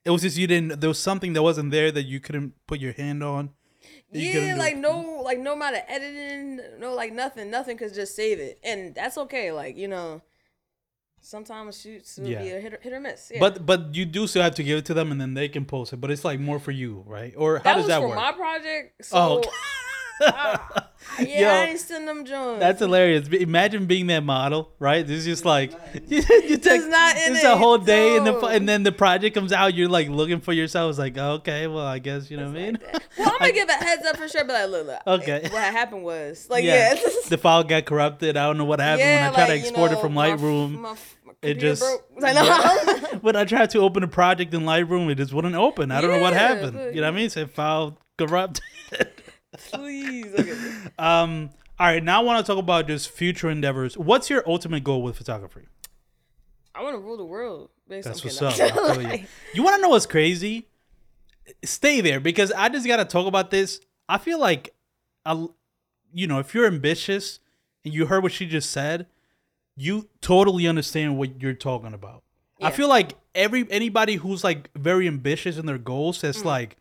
It 0.07 0.11
was 0.11 0.23
just 0.23 0.37
you 0.39 0.47
didn't. 0.47 0.81
There 0.81 0.89
was 0.89 0.99
something 1.01 1.33
that 1.35 1.43
wasn't 1.43 1.71
there 1.73 1.91
that 1.91 2.05
you 2.05 2.21
couldn't 2.21 2.55
put 2.67 2.79
your 2.81 2.93
hand 2.93 3.23
on. 3.23 3.51
that 4.13 4.19
yeah, 4.21 4.55
like 4.57 4.77
no, 4.77 5.21
like 5.25 5.39
no 5.41 5.55
matter 5.57 5.81
editing, 5.89 6.61
no, 6.79 6.95
like 6.95 7.13
nothing, 7.13 7.51
nothing 7.51 7.77
could 7.77 7.93
just 7.93 8.15
save 8.15 8.39
it, 8.39 8.59
and 8.63 8.95
that's 8.95 9.19
okay. 9.25 9.51
Like 9.53 9.77
you 9.77 9.89
know, 9.89 10.23
sometimes 11.21 11.81
shoots 11.81 12.19
will 12.19 12.29
Yeah. 12.29 12.43
be 12.43 12.51
a 12.51 12.61
hit 12.61 12.75
or, 12.75 12.79
hit 12.81 12.93
or 12.93 13.01
miss. 13.01 13.31
Yeah. 13.35 13.41
But 13.41 13.67
but 13.67 13.95
you 13.95 14.05
do 14.07 14.27
still 14.27 14.43
have 14.43 14.55
to 14.57 14.63
give 14.63 14.79
it 14.79 14.85
to 14.87 14.95
them, 14.95 15.11
and 15.13 15.21
then 15.21 15.35
they 15.35 15.49
can 15.49 15.65
post 15.65 15.93
it. 15.93 15.97
But 16.01 16.11
it's 16.13 16.25
like 16.25 16.39
more 16.41 16.59
for 16.61 16.71
you, 16.73 17.03
right? 17.07 17.35
Or 17.37 17.59
how 17.59 17.65
that 17.65 17.75
does 17.75 17.83
was 17.85 17.89
that 17.89 18.01
for 18.01 18.09
work? 18.09 18.17
my 18.17 18.33
project. 18.33 18.95
Oh, 19.13 19.43
so, 19.43 19.51
Oh. 19.51 19.53
ah, 20.23 20.89
yeah, 21.21 21.41
Yo, 21.41 21.49
I 21.49 21.65
ain't 21.67 21.89
them 21.89 22.25
Jones. 22.25 22.61
That's 22.61 22.81
hilarious. 22.81 23.29
Imagine 23.29 23.87
being 23.87 24.07
that 24.09 24.23
model, 24.23 24.73
right? 24.79 25.07
This 25.07 25.21
is 25.21 25.25
just 25.25 25.45
like 25.45 25.73
you, 26.09 26.23
you 26.49 26.57
take 26.59 26.87
not 26.89 27.17
in 27.17 27.35
it's 27.35 27.45
it, 27.45 27.51
a 27.51 27.57
whole 27.57 27.79
day, 27.79 28.17
and 28.17 28.27
the 28.27 28.39
and 28.47 28.69
then 28.69 28.83
the 28.83 28.93
project 28.93 29.35
comes 29.35 29.53
out. 29.53 29.75
You're 29.75 29.89
like 29.89 30.09
looking 30.09 30.41
for 30.41 30.53
yourself. 30.53 30.91
It's 30.91 30.99
like 30.99 31.17
okay, 31.17 31.67
well, 31.67 31.87
I 31.87 31.99
guess 31.99 32.31
you 32.31 32.37
know 32.37 32.49
what 32.49 32.57
I 32.57 32.61
mean. 32.61 32.79
well, 33.19 33.31
I'm 33.31 33.39
gonna 33.39 33.53
give 33.53 33.69
a 33.69 33.73
heads 33.73 34.07
up 34.07 34.17
for 34.17 34.29
sure. 34.29 34.45
But 34.45 34.71
like, 34.71 34.71
look, 34.71 34.87
look. 34.87 35.21
Okay. 35.23 35.49
What 35.51 35.63
happened 35.63 36.03
was 36.03 36.49
like, 36.51 36.65
yeah, 36.65 36.95
yeah, 36.95 37.11
the 37.29 37.39
file 37.39 37.65
got 37.65 37.85
corrupted. 37.87 38.37
I 38.37 38.47
don't 38.47 38.59
know 38.59 38.65
what 38.65 38.81
happened 38.81 39.09
when 39.09 39.25
I 39.25 39.33
tried 39.33 39.47
to 39.47 39.53
like, 39.53 39.63
export 39.63 39.93
it 39.93 40.01
from 40.01 40.15
Lightroom. 40.15 40.81
my 40.81 40.91
my 40.91 40.97
it 41.43 41.55
just 41.55 41.83
know. 41.83 41.99
when 43.21 43.37
I 43.37 43.45
tried 43.45 43.71
to 43.71 43.79
open 43.79 44.03
a 44.03 44.09
project 44.09 44.53
in 44.55 44.63
Lightroom, 44.63 45.11
it 45.11 45.17
just 45.17 45.33
wouldn't 45.33 45.55
open. 45.55 45.91
I 45.91 46.01
don't 46.01 46.11
know 46.11 46.21
what 46.21 46.33
happened. 46.33 46.95
You 46.95 47.01
know 47.01 47.09
what 47.09 47.15
I 47.15 47.17
mean? 47.17 47.31
It 47.35 47.51
file 47.51 47.99
corrupt. 48.19 48.61
Please. 49.73 50.33
Okay. 50.39 50.57
um. 50.99 51.51
All 51.79 51.87
right. 51.87 52.03
Now 52.03 52.21
I 52.23 52.25
want 52.25 52.45
to 52.45 52.51
talk 52.51 52.59
about 52.59 52.87
just 52.87 53.11
future 53.11 53.51
endeavors. 53.51 53.97
What's 53.99 54.31
your 54.31 54.43
ultimate 54.49 54.83
goal 54.85 55.03
with 55.03 55.17
photography? 55.17 55.67
I 56.75 56.83
want 56.83 56.95
to 56.95 56.99
rule 56.99 57.17
the 57.17 57.25
world. 57.25 57.71
Based 57.89 58.07
That's 58.07 58.25
what's 58.25 58.41
up. 58.43 58.55
Feel 58.55 59.03
you. 59.03 59.25
You 59.55 59.63
want 59.63 59.77
to 59.77 59.83
know 59.83 59.89
what's 59.91 60.07
crazy? 60.07 60.69
Stay 61.65 62.01
there 62.01 62.19
because 62.21 62.51
I 62.53 62.69
just 62.69 62.87
got 62.87 62.97
to 62.97 63.05
talk 63.05 63.27
about 63.27 63.51
this. 63.51 63.81
I 64.09 64.19
feel 64.19 64.39
like, 64.41 64.75
I, 65.25 65.47
you 66.13 66.27
know, 66.27 66.39
if 66.39 66.55
you're 66.55 66.67
ambitious 66.67 67.39
and 67.85 67.95
you 67.95 68.07
heard 68.07 68.23
what 68.23 68.33
she 68.33 68.47
just 68.47 68.71
said, 68.71 69.07
you 69.77 70.09
totally 70.21 70.67
understand 70.67 71.19
what 71.19 71.41
you're 71.41 71.53
talking 71.55 71.93
about. 71.95 72.23
I 72.61 72.71
feel 72.71 72.89
like 72.89 73.15
every 73.35 73.67
anybody 73.71 74.17
who's 74.17 74.43
like 74.43 74.71
very 74.75 75.07
ambitious 75.07 75.59
in 75.59 75.67
their 75.67 75.79
goals, 75.79 76.23
that's 76.23 76.39
Mm. 76.39 76.47
like, 76.47 76.77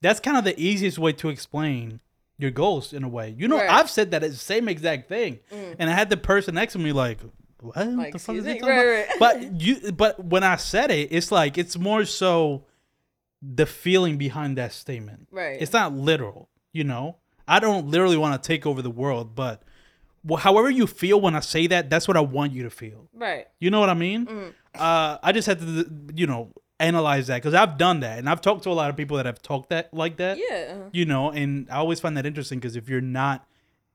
that's 0.00 0.18
kind 0.20 0.36
of 0.36 0.44
the 0.44 0.60
easiest 0.60 0.98
way 0.98 1.12
to 1.14 1.28
explain 1.28 2.00
your 2.42 2.50
goals 2.50 2.92
in 2.92 3.04
a 3.04 3.08
way. 3.08 3.34
You 3.38 3.48
know, 3.48 3.56
Right. 3.56 3.70
I've 3.70 3.88
said 3.88 4.10
that 4.10 4.20
the 4.22 4.32
same 4.34 4.68
exact 4.68 5.08
thing, 5.08 5.38
and 5.78 5.88
I 5.88 5.94
had 5.94 6.10
the 6.10 6.16
person 6.18 6.54
next 6.56 6.74
to 6.74 6.78
me 6.78 6.92
like, 6.92 7.18
what 7.60 7.76
Like, 7.76 8.12
the 8.12 8.18
fuck 8.18 8.34
is 8.36 8.44
he 8.44 8.54
talking 8.58 8.68
Right, 8.68 9.06
about? 9.16 9.18
But 9.18 9.60
you, 9.60 9.92
but 9.92 10.22
when 10.24 10.42
I 10.42 10.56
said 10.56 10.90
it, 10.90 11.08
it's 11.12 11.30
like 11.32 11.56
it's 11.56 11.78
more 11.78 12.04
so 12.04 12.64
the 13.40 13.66
feeling 13.66 14.18
behind 14.18 14.58
that 14.58 14.72
statement. 14.72 15.28
Right. 15.30 15.60
It's 15.62 15.72
not 15.72 15.92
literal, 15.94 16.48
you 16.72 16.84
know. 16.84 17.16
I 17.46 17.60
don't 17.60 17.86
literally 17.88 18.16
want 18.16 18.40
to 18.40 18.46
take 18.46 18.66
over 18.66 18.82
the 18.82 18.90
world, 18.90 19.34
but 19.34 19.62
however 20.38 20.70
you 20.70 20.86
feel 20.86 21.20
when 21.20 21.34
I 21.34 21.40
say 21.40 21.66
that, 21.68 21.90
that's 21.90 22.06
what 22.06 22.16
I 22.16 22.20
want 22.20 22.52
you 22.52 22.62
to 22.64 22.70
feel. 22.70 23.08
Right. 23.14 23.46
You 23.60 23.70
know 23.70 23.80
what 23.80 23.90
I 23.90 23.94
mean? 23.94 24.28
Uh, 24.74 25.18
I 25.22 25.32
just 25.32 25.46
had 25.46 25.58
to, 25.60 25.86
you 26.14 26.26
know, 26.26 26.52
analyze 26.82 27.28
that 27.28 27.36
because 27.36 27.54
I've 27.54 27.78
done 27.78 28.00
that, 28.00 28.18
and 28.18 28.28
I've 28.28 28.40
talked 28.40 28.64
to 28.64 28.70
a 28.70 28.72
lot 28.72 28.90
of 28.90 28.96
people 28.96 29.16
that 29.16 29.26
have 29.26 29.40
talked 29.40 29.70
that 29.70 29.92
like 29.94 30.16
that. 30.16 30.38
Yeah. 30.38 30.76
You 30.92 31.04
know, 31.06 31.30
and 31.30 31.68
I 31.70 31.76
always 31.76 32.00
find 32.00 32.16
that 32.16 32.26
interesting 32.26 32.58
because 32.58 32.76
if 32.76 32.88
you're 32.88 33.00
not 33.00 33.46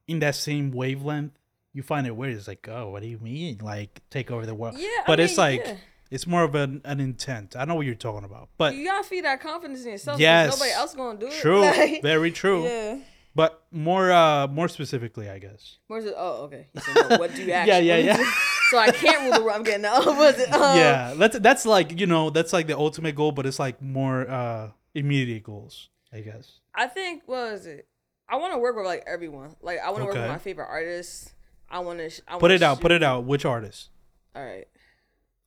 in 0.07 0.19
that 0.19 0.35
same 0.35 0.71
wavelength, 0.71 1.33
you 1.73 1.83
find 1.83 2.07
it 2.07 2.15
weird. 2.15 2.35
It's 2.35 2.47
like, 2.47 2.67
oh, 2.69 2.89
what 2.89 3.01
do 3.03 3.07
you 3.07 3.19
mean? 3.19 3.59
Like 3.61 4.01
take 4.09 4.31
over 4.31 4.45
the 4.45 4.55
world? 4.55 4.75
Yeah, 4.77 4.87
I 4.87 5.03
but 5.05 5.19
it's 5.19 5.33
mean, 5.37 5.37
like 5.37 5.65
yeah. 5.65 5.75
it's 6.09 6.25
more 6.25 6.43
of 6.43 6.55
an, 6.55 6.81
an 6.85 6.99
intent. 6.99 7.55
I 7.55 7.65
know 7.65 7.75
what 7.75 7.85
you're 7.85 7.95
talking 7.95 8.23
about, 8.23 8.49
but 8.57 8.73
You 8.73 8.85
gotta 8.85 9.03
feed 9.03 9.25
that 9.25 9.41
confidence 9.41 9.83
in 9.83 9.91
yourself. 9.91 10.19
Yes. 10.19 10.47
Yes. 10.51 10.59
Nobody 10.59 10.71
else 10.71 10.95
gonna 10.95 11.19
do 11.19 11.27
it. 11.27 11.33
true, 11.33 11.61
Like, 11.61 12.01
very 12.01 12.31
true. 12.31 12.63
Yeah. 12.63 12.97
But 13.37 13.61
more, 13.71 14.11
uh, 14.11 14.47
more 14.47 14.67
specifically, 14.67 15.29
I 15.29 15.37
guess. 15.37 15.77
More? 15.87 16.01
Oh, 16.17 16.45
okay. 16.45 16.65
Said, 16.75 17.07
no, 17.07 17.17
what 17.17 17.35
do 17.35 17.43
you 17.43 17.51
actually? 17.53 17.85
yeah, 17.85 17.97
yeah. 17.97 18.17
yeah. 18.17 18.31
so 18.71 18.79
I 18.79 18.89
can't 18.89 19.21
rule 19.21 19.33
the 19.33 19.43
world. 19.43 19.57
I'm 19.57 19.63
getting 19.63 19.83
that. 19.83 20.03
Was 20.07 20.39
it? 20.39 20.51
Um, 20.51 20.75
yeah, 20.75 21.13
that's 21.15 21.37
that's 21.37 21.63
like 21.67 21.99
you 21.99 22.07
know 22.07 22.31
that's 22.31 22.51
like 22.51 22.65
the 22.65 22.75
ultimate 22.75 23.13
goal, 23.13 23.31
but 23.31 23.45
it's 23.45 23.59
like 23.59 23.79
more 23.79 24.27
uh 24.27 24.71
immediate 24.95 25.43
goals, 25.43 25.89
I 26.11 26.21
guess. 26.21 26.61
I 26.73 26.87
think 26.87 27.27
what 27.27 27.51
was 27.51 27.67
it? 27.67 27.87
I 28.27 28.37
want 28.37 28.53
to 28.53 28.57
work 28.57 28.75
with 28.75 28.87
like 28.87 29.03
everyone. 29.05 29.55
Like 29.61 29.81
I 29.85 29.91
want 29.91 30.01
to 30.01 30.05
work 30.05 30.15
with 30.15 30.27
my 30.27 30.39
favorite 30.39 30.67
artists. 30.67 31.31
I 31.69 31.77
want 31.79 31.99
to. 31.99 32.09
Sh- 32.09 32.21
Put 32.27 32.41
wanna 32.41 32.55
it 32.55 32.63
out, 32.63 32.81
put 32.81 32.91
it 32.91 33.03
out. 33.03 33.23
Which 33.25 33.45
artist? 33.45 33.89
All 34.35 34.43
right. 34.43 34.67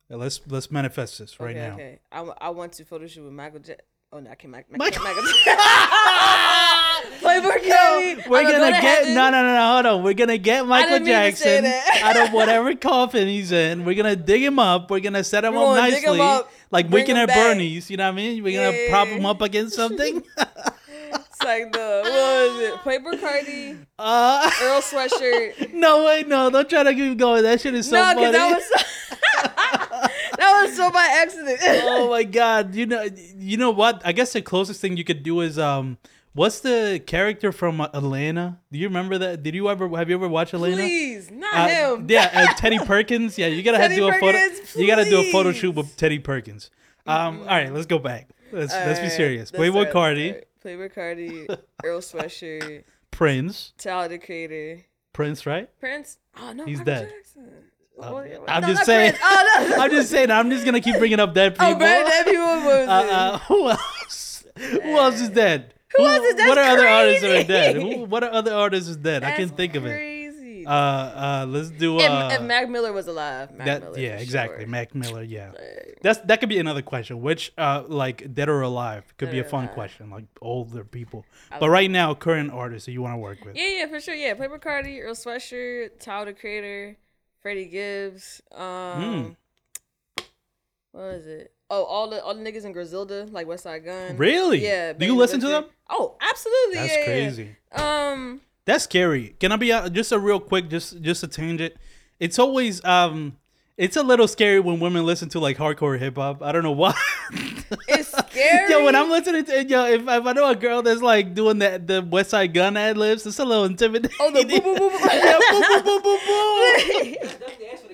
Yeah, 0.09 0.15
let's 0.15 0.39
let's 0.47 0.71
manifest 0.71 1.19
this 1.19 1.41
right 1.41 1.57
okay. 1.57 1.67
now. 1.67 1.73
Okay. 1.73 1.99
I, 2.09 2.47
I 2.47 2.49
want 2.51 2.71
to 2.73 2.85
photo 2.85 3.05
shoot 3.05 3.25
with 3.25 3.33
Michael 3.33 3.59
J. 3.59 3.75
Oh 4.13 4.19
no, 4.21 4.29
I 4.31 4.35
can't. 4.35 4.51
Michael- 4.51 4.77
Michael. 4.77 5.01
Playboi 7.39 7.57
Carti. 7.63 8.27
We're 8.29 8.39
I'ma 8.39 8.49
go 8.49 8.57
gonna 8.59 8.81
get 8.81 9.07
no 9.09 9.29
no 9.29 9.41
no 9.43 9.53
no 9.55 9.73
hold 9.73 9.85
on. 9.85 10.03
We're 10.03 10.13
gonna 10.13 10.37
get 10.37 10.65
Michael 10.67 10.99
didn't 10.99 11.07
mean 11.07 11.31
to 11.31 11.37
say 11.37 11.61
Jackson 11.61 12.03
out 12.03 12.17
of 12.27 12.33
whatever 12.33 12.75
coffin 12.75 13.27
he's 13.27 13.51
in. 13.51 13.85
We're 13.85 13.95
gonna 13.95 14.15
dig 14.15 14.43
him 14.43 14.59
up. 14.59 14.89
We're 14.91 14.99
gonna 14.99 15.23
set 15.23 15.45
him 15.45 15.53
We're 15.55 15.61
up 15.71 15.75
gonna 15.77 15.91
dig 15.91 16.03
him 16.03 16.17
nicely, 16.17 16.19
up, 16.21 16.51
like 16.71 16.89
Weekend 16.89 17.17
at 17.19 17.27
back. 17.27 17.37
Bernie's. 17.37 17.89
You 17.89 17.97
know 17.97 18.05
what 18.05 18.13
I 18.13 18.15
mean? 18.15 18.43
We're 18.43 18.61
gonna 18.63 18.77
Yeah. 18.77 18.89
prop 18.89 19.07
him 19.07 19.25
up 19.25 19.41
against 19.41 19.75
something. 19.81 20.23
It's 21.13 21.43
like 21.43 21.71
the 21.73 22.01
what 22.03 22.11
was 22.13 22.59
it? 22.61 22.73
Playboi 22.83 23.19
Carti, 23.19 23.85
uh, 23.99 24.49
Earl 24.61 24.81
sweatshirt. 24.81 25.73
no 25.73 26.05
wait, 26.05 26.27
no, 26.27 26.49
don't 26.49 26.69
try 26.69 26.83
to 26.83 26.93
keep 26.93 27.17
going. 27.17 27.43
That 27.43 27.59
shit 27.61 27.73
is 27.75 27.89
so 27.89 27.95
no, 27.95 28.13
funny. 28.13 28.31
that 28.31 28.53
was 28.53 28.63
so, 28.65 28.77
that 30.37 30.61
was 30.65 30.75
so 30.75 30.91
by 30.91 31.07
accident. 31.21 31.59
oh 31.83 32.09
my 32.09 32.23
god 32.23 32.73
you 32.75 32.85
know 32.85 33.05
you 33.37 33.57
know 33.57 33.71
what 33.71 34.01
i 34.05 34.11
guess 34.11 34.33
the 34.33 34.41
closest 34.41 34.79
thing 34.81 34.97
you 34.97 35.03
could 35.03 35.23
do 35.23 35.41
is 35.41 35.57
um 35.59 35.97
what's 36.33 36.59
the 36.61 37.01
character 37.05 37.51
from 37.51 37.81
atlanta 37.81 38.59
do 38.71 38.79
you 38.79 38.87
remember 38.87 39.17
that 39.17 39.43
did 39.43 39.53
you 39.55 39.69
ever 39.69 39.87
have 39.97 40.09
you 40.09 40.15
ever 40.15 40.27
watched 40.27 40.53
atlanta 40.53 40.77
Please, 40.77 41.29
not 41.31 41.53
Uh, 41.53 41.67
him. 41.97 42.05
yeah 42.09 42.29
uh, 42.33 42.53
teddy 42.57 42.79
perkins 42.79 43.37
yeah 43.37 43.47
you 43.47 43.61
gotta 43.63 43.77
have 43.77 43.91
to 43.91 43.95
Teddy 43.95 44.01
do 44.01 44.15
a 44.15 44.19
photo 44.19 44.37
Perkins, 44.37 44.75
you 44.75 44.87
gotta 44.87 45.05
do 45.05 45.19
a 45.19 45.31
photo 45.31 45.51
shoot 45.51 45.71
with 45.75 45.95
teddy 45.97 46.19
perkins 46.19 46.69
um 47.07 47.39
all 47.41 47.45
right 47.47 47.73
let's 47.73 47.85
go 47.85 47.99
back 47.99 48.29
let's 48.51 48.73
let's 48.73 48.99
be 48.99 49.09
serious 49.09 49.51
playboy 49.51 49.81
start, 49.81 49.93
cardi. 49.93 50.35
Playboi 50.63 50.93
Carti, 50.93 51.47
Earl 51.83 52.01
sweatshirt, 52.01 52.83
prince 53.09 53.73
Tyler 53.79 54.09
the 54.09 54.19
Creator, 54.19 54.81
prince 55.11 55.47
right 55.47 55.67
Prince. 55.79 56.19
Oh 56.39 56.53
no, 56.53 56.65
He's 56.65 56.77
Michael 56.77 56.93
dead. 56.93 57.09
Jackson. 57.17 57.45
Uh, 57.99 58.03
Oh, 58.03 58.21
yeah. 58.23 58.37
I'm 58.47 58.61
No, 58.61 58.67
just 58.67 58.85
saying- 58.85 59.13
Oh 59.23 59.65
no. 59.69 59.75
i'm 59.83 59.89
just 59.91 60.09
saying 60.11 60.29
i'm 60.31 60.49
just 60.51 60.63
gonna 60.65 60.79
keep 60.79 60.97
bringing 60.99 61.19
up 61.19 61.33
dead 61.33 61.53
people 61.55 61.67
Oh, 61.75 61.79
that 61.79 62.25
people 62.25 62.41
uh, 62.43 62.85
uh, 62.85 63.37
who 63.39 63.69
else? 63.69 64.45
Who 64.55 64.97
else 64.97 65.19
is 65.19 65.29
dead? 65.29 65.73
Who 65.97 66.05
else 66.07 66.25
is- 66.25 66.35
What 66.35 66.55
that's 66.55 66.57
are 66.57 66.71
other 66.77 66.87
artists 66.87 67.21
that 67.21 67.31
are 67.43 67.47
dead? 67.47 67.75
Who, 67.75 68.05
what 68.05 68.23
are 68.23 68.31
other 68.31 68.53
artists 68.53 68.89
is 68.89 68.97
dead? 68.97 69.23
I 69.23 69.31
can't 69.31 69.55
think 69.55 69.75
of 69.75 69.85
it. 69.85 69.89
Crazy. 69.89 70.65
Uh, 70.65 70.71
uh, 70.71 71.45
let's 71.49 71.71
do 71.71 71.99
if, 71.99 72.07
uh, 72.09 72.29
if 72.33 72.41
Mac 72.43 72.69
Miller 72.69 72.93
was 72.93 73.07
alive, 73.07 73.51
Mac 73.51 73.65
that. 73.65 73.81
Miller, 73.81 73.97
Yeah, 73.99 74.17
exactly. 74.17 74.59
sure. 74.59 74.67
Mac 74.67 74.93
Miller. 74.93 75.23
Yeah, 75.23 75.49
Like, 75.53 75.97
that's 76.03 76.19
that 76.19 76.39
could 76.39 76.49
be 76.49 76.59
another 76.59 76.83
question. 76.83 77.19
Which, 77.21 77.51
uh, 77.57 77.83
like 77.87 78.31
dead 78.35 78.47
or 78.47 78.61
alive, 78.61 79.03
could 79.17 79.31
be 79.31 79.39
a 79.39 79.43
fun 79.43 79.63
alive. 79.63 79.73
question. 79.73 80.11
Like 80.11 80.25
older 80.39 80.83
people, 80.83 81.25
I 81.51 81.55
but 81.57 81.65
like 81.65 81.71
right 81.71 81.89
now, 81.91 82.13
current 82.13 82.51
artists 82.51 82.85
that 82.85 82.91
you 82.91 83.01
want 83.01 83.15
to 83.15 83.17
work 83.17 83.43
with. 83.43 83.55
Yeah, 83.55 83.67
yeah, 83.79 83.87
for 83.87 83.99
sure. 83.99 84.13
Yeah, 84.13 84.35
Playboi 84.35 84.59
Carti, 84.61 85.01
Earl 85.01 85.15
Sweatshirt, 85.15 85.99
Tyler 85.99 86.25
the 86.25 86.33
Creator, 86.33 86.95
Freddie 87.41 87.65
Gibbs. 87.65 88.41
Um, 88.51 89.01
Hmm. 89.01 90.23
what 90.91 91.03
was 91.15 91.25
it? 91.25 91.51
Oh, 91.73 91.85
all 91.85 92.09
the 92.09 92.21
all 92.21 92.35
the 92.35 92.41
niggas 92.43 92.65
in 92.65 92.73
Griselda, 92.73 93.29
like 93.31 93.47
Westside 93.47 93.85
Gunn. 93.85 94.17
Really? 94.17 94.61
Yeah. 94.61 94.91
Do 94.91 95.05
you 95.05 95.15
listen 95.15 95.39
to 95.39 95.47
them? 95.47 95.65
Oh, 95.89 96.17
absolutely. 96.19 96.75
That's 96.75 96.91
yeah, 96.91 96.99
yeah. 96.99 97.05
crazy. 97.05 97.55
Um, 97.71 98.41
That's 98.65 98.83
scary. 98.83 99.37
Can 99.39 99.53
I 99.53 99.55
be 99.55 99.71
uh, 99.71 99.87
just 99.87 100.11
a 100.11 100.19
real 100.19 100.41
quick, 100.41 100.69
just 100.69 101.01
just 101.01 101.23
a 101.23 101.29
tangent? 101.29 101.73
It's 102.19 102.37
always 102.39 102.83
um, 102.83 103.37
it's 103.77 103.95
a 103.95 104.03
little 104.03 104.27
scary 104.27 104.59
when 104.59 104.81
women 104.81 105.05
listen 105.05 105.29
to 105.29 105.39
like 105.39 105.55
hardcore 105.55 105.97
hip 105.97 106.17
hop. 106.17 106.43
I 106.43 106.51
don't 106.51 106.63
know 106.63 106.73
why. 106.73 106.93
it's 107.87 108.09
scary. 108.17 108.69
Yo, 108.69 108.83
when 108.83 108.93
I'm 108.93 109.09
listening 109.09 109.45
to 109.45 109.63
yo, 109.63 109.85
if, 109.85 110.01
if 110.01 110.07
I 110.09 110.33
know 110.33 110.49
a 110.49 110.55
girl 110.57 110.81
that's 110.81 111.01
like 111.01 111.33
doing 111.33 111.59
that 111.59 111.87
the 111.87 112.03
Westside 112.03 112.53
Gunn 112.53 112.75
ad 112.75 112.97
libs, 112.97 113.25
it's 113.25 113.39
a 113.39 113.45
little 113.45 113.63
intimidating. 113.63 114.17
oh 114.19 114.29
the 114.29 114.43
boo 114.43 114.59
boo 114.59 114.75
boo 114.75 114.89
boo. 114.89 114.99
yeah, 115.05 115.39
boo, 115.49 115.61
boo, 115.61 115.81
boo, 115.83 116.01
boo, 116.01 116.19
boo. 116.27 117.87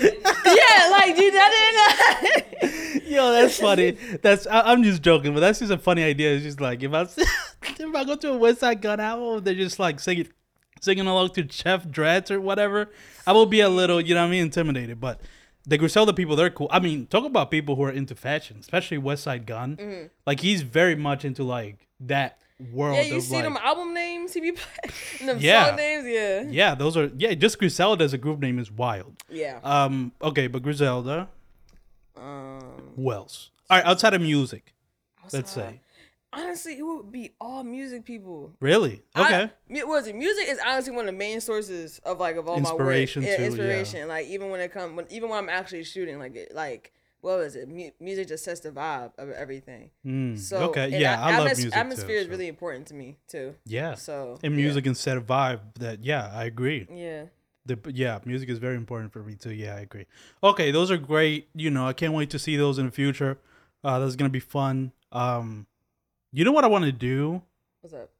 yeah, 0.00 0.88
like 0.90 1.16
dude, 1.16 1.34
that 1.34 2.50
didn't. 2.60 3.04
Yo, 3.08 3.32
that's 3.32 3.58
funny. 3.58 3.92
That's 4.22 4.46
I, 4.46 4.72
I'm 4.72 4.82
just 4.82 5.02
joking, 5.02 5.34
but 5.34 5.40
that's 5.40 5.58
just 5.58 5.72
a 5.72 5.78
funny 5.78 6.02
idea. 6.02 6.34
It's 6.34 6.44
just 6.44 6.60
like 6.60 6.82
if 6.82 6.92
I 6.92 7.02
if 7.62 7.94
I 7.94 8.04
go 8.04 8.16
to 8.16 8.32
a 8.32 8.38
Westside 8.38 8.80
Gunn 8.80 9.00
album, 9.00 9.44
they're 9.44 9.54
just 9.54 9.78
like 9.78 10.00
singing 10.00 10.28
singing 10.80 11.06
along 11.06 11.30
to 11.30 11.46
Chef 11.50 11.90
Dreads 11.90 12.30
or 12.30 12.40
whatever. 12.40 12.90
I 13.26 13.32
will 13.32 13.46
be 13.46 13.60
a 13.60 13.68
little, 13.68 14.00
you 14.00 14.14
know, 14.14 14.22
what 14.22 14.28
I 14.28 14.30
mean, 14.30 14.42
intimidated. 14.42 15.00
But 15.00 15.20
the 15.66 15.78
Griselda 15.78 16.12
people, 16.12 16.36
they're 16.36 16.50
cool. 16.50 16.68
I 16.70 16.78
mean, 16.78 17.06
talk 17.06 17.24
about 17.24 17.50
people 17.50 17.76
who 17.76 17.82
are 17.82 17.90
into 17.90 18.14
fashion, 18.14 18.58
especially 18.60 18.98
Westside 18.98 19.46
Gunn. 19.46 20.10
Like 20.26 20.40
he's 20.40 20.62
very 20.62 20.94
much 20.94 21.24
into 21.24 21.42
like 21.42 21.88
that 22.00 22.38
world. 22.72 22.96
yeah, 22.96 23.02
you 23.02 23.20
see 23.20 23.34
like, 23.36 23.44
them 23.44 23.56
album 23.62 23.94
names 23.94 24.34
he 24.34 24.40
be 24.40 24.52
playing, 24.52 25.26
them 25.26 25.38
Yeah. 25.40 25.68
song 25.68 25.76
names. 25.76 26.06
Yeah, 26.06 26.42
Yeah, 26.48 26.74
those 26.74 26.96
are 26.96 27.10
yeah. 27.16 27.34
Just 27.34 27.58
Griselda 27.58 28.04
as 28.04 28.12
a 28.12 28.18
group 28.18 28.40
name 28.40 28.58
is 28.58 28.70
wild. 28.70 29.14
yeah. 29.28 29.60
Um, 29.62 30.12
okay, 30.22 30.46
but 30.48 30.62
Griselda, 30.62 31.28
Um, 32.16 32.92
who 32.96 33.12
else? 33.12 33.50
All 33.70 33.76
right, 33.78 33.86
outside 33.86 34.14
of 34.14 34.22
music, 34.22 34.74
let's 35.32 35.52
say. 35.52 35.80
honestly, 36.32 36.78
it 36.78 36.82
would 36.82 37.12
be 37.12 37.30
all 37.40 37.62
music 37.64 38.04
people. 38.04 38.52
Really? 38.60 39.02
Okay. 39.16 39.50
what 39.84 39.98
is 40.02 40.08
it? 40.08 40.16
Music 40.16 40.46
is 40.48 40.58
honestly 40.66 40.92
one 40.92 41.00
of 41.08 41.12
the 41.14 41.18
main 41.18 41.40
sources 41.40 42.00
of 42.04 42.18
like 42.18 42.36
of 42.36 42.48
all 42.48 42.56
Inspiration 42.56 43.22
my 43.22 43.28
work. 43.28 43.36
too, 43.36 43.42
yeah. 43.42 43.48
inspiration. 43.48 44.08
Like 44.08 44.26
even 44.26 44.50
when 44.50 44.60
it 44.60 44.72
comes, 44.72 44.96
when 44.96 45.06
even 45.10 45.28
when 45.28 45.38
I'm 45.38 45.48
actually 45.48 45.84
shooting, 45.84 46.18
like 46.18 46.34
it, 46.34 46.54
like 46.54 46.92
what 47.20 47.38
was 47.38 47.56
it? 47.56 47.68
Mu- 47.68 47.90
music 48.00 48.28
just 48.28 48.44
sets 48.44 48.60
the 48.60 48.70
vibe 48.70 49.12
of 49.18 49.30
everything. 49.30 49.90
Mm, 50.06 50.38
So 50.38 50.58
okay. 50.70 50.88
Yeah, 50.98 51.18
a- 51.18 51.22
I 51.22 51.38
love 51.38 51.48
atmos- 51.48 51.56
music 51.58 51.76
Atmosphere 51.76 52.06
too, 52.08 52.14
is 52.14 52.24
so- 52.26 52.30
really 52.30 52.48
important 52.48 52.86
to 52.88 52.94
me 52.94 53.16
too. 53.28 53.54
Yeah. 53.66 53.94
So 53.94 54.38
And 54.42 54.54
yeah. 54.54 54.62
music 54.64 54.86
instead 54.86 55.16
of 55.16 55.26
vibe. 55.26 55.60
That 55.80 56.04
yeah, 56.04 56.30
I 56.32 56.44
agree. 56.44 56.86
Yeah. 56.90 57.24
The, 57.66 57.78
yeah, 57.92 58.18
music 58.24 58.48
is 58.48 58.58
very 58.58 58.76
important 58.76 59.12
for 59.12 59.22
me 59.22 59.34
too. 59.34 59.52
Yeah, 59.52 59.74
I 59.76 59.80
agree. 59.80 60.06
Okay, 60.42 60.70
those 60.70 60.90
are 60.90 60.96
great. 60.96 61.48
You 61.54 61.70
know, 61.70 61.86
I 61.86 61.92
can't 61.92 62.14
wait 62.14 62.30
to 62.30 62.38
see 62.38 62.56
those 62.56 62.78
in 62.78 62.86
the 62.86 62.92
future. 62.92 63.38
Uh, 63.84 63.98
that's 63.98 64.16
gonna 64.16 64.30
be 64.30 64.40
fun. 64.40 64.92
Um, 65.12 65.66
you 66.32 66.44
know 66.44 66.52
what 66.52 66.64
I 66.64 66.68
want 66.68 66.84
to 66.86 66.92
do? 66.92 67.42
What's 67.82 67.94
up? 67.94 68.10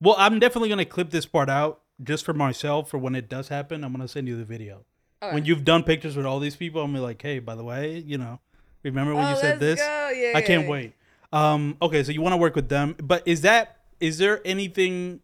Well, 0.00 0.14
I'm 0.18 0.38
definitely 0.38 0.68
gonna 0.70 0.84
clip 0.86 1.10
this 1.10 1.26
part 1.26 1.48
out 1.50 1.80
just 2.02 2.24
for 2.24 2.32
myself 2.34 2.88
for 2.90 2.98
when 2.98 3.14
it 3.14 3.28
does 3.28 3.48
happen. 3.48 3.84
I'm 3.84 3.92
gonna 3.92 4.08
send 4.08 4.26
you 4.26 4.36
the 4.36 4.44
video. 4.44 4.84
Okay. 5.24 5.34
When 5.34 5.44
you've 5.44 5.64
done 5.64 5.82
pictures 5.82 6.16
with 6.16 6.26
all 6.26 6.40
these 6.40 6.56
people, 6.56 6.82
I'm 6.82 6.92
be 6.92 6.98
like, 6.98 7.20
hey, 7.20 7.38
by 7.38 7.54
the 7.54 7.64
way, 7.64 7.98
you 7.98 8.18
know, 8.18 8.40
remember 8.82 9.14
when 9.14 9.24
oh, 9.24 9.30
you 9.30 9.36
said 9.36 9.60
this? 9.60 9.80
Yeah, 9.80 10.32
I 10.36 10.42
can't 10.42 10.64
yeah. 10.64 10.70
wait. 10.70 10.92
Um, 11.32 11.76
okay, 11.82 12.04
so 12.04 12.12
you 12.12 12.20
want 12.20 12.32
to 12.32 12.36
work 12.36 12.54
with 12.54 12.68
them, 12.68 12.94
but 13.02 13.26
is 13.26 13.40
that 13.40 13.78
is 14.00 14.18
there 14.18 14.40
anything? 14.44 15.20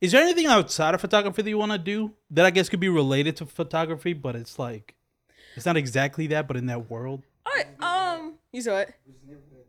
Is 0.00 0.12
there 0.12 0.22
anything 0.22 0.46
outside 0.46 0.94
of 0.94 1.00
photography 1.00 1.42
that 1.42 1.48
you 1.48 1.58
want 1.58 1.72
to 1.72 1.78
do 1.78 2.12
that 2.30 2.44
I 2.44 2.50
guess 2.50 2.68
could 2.68 2.80
be 2.80 2.88
related 2.88 3.36
to 3.36 3.46
photography, 3.46 4.12
but 4.12 4.34
it's 4.36 4.58
like 4.58 4.94
it's 5.56 5.66
not 5.66 5.76
exactly 5.76 6.26
that, 6.28 6.48
but 6.48 6.56
in 6.56 6.66
that 6.66 6.90
world? 6.90 7.22
All 7.46 7.52
right. 7.54 7.66
Um, 7.80 8.34
you 8.52 8.62
saw 8.62 8.78
it. 8.78 8.94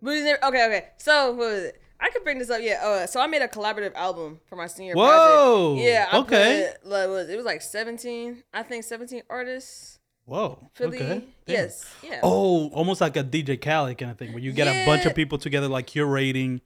Okay, 0.05 0.37
okay. 0.43 0.87
So 0.97 1.31
what 1.31 1.37
was 1.37 1.63
it? 1.63 1.82
I 2.03 2.09
could 2.09 2.23
bring 2.25 2.37
this 2.37 2.49
up. 2.49 2.59
Yeah. 2.61 2.81
Uh, 2.83 3.07
so 3.07 3.21
I 3.21 3.27
made 3.27 3.41
a 3.41 3.47
collaborative 3.47 3.95
album 3.95 4.39
for 4.47 4.57
my 4.57 4.67
senior 4.67 4.93
Whoa, 4.95 5.75
project. 5.75 5.87
Yeah. 5.87 6.07
I 6.11 6.17
okay. 6.19 6.73
Put, 6.81 6.89
like, 6.91 7.07
was 7.09 7.29
it 7.29 7.37
was 7.37 7.45
like 7.45 7.61
seventeen? 7.61 8.43
I 8.53 8.61
think 8.63 8.83
seventeen 8.83 9.23
artists. 9.29 9.99
Whoa. 10.25 10.69
Philly. 10.73 10.97
Okay. 10.97 11.07
Damn. 11.07 11.23
Yes. 11.47 11.85
Yeah. 12.03 12.19
Oh, 12.23 12.69
almost 12.69 12.99
like 13.01 13.15
a 13.17 13.23
DJ 13.23 13.59
Khaled 13.61 13.97
kind 13.97 14.11
of 14.11 14.17
thing, 14.17 14.33
where 14.33 14.41
you 14.41 14.51
get 14.51 14.67
a 14.67 14.85
bunch 14.85 15.05
of 15.05 15.15
people 15.15 15.37
together, 15.37 15.67
like 15.67 15.87
curating. 15.87 16.59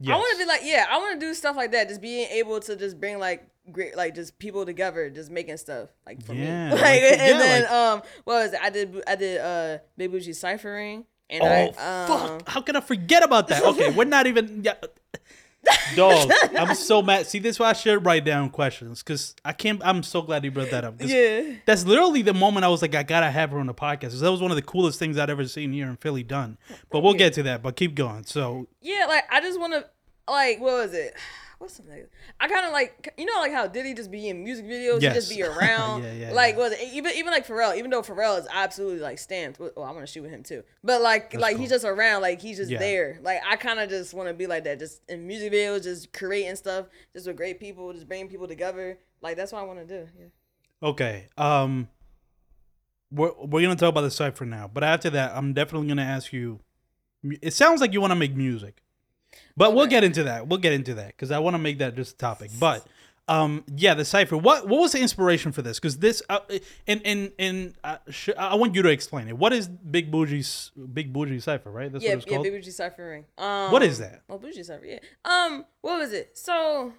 Yes. 0.00 0.14
I 0.14 0.18
want 0.18 0.32
to 0.32 0.38
be 0.38 0.46
like, 0.46 0.60
yeah, 0.64 0.86
I 0.90 0.98
want 0.98 1.20
to 1.20 1.26
do 1.26 1.32
stuff 1.32 1.56
like 1.56 1.70
that. 1.72 1.88
Just 1.88 2.00
being 2.00 2.26
able 2.30 2.58
to 2.60 2.74
just 2.76 2.98
bring 2.98 3.18
like 3.18 3.46
great, 3.70 3.96
like 3.96 4.14
just 4.14 4.38
people 4.38 4.66
together, 4.66 5.08
just 5.10 5.30
making 5.30 5.56
stuff 5.58 5.90
like 6.04 6.22
for 6.24 6.34
Yeah, 6.34 6.70
me. 6.70 6.70
Like, 6.74 6.82
like- 6.82 7.02
and 7.02 7.20
yeah, 7.20 7.38
then 7.38 7.62
like- 7.62 7.70
um, 7.70 8.02
what 8.24 8.34
was 8.42 8.52
it? 8.52 8.60
I 8.62 8.70
did 8.70 9.02
I 9.06 9.14
did 9.14 9.40
uh 9.40 9.78
Big 9.96 10.10
Boujee 10.12 10.34
Cypher 10.34 10.72
Ring 10.74 11.04
and 11.32 11.42
Oh 11.42 11.46
I 11.46 11.62
um, 11.66 12.38
fuck! 12.38 12.48
How 12.48 12.60
can 12.60 12.76
I 12.76 12.80
forget 12.80 13.22
about 13.24 13.48
that? 13.48 13.62
Okay, 13.64 13.90
we're 13.90 14.04
not 14.04 14.26
even. 14.26 14.62
Yeah. 14.64 14.74
Dog, 15.94 16.28
I'm 16.58 16.74
so 16.74 17.02
mad. 17.02 17.28
See, 17.28 17.38
this 17.38 17.54
is 17.54 17.60
why 17.60 17.70
I 17.70 17.72
should 17.72 18.04
write 18.04 18.24
down 18.24 18.50
questions 18.50 19.00
because 19.00 19.36
I 19.44 19.52
can't. 19.52 19.80
I'm 19.84 20.02
so 20.02 20.20
glad 20.20 20.44
you 20.44 20.50
brought 20.50 20.70
that 20.72 20.84
up. 20.84 20.94
Yeah. 20.98 21.52
That's 21.66 21.86
literally 21.86 22.22
the 22.22 22.34
moment 22.34 22.64
I 22.64 22.68
was 22.68 22.82
like, 22.82 22.96
I 22.96 23.04
gotta 23.04 23.30
have 23.30 23.50
her 23.52 23.60
on 23.60 23.66
the 23.66 23.74
podcast. 23.74 24.00
'cause 24.10 24.20
That 24.20 24.32
was 24.32 24.42
one 24.42 24.50
of 24.50 24.56
the 24.56 24.62
coolest 24.62 24.98
things 24.98 25.16
I'd 25.16 25.30
ever 25.30 25.46
seen 25.46 25.72
here 25.72 25.86
in 25.88 25.96
Philly 25.98 26.24
done. 26.24 26.58
But 26.90 27.00
we'll 27.04 27.14
get 27.14 27.34
to 27.34 27.44
that. 27.44 27.62
But 27.62 27.76
keep 27.76 27.94
going. 27.94 28.24
So 28.24 28.66
Yeah, 28.80 29.06
like 29.08 29.22
I 29.30 29.40
just 29.40 29.60
want 29.60 29.72
to, 29.74 29.86
like, 30.28 30.58
what 30.60 30.72
was 30.72 30.94
it? 30.94 31.14
What's 31.62 31.74
something? 31.74 32.04
I 32.40 32.48
kind 32.48 32.66
of 32.66 32.72
like, 32.72 33.14
you 33.16 33.24
know, 33.24 33.38
like 33.38 33.52
how 33.52 33.68
Diddy 33.68 33.94
just 33.94 34.10
be 34.10 34.28
in 34.28 34.42
music 34.42 34.66
videos, 34.66 35.00
Yes. 35.00 35.14
he 35.14 35.20
just 35.20 35.30
be 35.30 35.42
around. 35.58 36.02
Yeah, 36.02 36.12
yeah, 36.12 36.32
like, 36.32 36.54
yeah. 36.56 36.60
was 36.60 36.72
it, 36.72 36.80
even 36.92 37.12
even 37.14 37.30
like 37.32 37.46
Pharrell, 37.46 37.76
even 37.76 37.90
though 37.90 38.02
Pharrell 38.02 38.36
is 38.40 38.48
absolutely 38.52 38.98
like 38.98 39.18
stamped. 39.20 39.60
Oh, 39.60 39.82
I 39.82 39.92
want 39.92 40.00
to 40.00 40.06
shoot 40.06 40.22
with 40.22 40.32
him 40.32 40.42
too. 40.42 40.64
But 40.82 41.00
like, 41.02 41.34
like 41.34 41.56
he's 41.56 41.70
just 41.70 41.84
around, 41.84 42.22
like 42.22 42.40
he's 42.40 42.56
just 42.56 42.70
Yeah. 42.70 42.78
there. 42.80 43.18
Like 43.22 43.38
I 43.48 43.54
kind 43.54 43.78
of 43.78 43.88
just 43.88 44.12
want 44.12 44.28
to 44.28 44.34
be 44.34 44.48
like 44.48 44.64
that, 44.64 44.80
just 44.80 45.02
in 45.08 45.24
music 45.26 45.52
videos, 45.52 45.84
just 45.84 46.12
creating 46.12 46.56
stuff, 46.56 46.86
just 47.12 47.28
with 47.28 47.36
great 47.36 47.60
people, 47.60 47.92
just 47.92 48.08
bringing 48.08 48.28
people 48.28 48.48
together. 48.48 48.98
Like 49.20 49.36
that's 49.36 49.52
what 49.52 49.60
I 49.60 49.64
want 49.64 49.78
to 49.78 49.86
do. 49.86 50.08
Yeah. 50.18 50.88
okay, 50.88 51.28
um, 51.38 51.88
we're 53.10 53.32
we're 53.38 53.62
gonna 53.62 53.76
talk 53.76 53.90
about 53.90 54.00
the 54.00 54.10
site 54.10 54.36
for 54.36 54.46
now. 54.46 54.68
But 54.72 54.82
after 54.84 55.10
that, 55.10 55.32
I'm 55.36 55.52
definitely 55.52 55.86
gonna 55.88 56.02
ask 56.02 56.32
you. 56.32 56.58
It 57.40 57.52
sounds 57.54 57.80
like 57.80 57.92
you 57.92 58.00
want 58.00 58.10
to 58.10 58.16
make 58.16 58.34
music, 58.34 58.81
but 59.56 59.74
we'll 59.74 59.86
get 59.86 60.04
into 60.04 60.24
that. 60.24 60.48
We'll 60.48 60.58
get 60.58 60.72
into 60.72 60.94
that 60.94 61.08
because 61.08 61.30
I 61.30 61.38
want 61.38 61.54
to 61.54 61.58
make 61.58 61.78
that 61.78 61.96
just 61.96 62.14
a 62.14 62.18
topic. 62.18 62.50
But 62.58 62.86
um, 63.28 63.64
yeah, 63.74 63.94
the 63.94 64.04
cipher. 64.04 64.36
What 64.36 64.66
what 64.68 64.80
was 64.80 64.92
the 64.92 65.00
inspiration 65.00 65.52
for 65.52 65.62
this? 65.62 65.78
Because 65.78 65.98
this 65.98 66.22
uh, 66.28 66.40
and 66.86 67.00
and 67.04 67.32
and 67.38 67.74
uh, 67.84 67.98
sh- 68.10 68.30
I 68.36 68.56
want 68.56 68.74
you 68.74 68.82
to 68.82 68.88
explain 68.88 69.28
it. 69.28 69.38
What 69.38 69.52
is 69.52 69.68
Big 69.68 70.10
Boujee's 70.10 70.72
Big 70.92 71.12
Boujee 71.12 71.40
cipher? 71.40 71.70
Right. 71.70 71.92
That's 71.92 72.04
yeah, 72.04 72.10
what 72.10 72.18
it's 72.18 72.26
yeah, 72.26 72.32
called. 72.34 72.44
Big 72.44 72.52
Boujee 72.54 72.72
Cypher 72.72 73.08
Ring. 73.08 73.24
Um, 73.38 73.70
What 73.72 73.82
is 73.82 73.98
that? 73.98 74.22
Oh, 74.28 74.38
Boujee 74.38 74.64
Cypher, 74.64 74.84
yeah. 74.84 74.98
Um, 75.24 75.64
what 75.80 75.98
was 75.98 76.12
it? 76.12 76.36
So, 76.36 76.92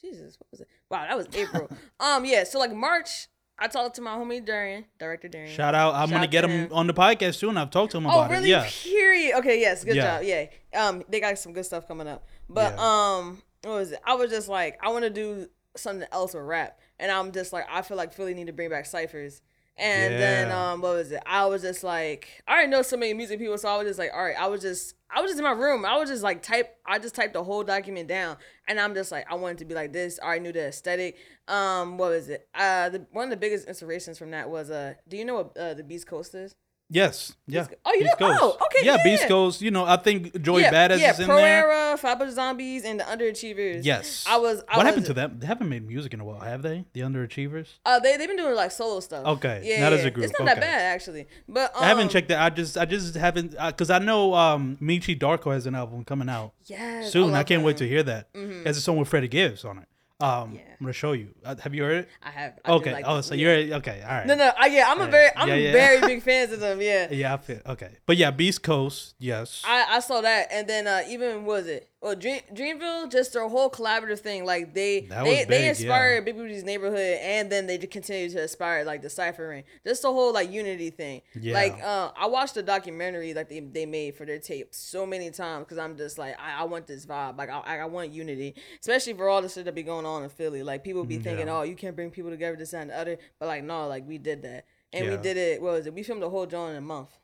Jesus, 0.00 0.36
what 0.38 0.46
was 0.52 0.60
it? 0.60 0.68
Wow, 0.88 1.06
that 1.08 1.16
was 1.16 1.26
April. 1.34 1.68
um, 2.00 2.24
yeah. 2.24 2.44
So 2.44 2.58
like 2.58 2.72
March, 2.72 3.28
I 3.58 3.68
talked 3.68 3.94
to 3.96 4.02
my 4.02 4.16
homie 4.16 4.44
Darian, 4.44 4.84
director 4.98 5.28
Darian. 5.28 5.54
Shout 5.54 5.74
out! 5.74 5.94
I'm 5.94 6.08
Shout 6.08 6.10
gonna 6.10 6.24
out 6.24 6.30
get 6.30 6.40
to 6.42 6.48
him 6.48 6.66
him. 6.66 6.72
on 6.72 6.86
the 6.88 6.94
podcast 6.94 7.36
soon. 7.36 7.56
I've 7.56 7.70
talked 7.70 7.92
to 7.92 7.98
him 7.98 8.06
Oh, 8.06 8.10
about 8.10 8.30
really? 8.30 8.44
it. 8.50 8.50
Yeah. 8.50 8.68
Period. 8.82 9.38
Okay, 9.38 9.60
yes, 9.60 9.84
good 9.84 9.96
Yeah. 9.96 10.18
job. 10.18 10.24
Yeah. 10.24 10.46
Um, 10.88 11.04
they 11.08 11.20
got 11.20 11.38
some 11.38 11.52
good 11.52 11.64
stuff 11.64 11.86
coming 11.86 12.08
up. 12.08 12.26
But 12.48 12.76
um, 12.78 13.42
what 13.62 13.74
was 13.74 13.92
it? 13.92 14.00
I 14.04 14.14
was 14.14 14.30
just 14.30 14.48
like, 14.48 14.78
I 14.82 14.88
want 14.90 15.04
to 15.04 15.10
do 15.10 15.48
something 15.76 16.06
else 16.12 16.34
with 16.34 16.42
rap, 16.44 16.78
and 16.98 17.10
I'm 17.12 17.30
just 17.32 17.52
like, 17.52 17.64
I 17.70 17.82
feel 17.82 17.96
like 17.96 18.12
Philly 18.12 18.34
need 18.34 18.48
to 18.48 18.52
bring 18.52 18.70
back 18.70 18.86
ciphers. 18.86 19.40
And 19.76 20.14
then 20.14 20.52
um, 20.52 20.80
what 20.80 20.94
was 20.94 21.10
it? 21.10 21.20
I 21.26 21.46
was 21.46 21.62
just 21.62 21.82
like, 21.82 22.42
I 22.46 22.52
already 22.52 22.70
know 22.70 22.82
so 22.82 22.96
many 22.96 23.12
music 23.12 23.40
people, 23.40 23.58
so 23.58 23.68
I 23.68 23.76
was 23.76 23.88
just 23.88 23.98
like, 23.98 24.10
all 24.14 24.22
right, 24.22 24.36
I 24.38 24.46
was 24.46 24.60
just, 24.62 24.94
I 25.10 25.20
was 25.20 25.30
just 25.30 25.38
in 25.38 25.44
my 25.44 25.50
room. 25.50 25.84
I 25.84 25.96
was 25.96 26.08
just 26.08 26.22
like 26.22 26.42
type, 26.42 26.76
I 26.86 27.00
just 27.00 27.14
typed 27.16 27.32
the 27.32 27.42
whole 27.42 27.64
document 27.64 28.08
down, 28.08 28.36
and 28.68 28.78
I'm 28.78 28.94
just 28.94 29.10
like, 29.10 29.26
I 29.28 29.34
wanted 29.34 29.58
to 29.58 29.64
be 29.64 29.74
like 29.74 29.92
this. 29.92 30.20
I 30.22 30.26
already 30.26 30.42
knew 30.42 30.52
the 30.52 30.68
aesthetic. 30.68 31.16
Um, 31.48 31.98
what 31.98 32.10
was 32.10 32.28
it? 32.28 32.48
Uh, 32.54 32.88
the, 32.90 33.06
one 33.10 33.24
of 33.24 33.30
the 33.30 33.36
biggest 33.36 33.66
inspirations 33.66 34.16
from 34.16 34.30
that 34.30 34.48
was 34.48 34.70
uh, 34.70 34.94
do 35.08 35.16
you 35.16 35.24
know 35.24 35.34
what 35.34 35.56
uh, 35.56 35.74
the 35.74 35.82
Beast 35.82 36.06
Coast 36.06 36.34
is? 36.34 36.54
Yes. 36.90 37.34
Yeah. 37.46 37.66
Oh, 37.84 37.92
you 37.92 38.00
Beast 38.00 38.20
know- 38.20 38.38
oh, 38.40 38.58
okay, 38.66 38.86
Yeah, 38.86 38.96
yeah, 38.96 39.02
Beast 39.02 39.22
yeah. 39.22 39.28
Coast. 39.28 39.62
You 39.62 39.70
know, 39.70 39.84
I 39.84 39.96
think 39.96 40.40
Joey 40.40 40.62
yeah, 40.62 40.72
Badass 40.72 40.98
yeah, 40.98 41.12
is 41.12 41.20
in 41.20 41.26
Pro 41.26 41.36
there. 41.36 41.70
Era, 41.70 41.96
Flatbush 41.96 42.30
Zombies, 42.30 42.84
and 42.84 43.00
the 43.00 43.04
Underachievers. 43.04 43.84
Yes. 43.84 44.24
I 44.28 44.36
was. 44.36 44.62
I 44.68 44.76
what 44.76 44.84
was, 44.84 44.86
happened 44.86 45.06
to 45.06 45.14
them? 45.14 45.38
They 45.38 45.46
haven't 45.46 45.68
made 45.68 45.86
music 45.86 46.12
in 46.14 46.20
a 46.20 46.24
while, 46.24 46.40
have 46.40 46.62
they? 46.62 46.84
The 46.92 47.00
Underachievers. 47.00 47.68
Uh, 47.84 47.98
they 48.00 48.16
they've 48.16 48.28
been 48.28 48.36
doing 48.36 48.54
like 48.54 48.70
solo 48.70 49.00
stuff. 49.00 49.26
Okay, 49.26 49.62
yeah, 49.64 49.80
not 49.80 49.92
as 49.92 50.04
a 50.04 50.10
group, 50.10 50.26
It's 50.26 50.38
not 50.38 50.46
that 50.46 50.60
bad 50.60 50.82
actually, 50.82 51.26
but 51.48 51.74
um, 51.74 51.82
I 51.82 51.86
haven't 51.86 52.10
checked 52.10 52.28
that. 52.28 52.40
I 52.40 52.50
just, 52.50 52.76
I 52.76 52.84
just 52.84 53.14
haven't, 53.14 53.52
because 53.52 53.90
I 53.90 53.98
know 53.98 54.34
um, 54.34 54.76
Meechy 54.80 55.18
Darko 55.18 55.52
has 55.52 55.66
an 55.66 55.74
album 55.74 56.04
coming 56.04 56.28
out 56.28 56.52
Yes, 56.66 57.12
soon. 57.12 57.30
I, 57.30 57.38
love 57.38 57.46
can't 57.46 57.62
wait 57.64 57.78
to 57.78 57.88
hear 57.88 58.02
that. 58.02 58.28
Has 58.64 58.76
a 58.76 58.80
song 58.80 58.98
with 58.98 59.08
Freddie 59.08 59.28
Gibbs 59.28 59.64
on 59.64 59.78
it. 59.78 59.88
Um, 60.20 60.52
Yeah. 60.54 60.60
I'm 60.70 60.76
gonna 60.80 60.92
show 60.92 61.12
you. 61.12 61.34
Uh, 61.44 61.56
have 61.62 61.74
you 61.74 61.82
heard 61.82 61.96
it? 62.04 62.08
I 62.22 62.30
have. 62.30 62.58
I 62.64 62.72
Okay. 62.72 62.92
like 62.92 63.04
oh, 63.06 63.20
so 63.20 63.34
yeah. 63.34 63.56
you're 63.56 63.76
okay. 63.78 64.00
All 64.02 64.10
right. 64.10 64.26
No, 64.26 64.34
no. 64.34 64.52
I, 64.56 64.66
yeah, 64.66 64.86
I'm 64.88 65.00
a 65.00 65.06
very, 65.08 65.30
I'm 65.36 65.48
yeah, 65.48 65.54
yeah. 65.56 65.72
very 65.72 66.00
big 66.00 66.22
fans 66.28 66.52
of 66.52 66.60
them. 66.60 66.80
Yeah. 66.80 67.08
Yeah, 67.10 67.34
I 67.34 67.36
feel 67.38 67.60
okay. 67.66 67.96
But 68.06 68.16
yeah, 68.16 68.30
Beast 68.30 68.62
Coast. 68.62 69.14
Yes. 69.18 69.62
I, 69.66 69.96
I 69.96 70.00
saw 70.00 70.20
that, 70.20 70.48
and 70.52 70.68
then 70.68 70.86
uh, 70.86 71.02
even 71.08 71.44
was 71.44 71.66
it? 71.66 71.90
Well, 72.04 72.14
Dream, 72.14 72.42
Dreamville, 72.52 73.10
just 73.10 73.32
their 73.32 73.48
whole 73.48 73.70
collaborative 73.70 74.18
thing. 74.18 74.44
Like 74.44 74.74
they, 74.74 75.00
they, 75.00 75.16
was 75.16 75.24
they 75.24 75.44
big, 75.46 75.68
inspired 75.70 76.26
Big 76.26 76.36
Boujee's 76.36 76.62
neighborhood, 76.62 77.18
and 77.22 77.50
then 77.50 77.66
they 77.66 77.78
just 77.78 77.92
continue 77.92 78.28
to 78.28 78.42
inspire 78.42 78.84
like 78.84 79.00
the 79.00 79.08
Cipher 79.08 79.48
Ring. 79.48 79.64
Just 79.86 80.02
the 80.02 80.12
whole 80.12 80.30
like 80.30 80.52
unity 80.52 80.90
thing. 80.90 81.22
Yeah. 81.34 81.54
Like 81.54 81.82
uh, 81.82 82.10
I 82.14 82.26
watched 82.26 82.56
the 82.56 82.62
documentary 82.62 83.32
like 83.32 83.48
they, 83.48 83.60
they 83.60 83.86
made 83.86 84.16
for 84.16 84.26
their 84.26 84.38
tape 84.38 84.74
so 84.74 85.06
many 85.06 85.30
times 85.30 85.64
because 85.64 85.78
I'm 85.78 85.96
just 85.96 86.18
like 86.18 86.38
I, 86.38 86.60
I 86.60 86.64
want 86.64 86.86
this 86.86 87.06
vibe. 87.06 87.38
Like 87.38 87.48
I, 87.48 87.78
I 87.78 87.86
want 87.86 88.12
unity, 88.12 88.54
especially 88.80 89.14
for 89.14 89.30
all 89.30 89.40
the 89.40 89.48
shit 89.48 89.64
that 89.64 89.74
be 89.74 89.82
going 89.82 90.04
on 90.04 90.24
in 90.24 90.28
Philly. 90.28 90.62
Like 90.62 90.84
people 90.84 91.04
be 91.04 91.16
thinking, 91.16 91.46
Yeah. 91.46 91.60
oh, 91.60 91.62
you 91.62 91.74
can't 91.74 91.96
bring 91.96 92.10
people 92.10 92.30
together, 92.30 92.54
this 92.54 92.72
that, 92.72 92.82
and 92.82 92.90
the 92.90 92.98
other. 92.98 93.18
But 93.38 93.46
like 93.46 93.64
no, 93.64 93.88
like 93.88 94.06
we 94.06 94.18
did 94.18 94.42
that, 94.42 94.66
and 94.92 95.08
we 95.08 95.16
did 95.16 95.38
it. 95.38 95.62
What 95.62 95.72
was 95.72 95.86
it? 95.86 95.94
We 95.94 96.02
filmed 96.02 96.20
the 96.20 96.28
whole 96.28 96.44
joint 96.44 96.72
in 96.72 96.76
a 96.76 96.82
month. 96.82 97.16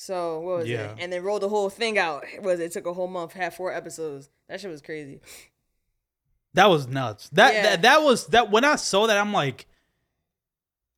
So 0.00 0.38
what 0.40 0.58
was 0.58 0.68
Yeah. 0.68 0.92
it? 0.92 0.98
And 1.00 1.12
then 1.12 1.22
rolled 1.24 1.42
the 1.42 1.48
whole 1.48 1.68
thing 1.68 1.98
out. 1.98 2.24
Was 2.40 2.60
it, 2.60 2.70
took 2.72 2.86
a 2.86 2.92
whole 2.94 3.08
month, 3.08 3.32
had 3.32 3.52
four 3.52 3.72
episodes. 3.74 4.30
That 4.48 4.60
shit 4.60 4.70
was 4.70 4.80
crazy. 4.80 5.20
That 6.54 6.66
was 6.70 6.86
nuts. 6.86 7.28
That 7.30 7.52
Yeah. 7.52 7.62
that 7.64 7.82
that 7.82 8.02
was 8.02 8.26
that 8.28 8.50
when 8.50 8.64
I 8.64 8.76
saw 8.76 9.06
that 9.08 9.18
I'm 9.18 9.32
like 9.32 9.66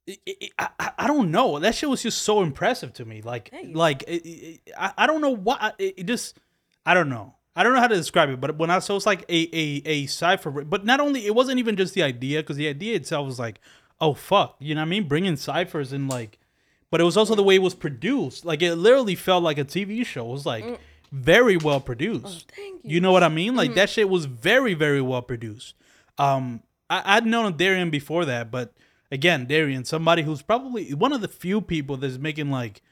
it- 0.06 0.20
it- 0.26 0.52
I, 0.58 0.68
I, 0.78 0.92
I 0.98 1.06
don't 1.06 1.30
know. 1.30 1.58
That 1.58 1.74
shit 1.74 1.88
was 1.88 2.02
just 2.02 2.22
so 2.22 2.42
impressive 2.42 2.92
to 2.94 3.04
me. 3.04 3.22
Like 3.22 3.52
like 3.72 4.04
it, 4.06 4.60
I, 4.78 4.92
I 4.98 5.06
don't 5.06 5.20
know 5.20 5.30
why 5.34 5.72
it, 5.78 5.94
it 5.98 6.04
just 6.06 6.38
I 6.84 6.92
don't 6.94 7.08
know. 7.08 7.36
I 7.56 7.62
don't 7.62 7.72
know 7.74 7.80
how 7.80 7.88
to 7.88 7.96
describe 7.96 8.28
it, 8.30 8.40
but 8.40 8.58
when 8.58 8.70
I 8.70 8.80
saw 8.80 8.96
it's 8.96 9.06
like 9.06 9.22
a 9.28 9.48
a 9.56 9.82
a 9.86 10.06
cipher, 10.06 10.50
but 10.50 10.84
not 10.84 11.00
only 11.00 11.24
it 11.26 11.34
wasn't 11.34 11.58
even 11.58 11.76
just 11.76 11.94
the 11.94 12.02
idea 12.02 12.40
because 12.40 12.56
the 12.56 12.68
idea 12.68 12.96
itself 12.96 13.24
was 13.26 13.38
like, 13.38 13.60
oh 14.00 14.12
fuck, 14.14 14.56
you 14.58 14.74
know 14.74 14.80
what 14.82 14.86
I 14.86 14.90
mean? 14.90 15.08
Bringing 15.08 15.36
ciphers 15.36 15.92
and 15.92 16.08
like, 16.08 16.38
but 16.90 17.00
it 17.00 17.04
was 17.04 17.16
also 17.16 17.34
the 17.34 17.42
way 17.42 17.56
it 17.56 17.62
was 17.62 17.74
produced. 17.74 18.44
Like 18.44 18.62
it 18.62 18.74
literally 18.76 19.14
felt 19.14 19.42
like 19.42 19.58
a 19.58 19.64
TV 19.64 20.04
show. 20.04 20.26
It 20.28 20.32
was 20.32 20.46
like 20.46 20.80
very 21.12 21.56
well 21.56 21.80
produced. 21.80 22.48
Mm. 22.48 22.52
Oh, 22.52 22.54
Thank 22.56 22.80
You 22.84 23.00
know 23.00 23.12
what 23.12 23.22
I 23.22 23.28
mean? 23.28 23.56
Like 23.56 23.70
Mm-hmm. 23.70 23.76
that 23.76 23.90
shit 23.90 24.08
was 24.08 24.26
very, 24.26 24.74
very 24.74 25.00
well 25.00 25.22
produced. 25.22 25.74
Um, 26.18 26.62
I, 26.88 27.16
I'd 27.16 27.26
known 27.26 27.56
Darian 27.56 27.90
before 27.90 28.24
that, 28.26 28.50
but 28.50 28.72
again, 29.10 29.46
Darian, 29.46 29.84
somebody 29.84 30.22
who's 30.22 30.42
probably 30.42 30.92
one 30.94 31.12
of 31.12 31.20
the 31.20 31.28
few 31.28 31.60
people 31.60 31.96
that's 31.96 32.18
making 32.18 32.50
like 32.50 32.82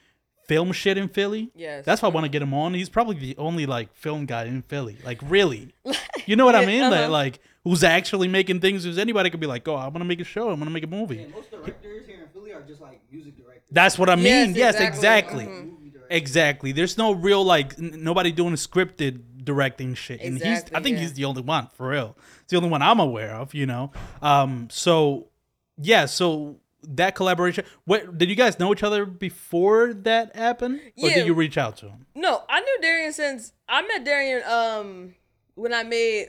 film 0.46 0.72
shit 0.72 0.96
in 0.96 1.08
Philly. 1.08 1.50
Yes. 1.54 1.84
That's 1.84 2.00
why 2.00 2.08
I 2.08 2.12
want 2.12 2.24
to 2.24 2.30
get 2.30 2.40
him 2.40 2.54
on. 2.54 2.72
He's 2.74 2.88
probably 2.88 3.16
the 3.16 3.36
only 3.36 3.66
like 3.66 3.94
film 3.94 4.24
guy 4.26 4.44
in 4.44 4.62
Philly. 4.62 4.96
Like 5.04 5.18
really. 5.22 5.74
You 6.26 6.36
know 6.36 6.44
what 6.44 6.54
I 6.56 6.66
mean? 6.66 6.82
Like, 6.82 6.92
uh-huh. 6.92 7.10
like 7.10 7.38
who's 7.64 7.82
actually 7.82 8.28
making 8.28 8.60
things 8.60 8.84
who's 8.84 8.98
anybody 8.98 9.30
could 9.30 9.40
be 9.40 9.46
like, 9.46 9.66
oh, 9.66 9.76
I'm 9.76 9.92
gonna 9.94 10.04
make 10.04 10.20
a 10.20 10.24
show, 10.24 10.50
I'm 10.50 10.58
gonna 10.58 10.70
make 10.70 10.84
a 10.84 10.86
movie. 10.86 11.16
Yeah, 11.16 11.28
most 11.34 11.50
directors 11.50 12.06
here 12.06 12.20
in 12.20 12.28
Philly 12.34 12.52
are 12.52 12.60
just 12.60 12.82
like 12.82 13.00
music 13.10 13.34
directors. 13.38 13.57
That's 13.70 13.98
what 13.98 14.08
I 14.10 14.16
mean. 14.16 14.54
Yes, 14.54 14.56
Yes, 14.56 14.74
exactly. 14.80 15.44
exactly. 15.44 15.46
Mhm. 15.46 15.74
Exactly. 16.10 16.72
There's 16.72 16.96
no 16.96 17.12
real 17.12 17.44
like 17.44 17.78
n- 17.78 17.92
nobody 18.02 18.32
doing 18.32 18.54
scripted 18.54 19.20
directing 19.44 19.92
shit, 19.94 20.20
and 20.22 20.40
he's. 20.40 20.64
I 20.74 20.80
think 20.80 20.96
yeah. 20.96 21.00
he's 21.02 21.12
the 21.12 21.26
only 21.26 21.42
one 21.42 21.68
for 21.74 21.88
real. 21.88 22.16
It's 22.42 22.50
the 22.50 22.56
only 22.56 22.70
one 22.70 22.80
I'm 22.80 22.98
aware 22.98 23.34
of. 23.34 23.52
You 23.52 23.66
know. 23.66 23.92
Um. 24.22 24.68
So, 24.70 25.28
yeah. 25.76 26.06
So 26.06 26.60
that 26.82 27.14
collaboration. 27.14 27.64
What 27.84 28.16
did 28.16 28.30
you 28.30 28.36
guys 28.36 28.58
know 28.58 28.72
each 28.72 28.82
other 28.82 29.04
before 29.04 29.92
that 29.92 30.34
happened, 30.34 30.80
or 30.96 31.08
Yeah. 31.10 31.14
did 31.16 31.26
you 31.26 31.34
reach 31.34 31.58
out 31.58 31.76
to 31.78 31.88
him? 31.90 32.06
No, 32.14 32.42
I 32.48 32.60
knew 32.60 32.78
Darian 32.80 33.12
since 33.12 33.52
I 33.68 33.82
met 33.82 34.04
Darian 34.04 34.42
um 34.48 35.14
when 35.56 35.74
I 35.74 35.82
made 35.82 36.28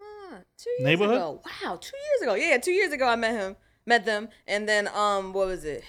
uh, 0.00 0.38
two 0.56 0.70
years 0.70 0.84
Neighborhood? 0.84 1.16
ago. 1.16 1.42
Wow, 1.62 1.76
two 1.80 1.96
years 1.96 2.22
ago. 2.22 2.34
Yeah, 2.34 2.58
two 2.58 2.72
years 2.72 2.92
ago 2.92 3.06
I 3.06 3.16
met 3.16 3.32
him, 3.32 3.56
met 3.86 4.04
them, 4.04 4.28
and 4.48 4.68
then 4.68 4.88
um 4.88 5.32
what 5.32 5.46
was 5.46 5.64
it? 5.64 5.84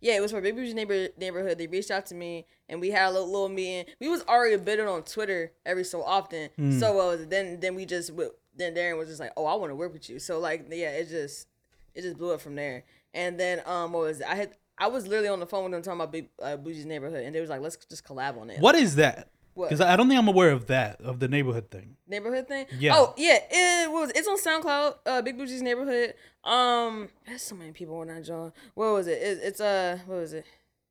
Yeah, 0.00 0.16
it 0.16 0.20
was 0.20 0.30
for 0.30 0.40
Big 0.40 0.56
Boujee 0.56 0.74
neighbor 0.74 1.08
neighborhood. 1.18 1.58
They 1.58 1.66
reached 1.66 1.90
out 1.90 2.06
to 2.06 2.14
me 2.14 2.46
and 2.68 2.80
we 2.80 2.90
had 2.90 3.08
a 3.08 3.10
little, 3.10 3.30
little 3.30 3.48
meeting. 3.48 3.86
We 4.00 4.08
was 4.08 4.22
already 4.22 4.56
bidding 4.56 4.88
on 4.88 5.02
Twitter 5.02 5.52
every 5.66 5.84
so 5.84 6.02
often. 6.02 6.50
Hmm. 6.56 6.78
So 6.78 6.92
what 6.94 7.06
was 7.06 7.20
it? 7.22 7.30
Then 7.30 7.60
then 7.60 7.74
we 7.74 7.84
just 7.84 8.12
then 8.56 8.74
Darian 8.74 8.98
was 8.98 9.08
just 9.08 9.20
like, 9.20 9.32
oh, 9.36 9.46
I 9.46 9.54
want 9.54 9.70
to 9.70 9.76
work 9.76 9.92
with 9.92 10.08
you. 10.08 10.18
So 10.18 10.38
like 10.38 10.66
yeah, 10.70 10.90
it 10.90 11.08
just 11.08 11.48
it 11.94 12.02
just 12.02 12.16
blew 12.16 12.32
up 12.32 12.40
from 12.40 12.54
there. 12.54 12.84
And 13.12 13.38
then 13.38 13.62
um 13.66 13.92
what 13.92 14.02
was 14.02 14.20
it? 14.20 14.26
I 14.26 14.34
had 14.34 14.56
I 14.78 14.86
was 14.86 15.06
literally 15.06 15.28
on 15.28 15.40
the 15.40 15.46
phone 15.46 15.64
with 15.64 15.72
them 15.72 15.82
talking 15.82 16.00
about 16.00 16.10
Big 16.10 16.30
uh, 16.42 16.56
Boujee's 16.56 16.86
neighborhood, 16.86 17.24
and 17.24 17.34
they 17.34 17.40
was 17.40 17.50
like, 17.50 17.60
let's 17.60 17.76
just 17.76 18.02
collab 18.02 18.40
on 18.40 18.48
it. 18.48 18.60
What 18.60 18.74
is 18.74 18.96
that? 18.96 19.28
Because 19.54 19.80
I 19.80 19.96
don't 19.96 20.08
think 20.08 20.18
I'm 20.18 20.28
aware 20.28 20.50
of 20.50 20.66
that 20.66 21.00
of 21.00 21.20
the 21.20 21.28
neighborhood 21.28 21.70
thing. 21.70 21.96
neighborhood 22.06 22.48
thing? 22.48 22.66
Yeah. 22.78 22.94
Oh 22.96 23.14
yeah, 23.16 23.38
it 23.50 23.90
was. 23.90 24.10
It's 24.14 24.26
on 24.28 24.38
SoundCloud. 24.38 24.94
Uh, 25.04 25.22
Big 25.22 25.38
Boujee's 25.38 25.62
neighborhood. 25.62 26.14
Um, 26.44 27.08
there's 27.26 27.42
so 27.42 27.54
many 27.54 27.72
people 27.72 27.96
on 27.98 28.08
that 28.08 28.24
joint. 28.24 28.54
What 28.74 28.92
was 28.92 29.06
it? 29.06 29.20
it 29.22 29.40
it's 29.42 29.60
uh, 29.60 29.98
what 30.06 30.18
was 30.18 30.32
it? 30.32 30.44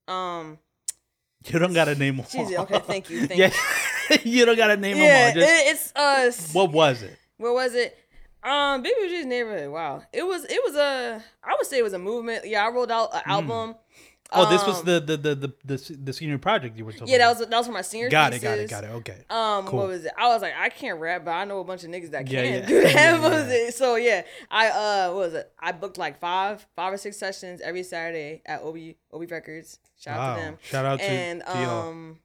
Um, 0.07 0.59
You 1.45 1.59
don't 1.59 1.73
got 1.73 1.87
a 1.87 1.95
name 1.95 2.17
them. 2.17 2.25
Jesus. 2.31 2.57
Okay, 2.57 2.79
thank 2.79 3.09
you. 3.09 3.25
Thank 3.27 3.39
yeah, 3.39 3.51
you. 4.09 4.17
you 4.39 4.45
don't 4.45 4.57
got 4.57 4.67
to 4.67 4.77
name 4.77 4.97
Yeah, 4.97 5.31
them 5.31 5.37
all. 5.37 5.41
Just, 5.41 5.49
it, 5.49 5.67
it's 5.71 5.95
uh, 5.95 6.53
what 6.53 6.71
was 6.71 7.01
it? 7.01 7.17
what 7.37 7.53
was 7.53 7.73
it? 7.75 7.95
Um, 8.43 8.81
Big 8.81 8.93
Boujee's 9.01 9.25
neighborhood. 9.25 9.69
Wow, 9.71 10.03
it 10.13 10.23
was. 10.25 10.45
It 10.45 10.61
was 10.65 10.75
a. 10.75 11.23
I 11.43 11.55
would 11.57 11.65
say 11.65 11.79
it 11.79 11.83
was 11.83 11.93
a 11.93 11.99
movement. 11.99 12.45
Yeah, 12.45 12.65
I 12.65 12.69
rolled 12.69 12.91
out 12.91 13.13
an 13.13 13.21
album. 13.25 13.75
Oh, 14.31 14.47
this 14.49 14.63
was 14.65 14.79
Um, 14.81 14.85
the 14.85 14.99
the, 14.99 15.17
the 15.17 15.35
the 15.35 15.53
the 15.65 15.97
the 16.03 16.13
senior 16.13 16.37
project 16.37 16.77
you 16.77 16.85
were 16.85 16.91
talking 16.91 17.07
Yeah, 17.07 17.17
that 17.19 17.29
was 17.29 17.39
that 17.47 17.57
was 17.57 17.65
for 17.65 17.73
my 17.73 17.81
senior. 17.81 18.09
Got 18.09 18.33
it, 18.33 18.41
got 18.41 18.59
it, 18.59 18.69
got 18.69 18.83
it. 18.83 18.91
Okay. 18.91 19.17
Um, 19.29 19.65
Cool. 19.65 19.79
what 19.79 19.87
was 19.87 20.05
it? 20.05 20.11
I 20.17 20.27
was 20.27 20.41
like, 20.43 20.53
I 20.55 20.69
can't 20.69 20.99
rap, 20.99 21.25
but 21.25 21.31
I 21.31 21.45
know 21.45 21.59
a 21.59 21.63
bunch 21.63 21.83
of 21.83 21.89
niggas 21.89 22.11
that 22.11 22.27
Yeah, 22.29 22.43
can 22.43 22.53
yeah. 22.61 22.65
do 22.67 22.81
that. 22.83 22.93
Yeah, 22.93 23.19
What 23.21 23.31
was 23.31 23.47
it? 23.51 23.73
So 23.73 23.95
yeah, 23.95 24.21
I 24.51 24.67
uh, 24.69 25.07
what 25.13 25.17
was 25.25 25.33
it? 25.33 25.51
I 25.59 25.71
booked 25.71 25.97
like 25.97 26.19
five, 26.19 26.65
five 26.75 26.93
or 26.93 26.97
six 26.97 27.17
sessions 27.17 27.59
every 27.61 27.81
Saturday 27.83 28.43
at 28.45 28.61
Obi 28.61 28.97
Obi 29.11 29.25
Records. 29.25 29.79
Shout 29.99 30.19
out 30.19 30.19
Wow. 30.19 30.35
to 30.35 30.41
them. 30.41 30.57
Shout 30.61 30.85
out 30.85 30.99
to 30.99 31.05
and 31.05 31.41
to 31.45 31.51
y'all. 31.53 31.89
um, 31.89 32.19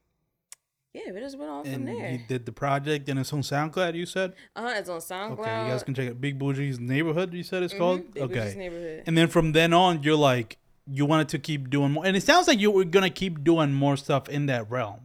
yeah, 0.93 1.11
we 1.11 1.19
just 1.21 1.37
went 1.39 1.51
on 1.51 1.65
from 1.65 1.85
there. 1.87 2.09
he 2.11 2.19
did 2.29 2.47
the 2.47 2.53
project 2.53 3.09
and 3.09 3.19
it's 3.19 3.33
on 3.33 3.41
SoundCloud. 3.41 3.95
You 3.95 4.07
said 4.07 4.35
Uh 4.55 4.63
huh. 4.63 4.75
It's 4.77 4.89
on 4.91 5.01
SoundCloud. 5.01 5.39
okay. 5.41 5.65
You 5.65 5.71
guys 5.73 5.83
can 5.83 5.95
check 5.95 6.07
it. 6.09 6.21
Big 6.21 6.39
Boujee's 6.39 6.79
neighborhood. 6.79 7.33
You 7.33 7.43
said 7.43 7.63
it's 7.63 7.75
called 7.75 8.01
Mhm, 8.03 8.15
Big 8.15 8.23
okay. 8.25 8.55
Neighborhood. 8.57 9.03
And 9.07 9.17
then 9.17 9.29
from 9.29 9.53
then 9.53 9.73
on, 9.73 10.03
you're 10.03 10.15
like 10.17 10.59
you 10.87 11.07
wanted 11.07 11.29
to 11.31 11.39
keep 11.39 11.71
doing 11.71 11.93
more, 11.93 12.05
and 12.07 12.17
it 12.17 12.23
sounds 12.23 12.47
like 12.47 12.59
you 12.59 12.71
were 12.71 12.85
gonna 12.85 13.11
keep 13.11 13.45
doing 13.45 13.73
more 13.73 13.97
stuff 13.97 14.29
in 14.29 14.47
that 14.47 14.71
realm 14.71 15.05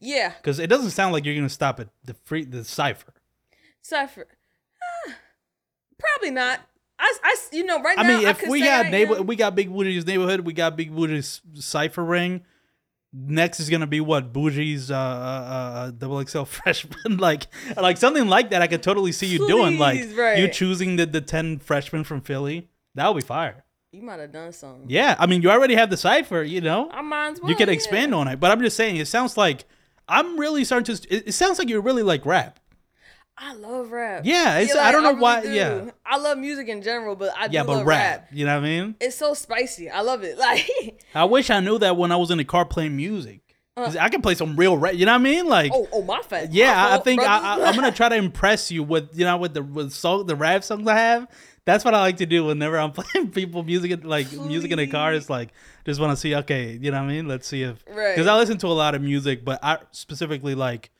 yeah, 0.00 0.32
because 0.36 0.58
it 0.58 0.68
doesn't 0.68 0.90
sound 0.90 1.12
like 1.12 1.24
you're 1.24 1.34
gonna 1.34 1.48
stop 1.48 1.80
at 1.80 1.88
the 2.04 2.14
free 2.24 2.44
the 2.44 2.64
cipher. 2.64 3.14
Cipher. 3.82 4.26
Ah, 5.08 5.14
probably 5.98 6.30
not. 6.30 6.60
I, 6.98 7.16
I, 7.22 7.36
you 7.52 7.64
know, 7.64 7.82
right 7.82 7.98
I 7.98 8.02
now. 8.02 8.18
mean, 8.18 8.26
if 8.28 8.46
we 8.46 8.60
had 8.60 8.90
neighbor, 8.90 9.20
we 9.22 9.36
got 9.36 9.54
Big 9.54 9.70
Boujee's 9.70 10.06
neighborhood, 10.06 10.40
we 10.40 10.52
got 10.52 10.76
Big 10.76 10.94
Boujee's 10.94 11.40
cipher 11.54 12.04
ring. 12.04 12.44
Next 13.12 13.60
is 13.60 13.70
gonna 13.70 13.86
be 13.86 14.00
what 14.00 14.32
Boujee's 14.32 14.90
uh, 14.90 14.94
uh, 14.94 14.98
uh, 14.98 15.90
double 15.92 16.24
XL 16.24 16.42
freshman, 16.44 17.18
like 17.18 17.46
like 17.76 17.96
something 17.96 18.28
like 18.28 18.50
that. 18.50 18.62
I 18.62 18.66
could 18.66 18.82
totally 18.82 19.12
see 19.12 19.26
you 19.26 19.46
doing, 19.46 19.78
like 19.78 20.08
right. 20.16 20.38
you 20.38 20.48
choosing 20.48 20.96
the 20.96 21.06
the 21.06 21.20
ten 21.20 21.58
freshmen 21.58 22.04
from 22.04 22.20
Philly. 22.20 22.68
That 22.94 23.08
would 23.08 23.22
be 23.22 23.26
fire. 23.26 23.64
You 23.94 24.02
might 24.02 24.20
have 24.20 24.32
done 24.32 24.52
something. 24.52 24.86
Yeah, 24.88 25.14
I 25.18 25.26
mean, 25.26 25.42
you 25.42 25.50
already 25.50 25.74
have 25.74 25.90
the 25.90 25.96
cipher, 25.96 26.42
you 26.42 26.60
know. 26.60 26.90
I 26.90 27.00
might 27.02 27.28
as 27.32 27.40
well. 27.40 27.50
you 27.50 27.56
can 27.56 27.68
yeah. 27.68 27.74
expand 27.74 28.14
on 28.14 28.28
it, 28.28 28.40
but 28.40 28.50
I'm 28.50 28.60
just 28.60 28.76
saying, 28.76 28.96
it 28.96 29.06
sounds 29.06 29.36
like 29.36 29.64
I'm 30.08 30.38
really 30.38 30.64
starting 30.64 30.94
to. 30.96 31.14
It, 31.14 31.28
it 31.28 31.32
sounds 31.32 31.58
like 31.58 31.68
you're 31.68 31.80
really 31.80 32.02
like 32.02 32.26
rap. 32.26 32.60
I 33.36 33.54
love 33.54 33.90
rap. 33.90 34.22
Yeah, 34.24 34.58
it's- 34.60 34.76
I 34.76 34.92
don't 34.92 35.02
know 35.02 35.14
why- 35.14 35.40
really 35.40 35.56
yeah. 35.56 35.74
do. 35.80 35.92
I 36.06 36.18
love 36.18 36.38
music 36.38 36.68
in 36.68 36.82
general, 36.82 37.16
but 37.16 37.32
I 37.36 37.46
Yeah, 37.50 37.64
but 37.64 37.78
love 37.78 37.86
rap, 37.86 38.20
rap. 38.20 38.28
you 38.32 38.44
know 38.46 38.52
what 38.54 38.64
I 38.64 38.68
mean? 38.68 38.94
It's 39.00 39.16
so 39.16 39.34
spicy. 39.34 39.90
I 39.90 40.02
love 40.02 40.22
it. 40.22 40.38
Like, 40.44 41.02
I 41.14 41.24
wish 41.24 41.50
I 41.50 41.58
knew 41.60 41.78
that 41.80 41.96
when 41.96 42.12
I 42.12 42.16
was 42.16 42.30
in 42.30 42.38
the 42.38 42.44
car 42.44 42.64
playing 42.64 42.94
music. 42.96 43.40
'Cause 43.76 43.96
I 43.96 44.08
can 44.08 44.22
play 44.22 44.36
some 44.36 44.54
real 44.54 44.76
rap. 44.78 44.94
You 44.94 45.04
know 45.04 45.10
what 45.14 45.20
I 45.20 45.24
mean? 45.24 45.48
Like, 45.48 45.72
Uh. 45.72 45.78
oh, 45.78 45.88
oh, 45.94 46.02
my 46.02 46.20
fat. 46.22 46.52
yeah, 46.52 46.72
my 46.74 46.90
I, 46.90 46.94
I 46.94 46.98
think 46.98 47.20
I, 47.22 47.24
brother. 47.40 47.62
I, 47.64 47.68
I'm 47.68 47.74
gonna 47.74 47.90
try 47.90 48.08
to 48.08 48.14
impress 48.14 48.70
you 48.70 48.84
with 48.84 49.08
you 49.18 49.24
know 49.24 49.36
with 49.36 49.52
the 49.54 49.64
with 49.64 49.92
song 49.92 50.26
the 50.26 50.36
rap 50.36 50.62
songs 50.62 50.86
I 50.86 50.96
have. 50.96 51.26
That's 51.66 51.84
what 51.84 51.94
I 51.94 52.00
like 52.00 52.18
to 52.18 52.26
do 52.26 52.44
whenever 52.44 52.78
I'm 52.78 52.92
playing 52.98 53.30
people 53.30 53.62
music 53.62 53.90
in- 53.90 54.02
like 54.02 54.30
music 54.32 54.70
in 54.70 54.78
the 54.78 54.86
car. 54.86 55.14
It's 55.14 55.30
like 55.30 55.50
just 55.86 56.00
want 56.00 56.12
to 56.12 56.16
see 56.16 56.34
okay, 56.36 56.78
you 56.80 56.90
know 56.90 56.98
what 56.98 57.04
I 57.10 57.14
mean? 57.14 57.28
Let's 57.28 57.46
see 57.46 57.62
if 57.62 57.82
Right. 57.88 58.14
because 58.14 58.26
I 58.26 58.36
listen 58.36 58.58
to 58.58 58.66
a 58.66 58.68
lot 58.68 58.94
of 58.94 59.02
music, 59.02 59.44
but 59.44 59.58
I 59.62 59.78
specifically 59.92 60.54
like 60.54 60.90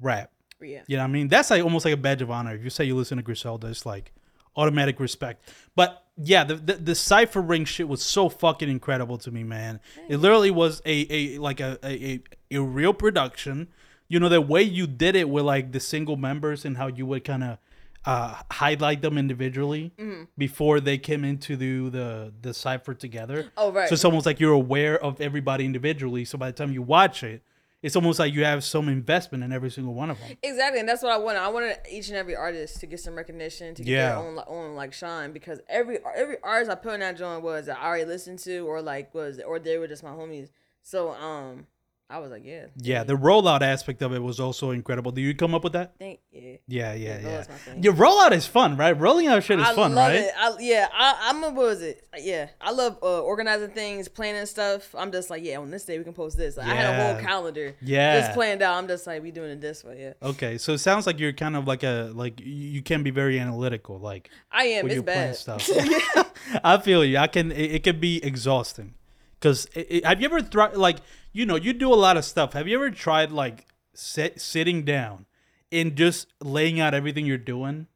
rap. 0.00 0.30
yeah. 0.60 0.82
You 0.86 0.96
know 0.96 1.02
what 1.04 1.08
I 1.08 1.12
mean? 1.12 1.28
That's 1.28 1.50
like 1.50 1.62
almost 1.62 1.84
like 1.84 1.94
a 1.94 1.98
badge 1.98 2.22
of 2.22 2.30
honor. 2.30 2.54
If 2.54 2.62
you 2.64 2.70
say 2.70 2.84
you 2.84 2.94
listen 2.96 3.16
to 3.16 3.22
Griselda, 3.22 3.68
it's 3.68 3.86
like 3.86 4.12
automatic 4.56 5.00
respect. 5.00 5.48
But 5.74 6.04
yeah, 6.22 6.44
the 6.44 6.56
the, 6.56 6.72
the 6.74 6.94
cipher 6.94 7.40
ring 7.40 7.64
shit 7.64 7.88
was 7.88 8.02
so 8.02 8.28
fucking 8.28 8.68
incredible 8.68 9.16
to 9.18 9.30
me, 9.30 9.42
man. 9.42 9.80
It 10.08 10.18
literally 10.18 10.50
was 10.50 10.82
a, 10.84 11.06
a 11.08 11.38
like 11.38 11.60
a, 11.60 11.78
a, 11.82 12.20
a, 12.52 12.56
a 12.58 12.62
real 12.62 12.92
production. 12.92 13.68
You 14.08 14.18
know, 14.20 14.28
the 14.28 14.40
way 14.40 14.62
you 14.62 14.86
did 14.86 15.16
it 15.16 15.30
with 15.30 15.44
like 15.44 15.72
the 15.72 15.80
single 15.80 16.16
members 16.16 16.64
and 16.66 16.76
how 16.76 16.88
you 16.88 17.06
would 17.06 17.24
kind 17.24 17.44
of 17.44 17.58
uh, 18.04 18.34
highlight 18.50 19.02
them 19.02 19.18
individually 19.18 19.92
Mm-hmm. 19.98 20.24
before 20.38 20.80
they 20.80 20.96
came 20.98 21.24
into 21.24 21.56
the, 21.56 21.88
the 21.90 22.32
the 22.40 22.54
cipher 22.54 22.94
together. 22.94 23.50
Oh, 23.56 23.70
right. 23.72 23.88
So 23.88 23.94
it's 23.94 24.04
almost 24.04 24.24
like 24.26 24.40
you're 24.40 24.52
aware 24.52 24.98
of 25.02 25.20
everybody 25.20 25.64
individually. 25.64 26.24
So 26.24 26.38
by 26.38 26.46
the 26.46 26.52
time 26.56 26.72
you 26.72 26.80
watch 26.82 27.22
it, 27.22 27.42
it's 27.82 27.96
almost 27.96 28.18
like 28.18 28.34
you 28.34 28.44
have 28.44 28.62
some 28.62 28.88
investment 28.90 29.42
in 29.44 29.52
every 29.52 29.70
single 29.70 29.94
one 29.94 30.10
of 30.10 30.18
them. 30.20 30.36
Exactly, 30.42 30.80
and 30.80 30.88
that's 30.88 31.02
what 31.02 31.12
I 31.12 31.16
wanted. 31.16 31.38
I 31.40 31.48
wanted 31.48 31.78
each 31.90 32.08
and 32.08 32.16
every 32.16 32.36
artist 32.36 32.80
to 32.80 32.86
get 32.86 33.00
some 33.00 33.14
recognition, 33.14 33.74
to 33.74 33.82
get 33.82 33.92
Yeah. 33.92 34.08
their 34.10 34.16
own, 34.18 34.34
like, 34.34 34.48
own 34.48 34.74
like 34.74 34.92
shine, 34.92 35.32
because 35.32 35.60
every 35.68 35.98
every 36.16 36.36
artist 36.42 36.70
I 36.70 36.74
put 36.74 36.94
in 36.94 37.00
that 37.00 37.16
joint 37.16 37.42
was 37.42 37.68
I 37.68 37.82
already 37.82 38.04
listened 38.04 38.38
to, 38.40 38.60
or 38.66 38.82
like 38.82 39.14
was, 39.14 39.40
or 39.40 39.58
they 39.58 39.78
were 39.78 39.88
just 39.88 40.02
my 40.02 40.10
homies. 40.10 40.48
So 40.82 41.10
um, 41.12 41.66
I 42.10 42.18
was 42.18 42.30
like, 42.32 42.44
yeah, 42.44 42.66
Yeah, 42.76 43.04
the 43.04 43.14
rollout 43.14 43.62
aspect 43.62 44.02
of 44.02 44.12
it 44.12 44.18
was 44.20 44.40
also 44.40 44.72
incredible. 44.72 45.12
Do 45.12 45.20
you 45.20 45.32
come 45.34 45.54
up 45.54 45.62
with 45.62 45.74
that? 45.74 45.94
thank 45.98 46.18
yeah. 46.32 46.56
Yeah, 46.66 46.92
yeah, 46.94 46.94
Yeah, 46.94 47.18
yeah. 47.20 47.28
rollout's 47.28 47.48
my 47.48 47.54
thing. 47.54 47.82
Your 47.84 47.92
rollout 47.92 48.32
is 48.32 48.46
fun, 48.46 48.76
right? 48.76 48.92
Rolling 48.98 49.28
out 49.28 49.44
shit 49.44 49.60
is 49.60 49.66
I 49.68 49.74
fun, 49.74 49.94
love 49.94 50.08
right? 50.10 50.20
it. 50.20 50.32
I, 50.36 50.56
yeah, 50.58 50.88
I, 50.92 51.28
I'm 51.30 51.42
a 51.44 51.48
what 51.50 51.66
was 51.66 51.82
it? 51.82 52.04
Yeah, 52.18 52.48
I 52.60 52.72
love 52.72 52.98
uh, 53.02 53.20
organizing 53.22 53.70
things, 53.70 54.08
planning 54.08 54.44
stuff. 54.46 54.92
I'm 54.98 55.12
just 55.12 55.30
like, 55.30 55.44
yeah, 55.44 55.58
on 55.58 55.70
this 55.70 55.84
day 55.84 55.98
we 55.98 56.04
can 56.04 56.12
post 56.12 56.36
this. 56.36 56.56
Like, 56.56 56.66
I 56.66 56.74
had 56.74 56.94
a 56.98 57.12
whole 57.14 57.22
calendar, 57.22 57.74
Yeah. 57.80 58.20
just 58.20 58.32
planned 58.34 58.62
out. 58.62 58.76
I'm 58.76 58.88
just 58.88 59.06
like, 59.06 59.22
we 59.22 59.30
doing 59.30 59.50
it 59.50 59.60
this 59.60 59.84
way. 59.84 60.00
Yeah, 60.00 60.28
Okay, 60.28 60.58
so 60.58 60.72
it 60.72 60.78
sounds 60.78 61.06
like 61.06 61.20
you're 61.20 61.32
kind 61.32 61.54
of 61.56 61.66
like 61.68 61.82
a 61.84 62.10
like 62.14 62.40
you 62.40 62.82
can 62.82 63.02
be 63.04 63.10
very 63.10 63.38
analytical, 63.38 63.98
like 64.00 64.30
I 64.50 64.64
am. 64.64 64.84
when 64.86 64.92
it's 64.92 65.02
bad. 65.02 65.36
stuff. 65.36 65.68
I 66.64 66.78
feel 66.78 67.04
you. 67.04 67.18
I 67.18 67.28
can. 67.28 67.52
It, 67.52 67.70
it 67.76 67.82
can 67.84 68.00
be 68.00 68.22
exhausting. 68.24 68.94
Cause 69.40 69.66
it, 69.74 69.86
it- 69.90 70.04
have 70.04 70.20
you 70.20 70.26
ever 70.26 70.40
tried 70.42 70.76
like 70.76 70.98
you 71.32 71.46
know 71.46 71.56
you 71.56 71.72
do 71.72 71.92
a 71.92 71.96
lot 71.96 72.16
of 72.16 72.24
stuff. 72.24 72.52
Have 72.54 72.68
you 72.68 72.76
ever 72.76 72.90
tried 72.90 73.30
like 73.32 73.66
sit, 73.94 74.40
sitting 74.40 74.84
down 74.84 75.26
and 75.72 75.94
just 75.96 76.26
laying 76.42 76.80
out 76.80 76.94
everything 76.94 77.24
you're 77.26 77.38
doing? 77.38 77.86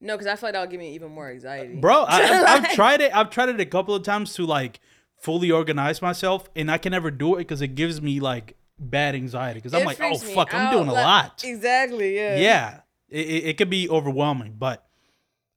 no, 0.00 0.14
because 0.14 0.26
I 0.26 0.36
feel 0.36 0.48
like 0.48 0.52
that'll 0.54 0.70
give 0.70 0.80
me 0.80 0.94
even 0.94 1.12
more 1.12 1.30
anxiety, 1.30 1.76
bro 1.76 2.04
I, 2.06 2.42
Like- 2.58 2.72
tried 2.74 3.00
it 3.00 3.14
i've 3.16 3.30
tried 3.30 3.48
it 3.48 3.58
a 3.60 3.64
couple 3.64 3.94
of 3.94 4.02
times 4.02 4.34
to 4.34 4.44
like 4.44 4.80
fully 5.16 5.50
organize 5.50 6.02
myself 6.02 6.50
and 6.54 6.70
i 6.70 6.76
can 6.76 6.90
never 6.90 7.10
do 7.10 7.36
it 7.36 7.38
because 7.38 7.62
it 7.62 7.68
gives 7.68 8.02
me 8.02 8.20
like 8.20 8.56
bad 8.78 9.14
anxiety 9.14 9.60
because 9.60 9.72
i'm 9.72 9.86
like 9.86 9.98
oh 10.02 10.18
fuck 10.18 10.52
i'm 10.52 10.66
out, 10.66 10.72
doing 10.72 10.88
a 10.88 10.92
lot 10.92 11.42
Exactly. 11.44 12.16
Yeah. 12.16 12.36
yeah 12.36 12.80
it, 13.08 13.26
it, 13.26 13.44
it 13.50 13.56
could 13.56 13.70
be 13.70 13.88
overwhelming 13.88 14.56
but 14.58 14.86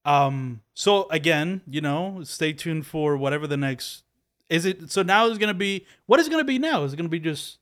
um 0.05 0.61
so 0.73 1.09
again 1.09 1.61
you 1.67 1.81
know 1.81 2.21
stay 2.23 2.53
tuned 2.53 2.85
for 2.85 3.17
whatever 3.17 3.47
the 3.47 3.57
next 3.57 4.03
is 4.49 4.65
it 4.65 4.89
so 4.91 5.01
now 5.03 5.27
it's 5.27 5.37
gonna 5.37 5.53
be 5.53 5.85
what 6.05 6.19
is 6.19 6.27
it 6.27 6.29
gonna 6.29 6.43
be 6.43 6.59
now 6.59 6.83
is 6.83 6.93
it 6.93 6.97
gonna 6.97 7.09
be 7.09 7.19
just 7.19 7.59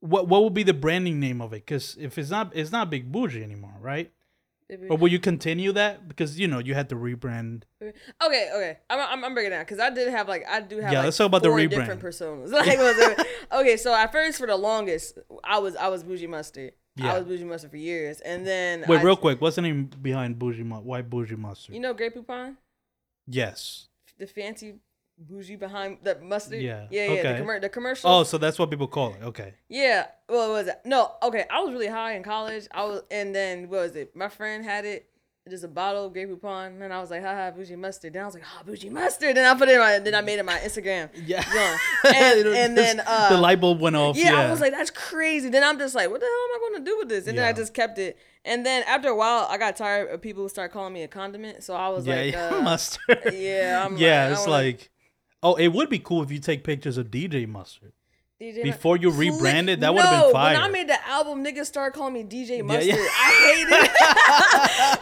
what 0.00 0.28
what 0.28 0.42
will 0.42 0.50
be 0.50 0.62
the 0.62 0.74
branding 0.74 1.18
name 1.20 1.40
of 1.40 1.52
it 1.52 1.64
because 1.66 1.96
if 2.00 2.18
it's 2.18 2.30
not 2.30 2.52
it's 2.54 2.70
not 2.72 2.90
big 2.90 3.10
boujee 3.10 3.42
anymore 3.42 3.74
right 3.80 4.12
or 4.88 4.96
will 4.96 5.08
you 5.08 5.18
continue 5.18 5.72
that 5.72 6.08
because 6.08 6.38
you 6.40 6.48
know 6.48 6.58
you 6.58 6.74
had 6.74 6.88
to 6.88 6.96
rebrand 6.96 7.62
Okay, 7.82 8.50
okay. 8.54 8.78
I'm 8.88 8.98
I'm, 9.00 9.24
I'm 9.26 9.34
breaking 9.34 9.50
down 9.50 9.60
because 9.62 9.78
I 9.78 9.90
did 9.90 10.08
have 10.08 10.26
like 10.26 10.44
I 10.48 10.60
do 10.60 10.78
have 10.80 10.90
Yeah, 10.92 10.98
like 11.00 11.04
let's 11.06 11.16
talk 11.18 11.26
about 11.26 11.42
the 11.42 11.48
rebrand. 11.50 11.70
different 11.70 12.00
personas. 12.02 12.50
Like, 12.52 12.68
it- 12.70 13.26
okay, 13.52 13.76
so 13.76 13.94
at 13.94 14.10
first 14.10 14.38
for 14.38 14.46
the 14.46 14.56
longest, 14.56 15.18
I 15.44 15.58
was 15.58 15.76
I 15.76 15.88
was 15.88 16.02
bougie 16.02 16.26
mustard. 16.26 16.72
Yeah. 16.96 17.12
I 17.12 17.18
was 17.18 17.24
bougie 17.28 17.44
mustard 17.44 17.70
for 17.72 17.76
years, 17.76 18.20
and 18.20 18.46
then 18.46 18.84
Wait, 18.88 19.00
I- 19.00 19.02
real 19.02 19.16
quick, 19.16 19.40
what's 19.42 19.56
the 19.56 19.62
name 19.62 19.90
behind 20.00 20.38
bougie 20.38 20.62
mu- 20.62 20.76
white 20.80 21.10
bougie 21.10 21.36
mustard? 21.36 21.74
You 21.74 21.80
know, 21.82 21.92
Grey 21.92 22.08
Poupon, 22.08 22.56
yes. 23.26 23.88
the 24.18 24.26
fancy 24.26 24.76
bougie 25.18 25.56
behind 25.56 25.98
that 26.02 26.22
mustard. 26.22 26.60
Yeah, 26.60 26.86
yeah, 26.90 27.04
yeah. 27.04 27.10
okay. 27.20 27.32
The, 27.38 27.44
commer- 27.44 27.60
the 27.60 27.68
commercial. 27.68 28.10
Oh, 28.10 28.24
so 28.24 28.38
that's 28.38 28.58
what 28.58 28.70
people 28.70 28.88
call 28.88 29.14
it. 29.14 29.22
Okay. 29.22 29.54
Yeah. 29.68 30.06
Well, 30.28 30.50
what 30.50 30.58
was 30.58 30.68
it? 30.68 30.80
No. 30.84 31.12
Okay. 31.22 31.44
I 31.50 31.60
was 31.60 31.72
really 31.72 31.86
high 31.88 32.14
in 32.14 32.22
college. 32.22 32.66
I 32.72 32.84
was, 32.84 33.02
and 33.10 33.34
then 33.34 33.68
what 33.68 33.80
was 33.80 33.96
it? 33.96 34.14
My 34.16 34.28
friend 34.28 34.64
had 34.64 34.84
it. 34.84 35.08
Just 35.46 35.62
a 35.62 35.68
bottle 35.68 36.06
of 36.06 36.14
Grey 36.14 36.24
Poupon, 36.24 36.80
and 36.80 36.90
I 36.90 36.98
was 37.02 37.10
like, 37.10 37.22
haha, 37.22 37.50
bougie 37.50 37.76
mustard. 37.76 38.14
Then 38.14 38.22
I 38.22 38.24
was 38.24 38.32
like, 38.32 38.44
ha, 38.44 38.62
bougie 38.64 38.88
mustard. 38.88 39.36
Then 39.36 39.44
I 39.44 39.58
put 39.58 39.68
it 39.68 39.74
in 39.74 39.78
my, 39.78 39.98
then 39.98 40.14
I 40.14 40.22
made 40.22 40.38
it 40.38 40.42
my 40.42 40.56
Instagram. 40.56 41.10
Yeah. 41.26 41.44
And, 42.06 42.46
and 42.48 42.78
then, 42.78 43.02
uh, 43.06 43.28
the 43.28 43.36
light 43.36 43.60
bulb 43.60 43.78
went 43.78 43.94
off. 43.94 44.16
yeah, 44.16 44.32
Yeah, 44.32 44.48
I 44.48 44.50
was 44.50 44.62
like, 44.62 44.72
that's 44.72 44.88
crazy. 44.90 45.50
Then 45.50 45.62
I'm 45.62 45.78
just 45.78 45.94
like, 45.94 46.10
what 46.10 46.20
the 46.20 46.24
hell 46.26 46.32
am 46.32 46.54
I 46.54 46.58
going 46.70 46.84
to 46.86 46.90
do 46.90 46.96
with 46.98 47.08
this? 47.10 47.26
And 47.26 47.36
then 47.36 47.44
I 47.44 47.52
just 47.52 47.74
kept 47.74 47.98
it. 47.98 48.16
And 48.46 48.64
then 48.64 48.84
after 48.88 49.08
a 49.08 49.14
while, 49.14 49.46
I 49.50 49.58
got 49.58 49.76
tired 49.76 50.08
of 50.10 50.22
people 50.22 50.44
who 50.44 50.48
start 50.48 50.72
calling 50.72 50.94
me 50.94 51.02
a 51.02 51.08
condiment. 51.08 51.62
So 51.62 51.74
I 51.74 51.90
was 51.90 52.06
yeah, 52.06 52.14
like, 52.16 52.32
yeah, 52.32 52.48
uh, 52.54 52.62
mustard. 52.62 53.34
yeah, 53.34 53.82
I'm 53.84 53.98
yeah, 53.98 54.28
like, 54.28 54.32
it's 54.38 54.46
like, 54.46 54.90
oh, 55.44 55.54
it 55.54 55.68
would 55.68 55.88
be 55.88 56.00
cool 56.00 56.20
if 56.22 56.32
you 56.32 56.40
take 56.40 56.64
pictures 56.64 56.98
of 56.98 57.12
DJ 57.12 57.46
Mustard. 57.46 57.92
DJ 58.40 58.64
Before 58.64 58.96
you 58.96 59.10
rebranded, 59.12 59.80
that 59.82 59.94
would've 59.94 60.10
been 60.10 60.18
No, 60.20 60.32
fire. 60.32 60.54
When 60.54 60.62
I 60.64 60.68
made 60.68 60.88
the 60.88 61.06
album, 61.08 61.44
niggas 61.44 61.66
started 61.66 61.96
calling 61.96 62.14
me 62.14 62.24
DJ 62.24 62.64
Mustard. 62.64 62.86
yeah. 62.86 62.96
I 62.96 63.30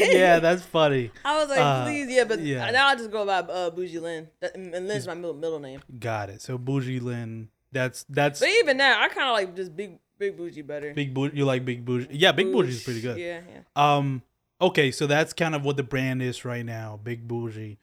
hate 0.00 0.10
it. 0.10 0.16
yeah, 0.16 0.40
that's 0.40 0.62
funny. 0.62 1.12
I 1.24 1.38
was 1.38 1.48
like, 1.48 1.60
Uh, 1.60 1.84
please, 1.84 2.08
yeah, 2.10 2.24
but 2.24 2.40
yeah. 2.40 2.68
now 2.72 2.88
I 2.88 2.96
just 2.96 3.12
go 3.12 3.24
by 3.24 3.38
uh, 3.38 3.70
Boujee 3.70 4.00
Lynn. 4.00 4.26
That, 4.40 4.56
and 4.56 4.72
Lynn's 4.88 5.06
my 5.06 5.14
middle, 5.14 5.34
middle 5.34 5.60
name. 5.60 5.80
Got 5.98 6.30
it. 6.30 6.42
So 6.42 6.58
boujee 6.58 7.00
Lynn. 7.00 7.48
That's 7.72 8.04
that's 8.08 8.40
But 8.40 8.48
even 8.48 8.76
now, 8.78 9.00
I 9.00 9.08
kind 9.08 9.28
of 9.28 9.34
like 9.34 9.54
just 9.54 9.76
big, 9.76 9.98
big 10.18 10.36
Boujee 10.36 10.66
better. 10.66 10.92
big 10.94 11.14
boujee. 11.14 11.36
You 11.36 11.44
like 11.44 11.64
big 11.64 11.84
boujee? 11.84 12.08
Yeah, 12.10 12.32
big 12.32 12.46
boujee 12.48 12.68
is 12.68 12.82
pretty 12.82 13.00
good. 13.00 13.18
Yeah, 13.18 13.40
yeah. 13.48 13.60
Um. 13.76 14.22
Okay, 14.60 14.90
so 14.90 15.06
that's 15.06 15.32
kind 15.34 15.54
of 15.54 15.64
what 15.64 15.76
the 15.76 15.82
brand 15.82 16.22
is 16.22 16.44
right 16.44 16.64
now, 16.64 16.98
Big 17.02 17.28
Boujee. 17.28 17.76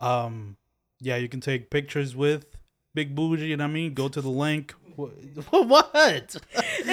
Um. 0.00 0.56
Yeah, 1.00 1.16
you 1.16 1.28
can 1.28 1.40
take 1.40 1.70
pictures 1.70 2.16
with 2.16 2.46
Big 2.94 3.14
Boujee, 3.14 3.52
and 3.52 3.62
I 3.62 3.66
mean, 3.66 3.94
go 3.94 4.08
to 4.08 4.20
the 4.20 4.28
link. 4.30 4.74
What? 4.96 5.12
what? 5.50 5.90
It's 5.94 6.34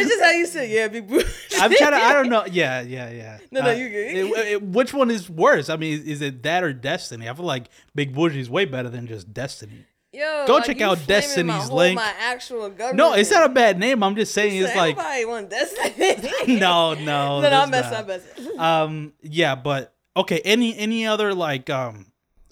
just 0.10 0.22
how 0.24 0.30
you 0.30 0.46
say, 0.46 0.72
yeah, 0.72 0.88
big 0.88 1.08
Boujee. 1.08 1.60
I'm 1.60 1.74
trying 1.74 1.92
to. 1.92 1.98
I 1.98 2.14
don't 2.14 2.30
know. 2.30 2.46
Yeah, 2.46 2.82
yeah, 2.82 3.10
yeah. 3.10 3.38
No, 3.52 3.62
no, 3.62 3.70
Uh, 3.70 3.74
you 3.74 3.90
good. 3.90 4.16
it- 4.16 4.48
it- 4.54 4.62
which 4.62 4.94
one 4.94 5.10
is 5.10 5.28
worse? 5.30 5.70
I 5.70 5.76
mean, 5.78 6.04
is 6.06 6.22
it 6.22 6.44
that 6.44 6.64
or 6.64 6.72
Destiny? 6.72 7.28
I 7.28 7.34
feel 7.34 7.46
like 7.46 7.66
Big 7.96 8.14
Boujee 8.16 8.36
is 8.38 8.50
way 8.50 8.66
better 8.66 8.90
than 8.90 9.08
just 9.08 9.34
Destiny. 9.34 9.86
Yo, 10.14 10.46
Go 10.48 10.54
like, 10.58 10.66
check 10.66 10.80
out 10.82 11.06
Destiny's 11.08 11.48
my 11.48 11.58
whole- 11.58 11.78
link. 11.78 11.96
My 11.98 12.14
actual 12.20 12.70
government. 12.70 12.96
No, 12.96 13.14
it's 13.16 13.32
not 13.32 13.50
a 13.50 13.50
bad 13.54 13.78
name. 13.80 14.02
I'm 14.04 14.16
just 14.16 14.34
saying 14.34 14.56
it's 14.64 14.74
like 14.76 14.98
Everybody 14.98 15.26
want 15.26 15.50
Destiny. 15.50 16.58
no, 16.60 16.94
no. 16.94 17.42
no, 17.42 17.50
no, 17.50 17.62
I'm 17.62 17.72
that's 17.72 17.92
messing. 17.92 17.98
I'm 17.98 18.08
messing. 18.08 18.60
Um, 18.60 19.14
yeah, 19.24 19.56
but 19.56 19.94
okay. 20.16 20.40
Any 20.46 20.78
any 20.78 21.06
other 21.08 21.34
like 21.34 21.70
um 21.70 22.06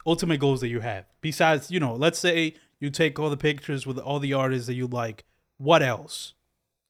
ultimate 0.05 0.39
goals 0.41 0.59
that 0.61 0.67
you 0.67 0.81
have 0.81 1.05
besides 1.23 1.71
you 1.71 1.79
know, 1.79 1.95
let's 1.95 2.19
say 2.19 2.53
you 2.79 2.91
take 2.91 3.17
all 3.17 3.31
the 3.31 3.37
pictures 3.37 3.87
with 3.87 3.97
all 3.97 4.19
the 4.19 4.33
artists 4.33 4.67
that 4.67 4.75
you 4.75 4.85
like. 4.85 5.23
What 5.57 5.81
else? 5.81 6.33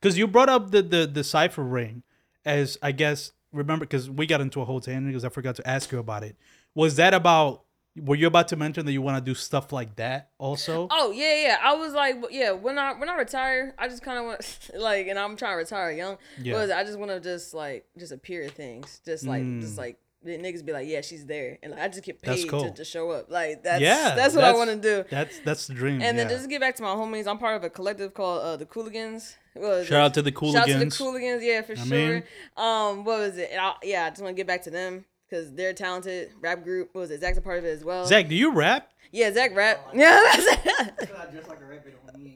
Because 0.02 0.18
you 0.18 0.28
brought 0.28 0.50
up 0.50 0.72
the 0.72 0.82
the 0.82 1.08
the 1.08 1.24
cipher 1.24 1.64
ring 1.64 2.04
as 2.44 2.78
I 2.82 2.92
guess 2.92 3.32
remember 3.54 3.86
because 3.86 4.10
we 4.10 4.26
got 4.26 4.42
into 4.42 4.60
a 4.62 4.66
whole 4.66 4.82
tangent 4.82 5.08
because 5.08 5.24
I 5.24 5.30
forgot 5.30 5.56
to 5.56 5.68
ask 5.68 5.92
you 5.94 6.00
about 6.00 6.24
it. 6.24 6.36
Was 6.76 6.98
that 6.98 7.14
about? 7.14 7.62
Were 7.96 8.16
you 8.16 8.26
about 8.26 8.48
to 8.48 8.56
mention 8.56 8.88
that 8.88 8.92
you 8.92 9.04
want 9.04 9.24
to 9.24 9.32
do 9.32 9.36
stuff 9.36 9.72
like 9.72 9.98
that 9.98 10.32
also? 10.40 10.88
Oh 10.90 11.12
yeah, 11.12 11.36
yeah. 11.44 11.58
I 11.62 11.76
was 11.76 11.94
like, 11.94 12.16
yeah. 12.32 12.52
When 12.52 12.80
I 12.80 12.94
when 12.94 13.08
I 13.08 13.16
retire, 13.16 13.76
I 13.78 13.88
just 13.88 14.02
kind 14.02 14.18
of 14.18 14.26
want 14.26 14.70
like, 14.82 15.06
and 15.08 15.20
I'm 15.20 15.36
trying 15.36 15.54
to 15.54 15.58
retire 15.58 15.92
young. 15.92 16.18
Yeah. 16.42 16.58
I 16.76 16.84
just 16.84 16.98
want 16.98 17.12
to 17.12 17.20
just 17.20 17.54
like 17.54 17.86
just 18.00 18.12
appear 18.12 18.48
things, 18.50 19.00
just 19.06 19.26
like 19.28 19.44
Mm. 19.44 19.62
just 19.62 19.78
like 19.78 20.00
the 20.24 20.38
niggas 20.38 20.66
be 20.66 20.72
like, 20.74 20.88
yeah, 20.88 21.02
she's 21.02 21.26
there, 21.26 21.58
and 21.62 21.72
like, 21.74 21.82
I 21.82 21.88
just 21.88 22.04
get 22.04 22.22
That's 22.22 22.42
paid 22.42 22.50
cool. 22.50 22.64
to, 22.64 22.72
to 22.72 22.86
show 22.86 23.12
up. 23.12 23.30
Like 23.30 23.64
that's 23.64 23.82
yeah, 23.82 24.14
that's 24.16 24.36
what 24.36 24.44
I 24.44 24.54
want 24.54 24.70
to 24.70 24.76
do. 24.78 25.04
That's 25.10 25.40
that's 25.40 25.68
the 25.68 25.74
dream. 25.74 26.02
And 26.02 26.18
then 26.18 26.30
just 26.30 26.44
to 26.44 26.50
get 26.50 26.62
back 26.62 26.76
to 26.78 26.84
my 26.84 26.90
homies, 26.90 27.28
I'm 27.28 27.38
part 27.38 27.56
of 27.58 27.64
a 27.64 27.70
collective 27.70 28.14
called 28.14 28.42
uh, 28.42 28.56
the 28.58 28.66
Cooligans. 28.66 29.36
Shout 29.56 29.92
out 29.94 30.14
to 30.16 30.22
the 30.22 30.32
Cooligans. 30.32 30.54
Shout 30.54 30.70
out 30.70 30.80
to 30.80 30.80
the 30.80 30.86
Cooligans. 30.86 31.44
Yeah, 31.44 31.62
for 31.62 31.74
I 31.74 31.76
sure. 31.76 31.86
mean- 31.86 32.24
um, 32.58 33.04
what 33.04 33.20
was 33.20 33.38
it? 33.38 33.52
I, 33.60 33.76
yeah, 33.84 34.06
I 34.06 34.10
just 34.10 34.22
want 34.22 34.36
to 34.36 34.40
get 34.40 34.48
back 34.48 34.64
to 34.64 34.72
them 34.72 35.06
because 35.30 35.54
they're 35.54 35.74
talented 35.74 36.32
rap 36.42 36.64
group. 36.64 36.90
What 36.94 37.02
was 37.02 37.12
it? 37.12 37.22
Zach's 37.22 37.38
a 37.38 37.42
part 37.42 37.60
of 37.60 37.66
it 37.66 37.70
as 37.70 37.84
well. 37.84 38.06
Zach, 38.06 38.28
do 38.28 38.36
you 38.36 38.52
rap? 38.54 38.90
Yeah, 39.12 39.32
Zach 39.34 39.56
rap. 39.56 39.80
Yeah, 39.94 40.20
that's 40.32 40.46
it. 40.66 41.10
Like 41.48 41.60
a 41.62 41.66
rapper 41.66 41.90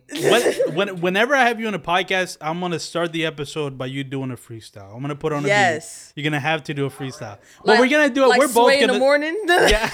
when, 0.09 0.75
when, 0.75 1.01
whenever 1.01 1.35
I 1.35 1.43
have 1.47 1.59
you 1.59 1.67
on 1.67 1.73
a 1.73 1.79
podcast, 1.79 2.37
I'm 2.39 2.59
gonna 2.59 2.79
start 2.79 3.11
the 3.11 3.25
episode 3.25 3.77
by 3.77 3.87
you 3.87 4.03
doing 4.03 4.31
a 4.31 4.35
freestyle. 4.37 4.93
I'm 4.95 5.01
gonna 5.01 5.15
put 5.15 5.33
on 5.33 5.43
a 5.43 5.47
Yes. 5.47 6.11
beat. 6.15 6.21
You're 6.23 6.31
gonna 6.31 6.39
have 6.39 6.63
to 6.65 6.73
do 6.73 6.85
a 6.85 6.89
freestyle. 6.89 7.37
but 7.59 7.67
Like- 7.67 7.79
we're 7.81 7.89
gonna 7.89 8.09
do 8.09 8.23
it. 8.23 8.27
Like 8.27 8.39
we're 8.39 8.47
both 8.47 8.65
Sway 8.67 8.79
gonna. 8.79 8.93
in 8.93 8.99
the 8.99 9.03
morning. 9.03 9.35
Yeah. 9.47 9.89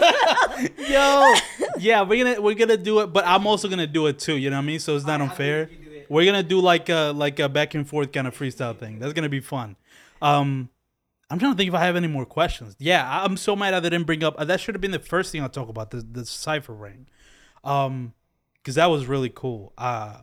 Yo, 0.88 1.34
yeah, 1.78 2.02
we're 2.02 2.24
gonna 2.24 2.40
we're 2.40 2.54
gonna 2.54 2.76
do 2.76 3.00
it, 3.00 3.06
but 3.08 3.26
I'm 3.26 3.46
also 3.46 3.68
gonna 3.68 3.86
do 3.86 4.06
it 4.06 4.18
too. 4.18 4.36
You 4.36 4.50
know 4.50 4.56
what 4.56 4.62
I 4.62 4.66
mean? 4.66 4.78
So 4.78 4.96
it's 4.96 5.06
not 5.06 5.20
unfair. 5.20 5.68
We're 6.08 6.24
gonna 6.26 6.42
do 6.42 6.60
like 6.60 6.88
a 6.88 7.12
like 7.14 7.38
a 7.38 7.48
back 7.48 7.74
and 7.74 7.88
forth 7.88 8.12
kind 8.12 8.26
of 8.26 8.36
freestyle 8.36 8.76
thing. 8.76 8.98
That's 8.98 9.12
gonna 9.12 9.28
be 9.28 9.40
fun. 9.40 9.76
Um, 10.22 10.68
I'm 11.30 11.38
trying 11.38 11.52
to 11.52 11.56
think 11.56 11.68
if 11.68 11.74
I 11.74 11.84
have 11.84 11.96
any 11.96 12.08
more 12.08 12.26
questions. 12.26 12.76
Yeah, 12.78 13.22
I'm 13.24 13.36
so 13.36 13.56
mad 13.56 13.74
I 13.74 13.80
didn't 13.80 14.04
bring 14.04 14.22
up. 14.22 14.38
That 14.38 14.60
should 14.60 14.74
have 14.74 14.82
been 14.82 14.90
the 14.90 14.98
first 14.98 15.32
thing 15.32 15.42
I 15.42 15.48
talk 15.48 15.68
about 15.68 15.90
the 15.90 15.98
the 15.98 16.26
cipher 16.26 16.74
ring, 16.74 17.06
um, 17.64 18.12
because 18.56 18.74
that 18.76 18.86
was 18.86 19.06
really 19.06 19.30
cool. 19.34 19.72
Uh, 19.78 20.18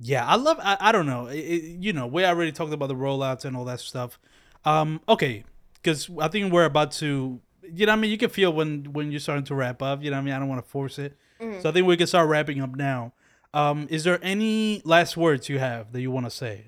yeah, 0.00 0.26
I 0.26 0.36
love. 0.36 0.58
I, 0.62 0.76
I 0.80 0.92
don't 0.92 1.06
know. 1.06 1.26
It, 1.26 1.62
you 1.80 1.92
know, 1.92 2.06
we 2.06 2.24
already 2.24 2.52
talked 2.52 2.72
about 2.72 2.88
the 2.88 2.94
rollouts 2.94 3.44
and 3.44 3.56
all 3.56 3.64
that 3.66 3.80
stuff. 3.80 4.18
Um, 4.64 5.00
okay, 5.08 5.44
because 5.74 6.10
I 6.20 6.28
think 6.28 6.52
we're 6.52 6.64
about 6.64 6.92
to. 6.92 7.40
You 7.62 7.86
know, 7.86 7.92
what 7.92 7.98
I 7.98 8.00
mean, 8.00 8.10
you 8.10 8.18
can 8.18 8.30
feel 8.30 8.52
when 8.52 8.92
when 8.92 9.10
you're 9.10 9.20
starting 9.20 9.44
to 9.44 9.54
wrap 9.54 9.82
up. 9.82 10.02
You 10.02 10.10
know, 10.10 10.16
what 10.16 10.22
I 10.22 10.24
mean, 10.24 10.34
I 10.34 10.38
don't 10.38 10.48
want 10.48 10.64
to 10.64 10.68
force 10.68 10.98
it. 10.98 11.16
So 11.60 11.68
I 11.68 11.72
think 11.72 11.86
we 11.86 11.96
can 11.96 12.06
start 12.06 12.28
wrapping 12.28 12.60
up 12.60 12.76
now. 12.76 13.12
Um, 13.52 13.86
is 13.90 14.04
there 14.04 14.18
any 14.22 14.80
last 14.84 15.16
words 15.16 15.48
you 15.48 15.58
have 15.58 15.92
that 15.92 16.00
you 16.00 16.10
want 16.10 16.26
to 16.26 16.30
say 16.30 16.66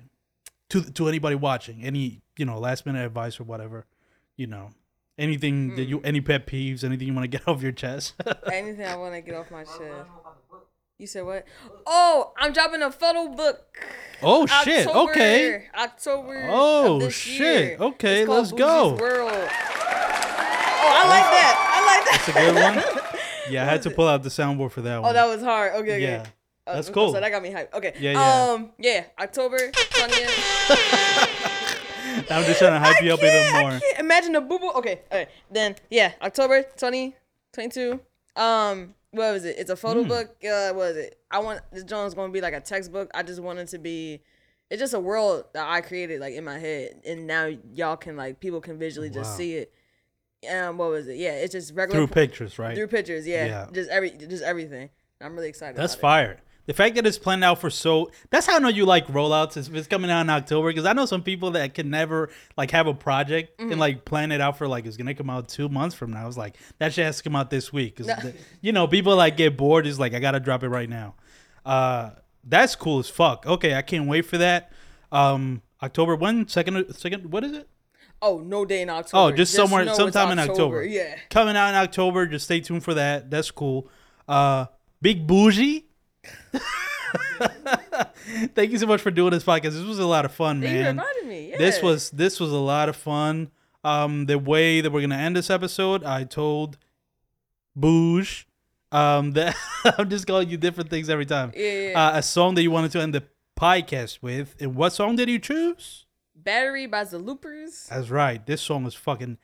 to 0.69 0.81
to 0.91 1.07
anybody 1.07 1.35
watching? 1.35 1.83
Any 1.83 2.21
you 2.37 2.45
know 2.45 2.59
last 2.59 2.85
minute 2.85 3.05
advice 3.05 3.39
or 3.39 3.43
whatever? 3.43 3.85
You 4.35 4.47
know, 4.47 4.69
anything 5.17 5.75
that 5.75 5.85
you 5.85 6.01
any 6.03 6.21
pet 6.21 6.45
peeves, 6.47 6.83
anything 6.83 7.07
you 7.07 7.13
want 7.13 7.23
to 7.29 7.37
get 7.37 7.47
off 7.47 7.61
your 7.61 7.71
chest? 7.71 8.13
Anything 8.51 8.85
I 8.85 8.95
want 8.95 9.13
to 9.13 9.21
get 9.21 9.35
off 9.35 9.51
my 9.51 9.63
chest. 9.63 10.09
You 10.97 11.07
said 11.07 11.25
what? 11.25 11.45
Oh, 11.85 12.31
I'm 12.37 12.53
dropping 12.53 12.81
a 12.81 12.89
photo 12.89 13.27
book. 13.27 13.77
oh 14.23 14.45
shit! 14.45 14.87
Okay. 14.87 15.65
October. 15.77 16.47
Oh, 16.49 16.95
of 16.95 17.01
this 17.01 17.13
shit. 17.13 17.39
year. 17.39 17.77
Okay, 17.79 18.21
It's 18.21 18.29
let's 18.29 18.51
go. 18.53 18.95
World. 18.95 19.31
Oh, 19.31 20.91
I 20.93 21.07
like 21.09 21.23
that. 21.31 21.55
I 21.73 21.85
like 21.85 22.05
that. 22.05 22.23
That's 22.25 22.29
a 22.29 22.33
good 22.33 22.55
one. 22.95 23.01
Yeah, 23.47 23.61
I 23.61 23.65
had 23.65 23.83
to 23.83 23.91
pull 23.91 24.07
out 24.07 24.23
the 24.23 24.29
soundboard 24.29 24.71
for 24.71 24.81
that 24.81 24.99
one. 25.03 25.11
Oh, 25.11 25.13
that 25.13 25.25
was 25.27 25.43
hard. 25.43 25.73
Okay, 25.73 25.81
okay. 25.81 26.01
yeah. 26.01 26.25
Uh, 26.65 26.73
That's 26.73 26.89
cool. 26.89 27.13
So 27.13 27.19
that 27.19 27.29
got 27.29 27.43
me 27.43 27.51
hyped. 27.51 27.73
Okay. 27.75 27.93
Yeah, 27.99 28.13
yeah. 28.13 28.51
Um, 28.53 28.71
yeah, 28.79 29.03
October 29.19 29.69
20th. 29.71 31.29
I'm 32.29 32.43
just 32.45 32.59
trying 32.59 32.73
to 32.73 32.79
hype 32.79 33.01
you 33.03 33.13
up 33.13 33.19
even 33.19 33.31
I 33.55 33.61
more. 33.61 33.79
can't 33.79 33.99
imagine 33.99 34.31
the 34.33 34.41
boo 34.41 34.59
boo. 34.59 34.71
Okay, 34.75 35.01
okay. 35.11 35.27
Then 35.51 35.75
yeah, 35.89 36.13
October 36.21 36.63
2022. 36.63 37.99
Um, 38.35 38.95
what 39.11 39.31
was 39.33 39.45
it? 39.45 39.55
It's 39.57 39.69
a 39.69 39.75
photo 39.75 40.03
Hmm. 40.03 40.09
book. 40.09 40.27
Uh, 40.43 40.69
what 40.73 40.75
was 40.75 40.97
it? 40.97 41.19
I 41.31 41.39
want 41.39 41.61
this 41.71 41.83
joint's 41.83 42.13
gonna 42.13 42.31
be 42.33 42.41
like 42.41 42.53
a 42.53 42.59
textbook. 42.61 43.09
I 43.13 43.23
just 43.23 43.41
wanted 43.41 43.67
to 43.69 43.77
be. 43.77 44.21
It's 44.69 44.79
just 44.81 44.93
a 44.93 44.99
world 44.99 45.45
that 45.53 45.67
I 45.69 45.81
created 45.81 46.19
like 46.19 46.33
in 46.33 46.43
my 46.43 46.57
head, 46.57 47.01
and 47.05 47.27
now 47.27 47.45
y'all 47.73 47.95
can 47.97 48.17
like 48.17 48.39
people 48.39 48.61
can 48.61 48.77
visually 48.79 49.09
just 49.09 49.31
Wow. 49.31 49.37
see 49.37 49.55
it. 49.55 49.73
Um, 50.51 50.77
what 50.77 50.89
was 50.89 51.07
it? 51.07 51.17
Yeah, 51.17 51.31
it's 51.33 51.53
just 51.53 51.73
regular 51.73 51.99
Through 52.05 52.13
pictures, 52.13 52.59
right? 52.59 52.75
through 52.75 52.87
pictures. 52.87 53.25
Yeah, 53.27 53.45
Yeah. 53.45 53.67
just 53.71 53.89
every 53.89 54.11
just 54.11 54.43
everything. 54.43 54.89
I'm 55.21 55.35
really 55.35 55.49
excited. 55.49 55.77
That's 55.77 55.93
about 55.93 56.01
fire. 56.01 56.41
The 56.67 56.73
fact 56.73 56.95
that 56.95 57.05
it's 57.05 57.17
planned 57.19 57.43
out 57.43 57.61
for 57.61 57.69
so 57.69 58.09
that's 58.31 58.47
how 58.47 58.55
I 58.55 58.59
know 58.59 58.69
you 58.69 58.85
like 58.85 59.05
rollouts. 59.07 59.55
Is 59.55 59.69
it's 59.69 59.87
coming 59.87 60.09
out 60.09 60.21
in 60.21 60.29
October 60.29 60.69
because 60.69 60.85
I 60.85 60.93
know 60.93 61.05
some 61.05 61.21
people 61.21 61.51
that 61.51 61.73
can 61.75 61.89
never 61.89 62.29
like 62.57 62.71
have 62.71 62.87
a 62.87 62.93
project 62.93 63.59
Mm-hmm. 63.59 63.71
and 63.71 63.79
like 63.79 64.03
plan 64.05 64.31
it 64.31 64.41
out 64.41 64.57
for 64.57 64.67
like 64.67 64.85
it's 64.85 64.97
gonna 64.97 65.13
come 65.13 65.29
out 65.29 65.47
two 65.47 65.69
months 65.69 65.95
from 65.95 66.11
now. 66.11 66.27
It's 66.27 66.37
like 66.37 66.57
that 66.79 66.93
shit 66.93 67.05
has 67.05 67.17
to 67.17 67.23
come 67.23 67.35
out 67.35 67.49
this 67.49 67.71
week 67.71 67.95
because 67.97 68.33
you 68.61 68.71
know 68.71 68.87
people 68.87 69.15
like 69.15 69.37
get 69.37 69.55
bored. 69.57 69.85
Is 69.87 69.99
like 69.99 70.13
I 70.13 70.19
gotta 70.19 70.39
drop 70.39 70.63
it 70.63 70.69
right 70.69 70.89
now. 70.89 71.15
Uh, 71.65 72.11
that's 72.43 72.75
cool 72.75 72.99
as 72.99 73.09
fuck. 73.09 73.45
Okay, 73.45 73.75
I 73.75 73.81
can't 73.81 74.07
wait 74.07 74.23
for 74.23 74.37
that. 74.39 74.71
Um, 75.11 75.61
October 75.83 76.15
when 76.15 76.47
second 76.47 76.93
second 76.95 77.31
what 77.31 77.43
is 77.43 77.53
it? 77.53 77.69
Oh, 78.21 78.39
no 78.39 78.65
day 78.65 78.81
in 78.81 78.89
October. 78.89 79.33
Oh, 79.33 79.35
just, 79.35 79.53
somewhere, 79.53 79.83
know 79.83 79.91
it's 79.91 79.97
sometime 79.99 80.31
in 80.31 80.39
October. 80.39 80.83
Yeah. 80.83 81.15
coming 81.29 81.55
out 81.55 81.69
in 81.69 81.75
October. 81.75 82.25
Just 82.25 82.45
stay 82.45 82.59
tuned 82.61 82.83
for 82.83 82.93
that. 82.95 83.29
That's 83.29 83.51
cool. 83.51 83.87
Uh, 84.27 84.65
Big 85.01 85.27
Boujee. 85.27 85.83
Thank 88.55 88.71
you 88.71 88.77
so 88.77 88.87
much 88.87 89.01
for 89.01 89.11
doing 89.11 89.31
this 89.31 89.43
podcast. 89.43 89.73
This 89.73 89.83
was 89.83 89.99
a 89.99 90.05
lot 90.05 90.25
of 90.25 90.33
fun, 90.33 90.61
Thank 90.61 90.73
you 90.73 90.83
man. 90.83 91.01
me. 91.27 91.49
Yeah. 91.51 91.57
This 91.57 91.81
was 91.81 92.09
this 92.11 92.39
was 92.39 92.51
a 92.51 92.57
lot 92.57 92.89
of 92.89 92.95
fun. 92.95 93.51
Um, 93.83 94.25
the 94.25 94.39
way 94.39 94.81
that 94.81 94.91
we're 94.91 95.01
gonna 95.01 95.15
end 95.15 95.35
this 95.35 95.49
episode, 95.49 96.03
I 96.03 96.23
told 96.23 96.77
Bouj 97.77 98.45
um, 98.91 99.31
that 99.33 99.55
I'm 99.97 100.09
just 100.09 100.25
calling 100.25 100.49
you 100.49 100.57
different 100.57 100.89
things 100.89 101.09
every 101.09 101.25
time. 101.25 101.51
Yeah, 101.55 101.89
yeah. 101.89 102.07
Uh, 102.07 102.17
a 102.17 102.23
song 102.23 102.55
that 102.55 102.63
you 102.63 102.71
wanted 102.71 102.91
to 102.91 103.01
end 103.01 103.13
the 103.13 103.23
podcast 103.59 104.21
with, 104.21 104.55
and 104.59 104.75
what 104.75 104.91
song 104.93 105.15
did 105.15 105.29
you 105.29 105.39
choose? 105.39 106.05
Battery 106.35 106.85
by 106.87 107.03
ZelooperZ. 107.03 107.87
That's 107.87 108.09
right. 108.09 108.45
This 108.45 108.61
song 108.61 108.85
is 108.85 108.93
fucking 108.93 109.37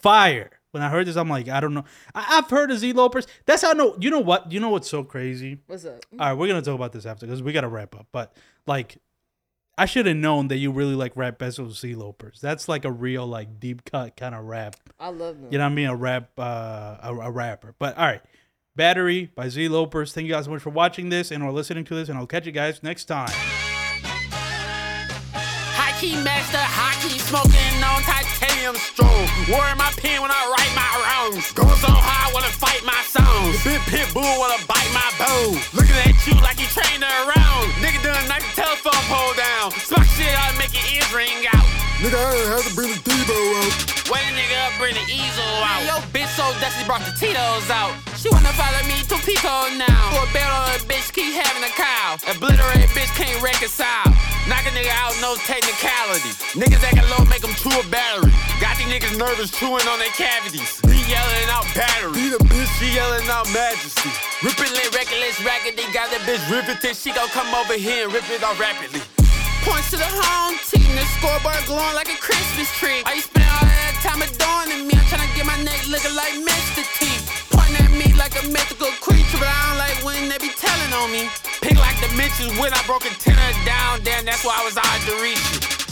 fire. 0.00 0.55
When 0.76 0.82
I 0.82 0.90
heard 0.90 1.06
this, 1.06 1.16
I'm 1.16 1.30
like, 1.30 1.48
I 1.48 1.58
don't 1.60 1.72
know. 1.72 1.84
I- 2.14 2.36
I've 2.38 2.50
heard 2.50 2.70
of 2.70 2.76
ZelooperZ. 2.78 3.26
That's 3.46 3.62
how 3.62 3.70
I 3.70 3.72
know. 3.72 3.96
You 3.98 4.10
know 4.10 4.20
what? 4.20 4.52
You 4.52 4.60
know 4.60 4.68
what's 4.68 4.90
so 4.90 5.02
crazy? 5.02 5.56
What's 5.66 5.86
up? 5.86 6.04
All 6.12 6.18
right, 6.28 6.32
we're 6.34 6.48
gonna 6.48 6.60
talk 6.60 6.74
about 6.74 6.92
this 6.92 7.06
after 7.06 7.24
because 7.24 7.42
we 7.42 7.52
gotta 7.54 7.68
wrap 7.68 7.94
up. 7.94 8.06
But 8.12 8.36
like, 8.66 8.98
I 9.78 9.86
should 9.86 10.04
have 10.04 10.16
known 10.18 10.48
that 10.48 10.58
you 10.58 10.70
really 10.70 10.94
like 10.94 11.12
rap 11.16 11.38
best 11.38 11.58
with 11.58 11.70
ZelooperZ. 11.70 12.40
That's 12.40 12.68
like 12.68 12.84
a 12.84 12.92
real 12.92 13.26
like 13.26 13.58
deep 13.58 13.84
cut 13.90 14.16
kind 14.18 14.34
of 14.34 14.44
rap. 14.44 14.76
I 15.00 15.08
love 15.08 15.40
them. 15.40 15.48
You 15.50 15.56
know 15.56 15.64
what 15.64 15.72
I 15.72 15.74
mean? 15.74 15.86
A 15.88 15.96
rap, 15.96 16.30
uh, 16.38 16.96
a, 17.02 17.14
a 17.22 17.30
rapper. 17.30 17.74
But 17.78 17.96
all 17.96 18.04
right, 18.04 18.20
Battery 18.74 19.30
by 19.34 19.46
ZelooperZ. 19.46 20.12
Thank 20.12 20.26
you 20.26 20.32
guys 20.34 20.44
so 20.44 20.50
much 20.50 20.60
for 20.60 20.68
watching 20.70 21.08
this 21.08 21.30
and 21.30 21.42
or 21.42 21.52
listening 21.52 21.84
to 21.84 21.94
this, 21.94 22.10
and 22.10 22.18
I'll 22.18 22.26
catch 22.26 22.44
you 22.44 22.52
guys 22.52 22.82
next 22.82 23.06
time. 23.06 23.30
High 25.78 25.98
key 26.00 26.14
master, 26.22 26.58
high 26.58 27.00
key 27.08 27.18
smoking 27.18 27.65
on 28.66 28.74
titanium 28.74 28.76
strong. 28.76 29.26
Wearing 29.48 29.78
my 29.78 29.90
pen 29.96 30.22
when 30.22 30.30
I 30.30 30.42
write 30.50 30.72
my 30.74 30.90
wrongs. 31.02 31.52
Going 31.52 31.76
so 31.78 31.90
high, 31.90 32.32
wanna 32.32 32.50
fight 32.50 32.82
my 32.84 32.98
songs. 33.06 33.62
Big 33.64 33.80
pit 33.86 34.08
bull 34.12 34.26
wanna 34.38 34.58
bite 34.66 34.90
my 34.92 35.06
bone. 35.18 35.58
Looking 35.74 35.96
at 36.02 36.14
you 36.26 36.34
like 36.42 36.58
you 36.58 36.66
trained 36.66 37.02
around. 37.02 37.64
Nigga 37.82 38.02
done 38.02 38.28
knock 38.28 38.42
the 38.42 38.62
telephone 38.62 39.02
pole 39.06 39.34
down. 39.34 39.72
Spark 39.72 40.06
shit 40.18 40.34
out, 40.34 40.56
make 40.58 40.74
your 40.74 40.86
ears 40.94 41.10
ring 41.14 41.46
out. 41.52 41.66
Nigga, 42.02 42.18
I 42.18 42.34
ain't 42.34 42.48
have 42.52 42.66
to 42.68 42.74
bring 42.74 42.92
the 42.92 43.00
Debo 43.00 43.38
out. 43.62 43.72
Wait 44.10 44.22
a 44.22 44.32
nigga 44.34 44.56
up, 44.66 44.72
bring 44.78 44.94
the 44.94 45.06
easel 45.08 45.50
out. 45.64 45.82
Yo, 45.86 45.96
bitch 46.12 46.30
so 46.36 46.44
dusty, 46.60 46.84
brought 46.84 47.02
the 47.06 47.14
Tito's 47.18 47.70
out. 47.70 47.94
She 48.26 48.34
wanna 48.34 48.50
follow 48.58 48.82
me 48.90 48.98
to 49.06 49.14
Pico 49.22 49.70
now. 49.78 50.10
For 50.10 50.26
a 50.26 50.32
bet 50.34 50.50
a 50.50 50.82
bitch, 50.90 51.14
keep 51.14 51.30
having 51.38 51.62
a 51.62 51.70
cow. 51.78 52.18
Obliterate 52.26 52.90
bitch, 52.90 53.14
can't 53.14 53.38
reconcile. 53.38 54.10
Knock 54.50 54.66
a 54.66 54.74
nigga 54.74 54.90
out, 54.98 55.14
no 55.22 55.38
technicality. 55.46 56.34
Niggas 56.58 56.82
that 56.82 56.98
acting 56.98 57.06
low, 57.06 57.22
make 57.30 57.46
them 57.46 57.54
chew 57.54 57.70
a 57.70 57.86
battery. 57.86 58.34
Got 58.58 58.82
these 58.82 58.90
niggas 58.90 59.14
nervous, 59.14 59.54
chewing 59.54 59.86
on 59.86 60.02
their 60.02 60.10
cavities. 60.18 60.82
He 60.90 61.06
yelling 61.06 61.46
out 61.54 61.70
battery. 61.70 62.18
Beat 62.18 62.34
a 62.34 62.42
bitch. 62.50 62.66
She 62.82 62.98
yelling 62.98 63.30
out 63.30 63.46
majesty. 63.54 64.10
Rippin' 64.42 64.74
lit, 64.74 64.90
reckless, 64.90 65.38
raggedy. 65.46 65.86
Got 65.94 66.10
that 66.10 66.26
bitch 66.26 66.42
riveted. 66.50 66.98
She 66.98 67.14
gon' 67.14 67.30
come 67.30 67.54
over 67.54 67.78
here 67.78 68.10
and 68.10 68.12
rip 68.12 68.26
it 68.34 68.42
off 68.42 68.58
rapidly. 68.58 69.06
Points 69.62 69.94
to 69.94 70.02
the 70.02 70.10
home 70.10 70.58
team, 70.66 70.90
the 70.98 71.06
scoreboard 71.14 71.62
glowing 71.70 71.94
like 71.94 72.10
a 72.10 72.18
Christmas 72.18 72.66
tree. 72.74 73.06
Why 73.06 73.14
you 73.14 73.22
spending 73.22 73.54
all 73.54 73.62
that 73.62 73.94
time 74.02 74.18
adoring 74.18 74.82
me? 74.90 74.98
I'm 74.98 75.06
tryna 75.06 75.30
get 75.38 75.46
my 75.46 75.58
neck 75.62 75.78
looking 75.86 76.14
like 76.18 76.34
me 76.42 76.55
a 78.46 78.52
mythical 78.52 78.90
creature, 79.00 79.38
but 79.38 79.48
I 79.48 79.68
don't 79.68 79.78
like 79.78 80.04
when 80.04 80.28
they 80.28 80.38
be 80.38 80.50
telling 80.50 80.92
on 80.94 81.10
me. 81.10 81.28
Pick 81.60 81.76
like 81.76 81.98
dimensions 82.00 82.58
when 82.58 82.72
I 82.72 82.82
broke 82.86 83.06
antenna 83.06 83.52
down, 83.64 84.02
damn, 84.02 84.24
that's 84.24 84.44
why 84.44 84.56
I 84.60 84.64
was 84.64 84.76
hard 84.76 85.02
to 85.08 85.22
reach 85.22 85.42
you. 85.54 85.85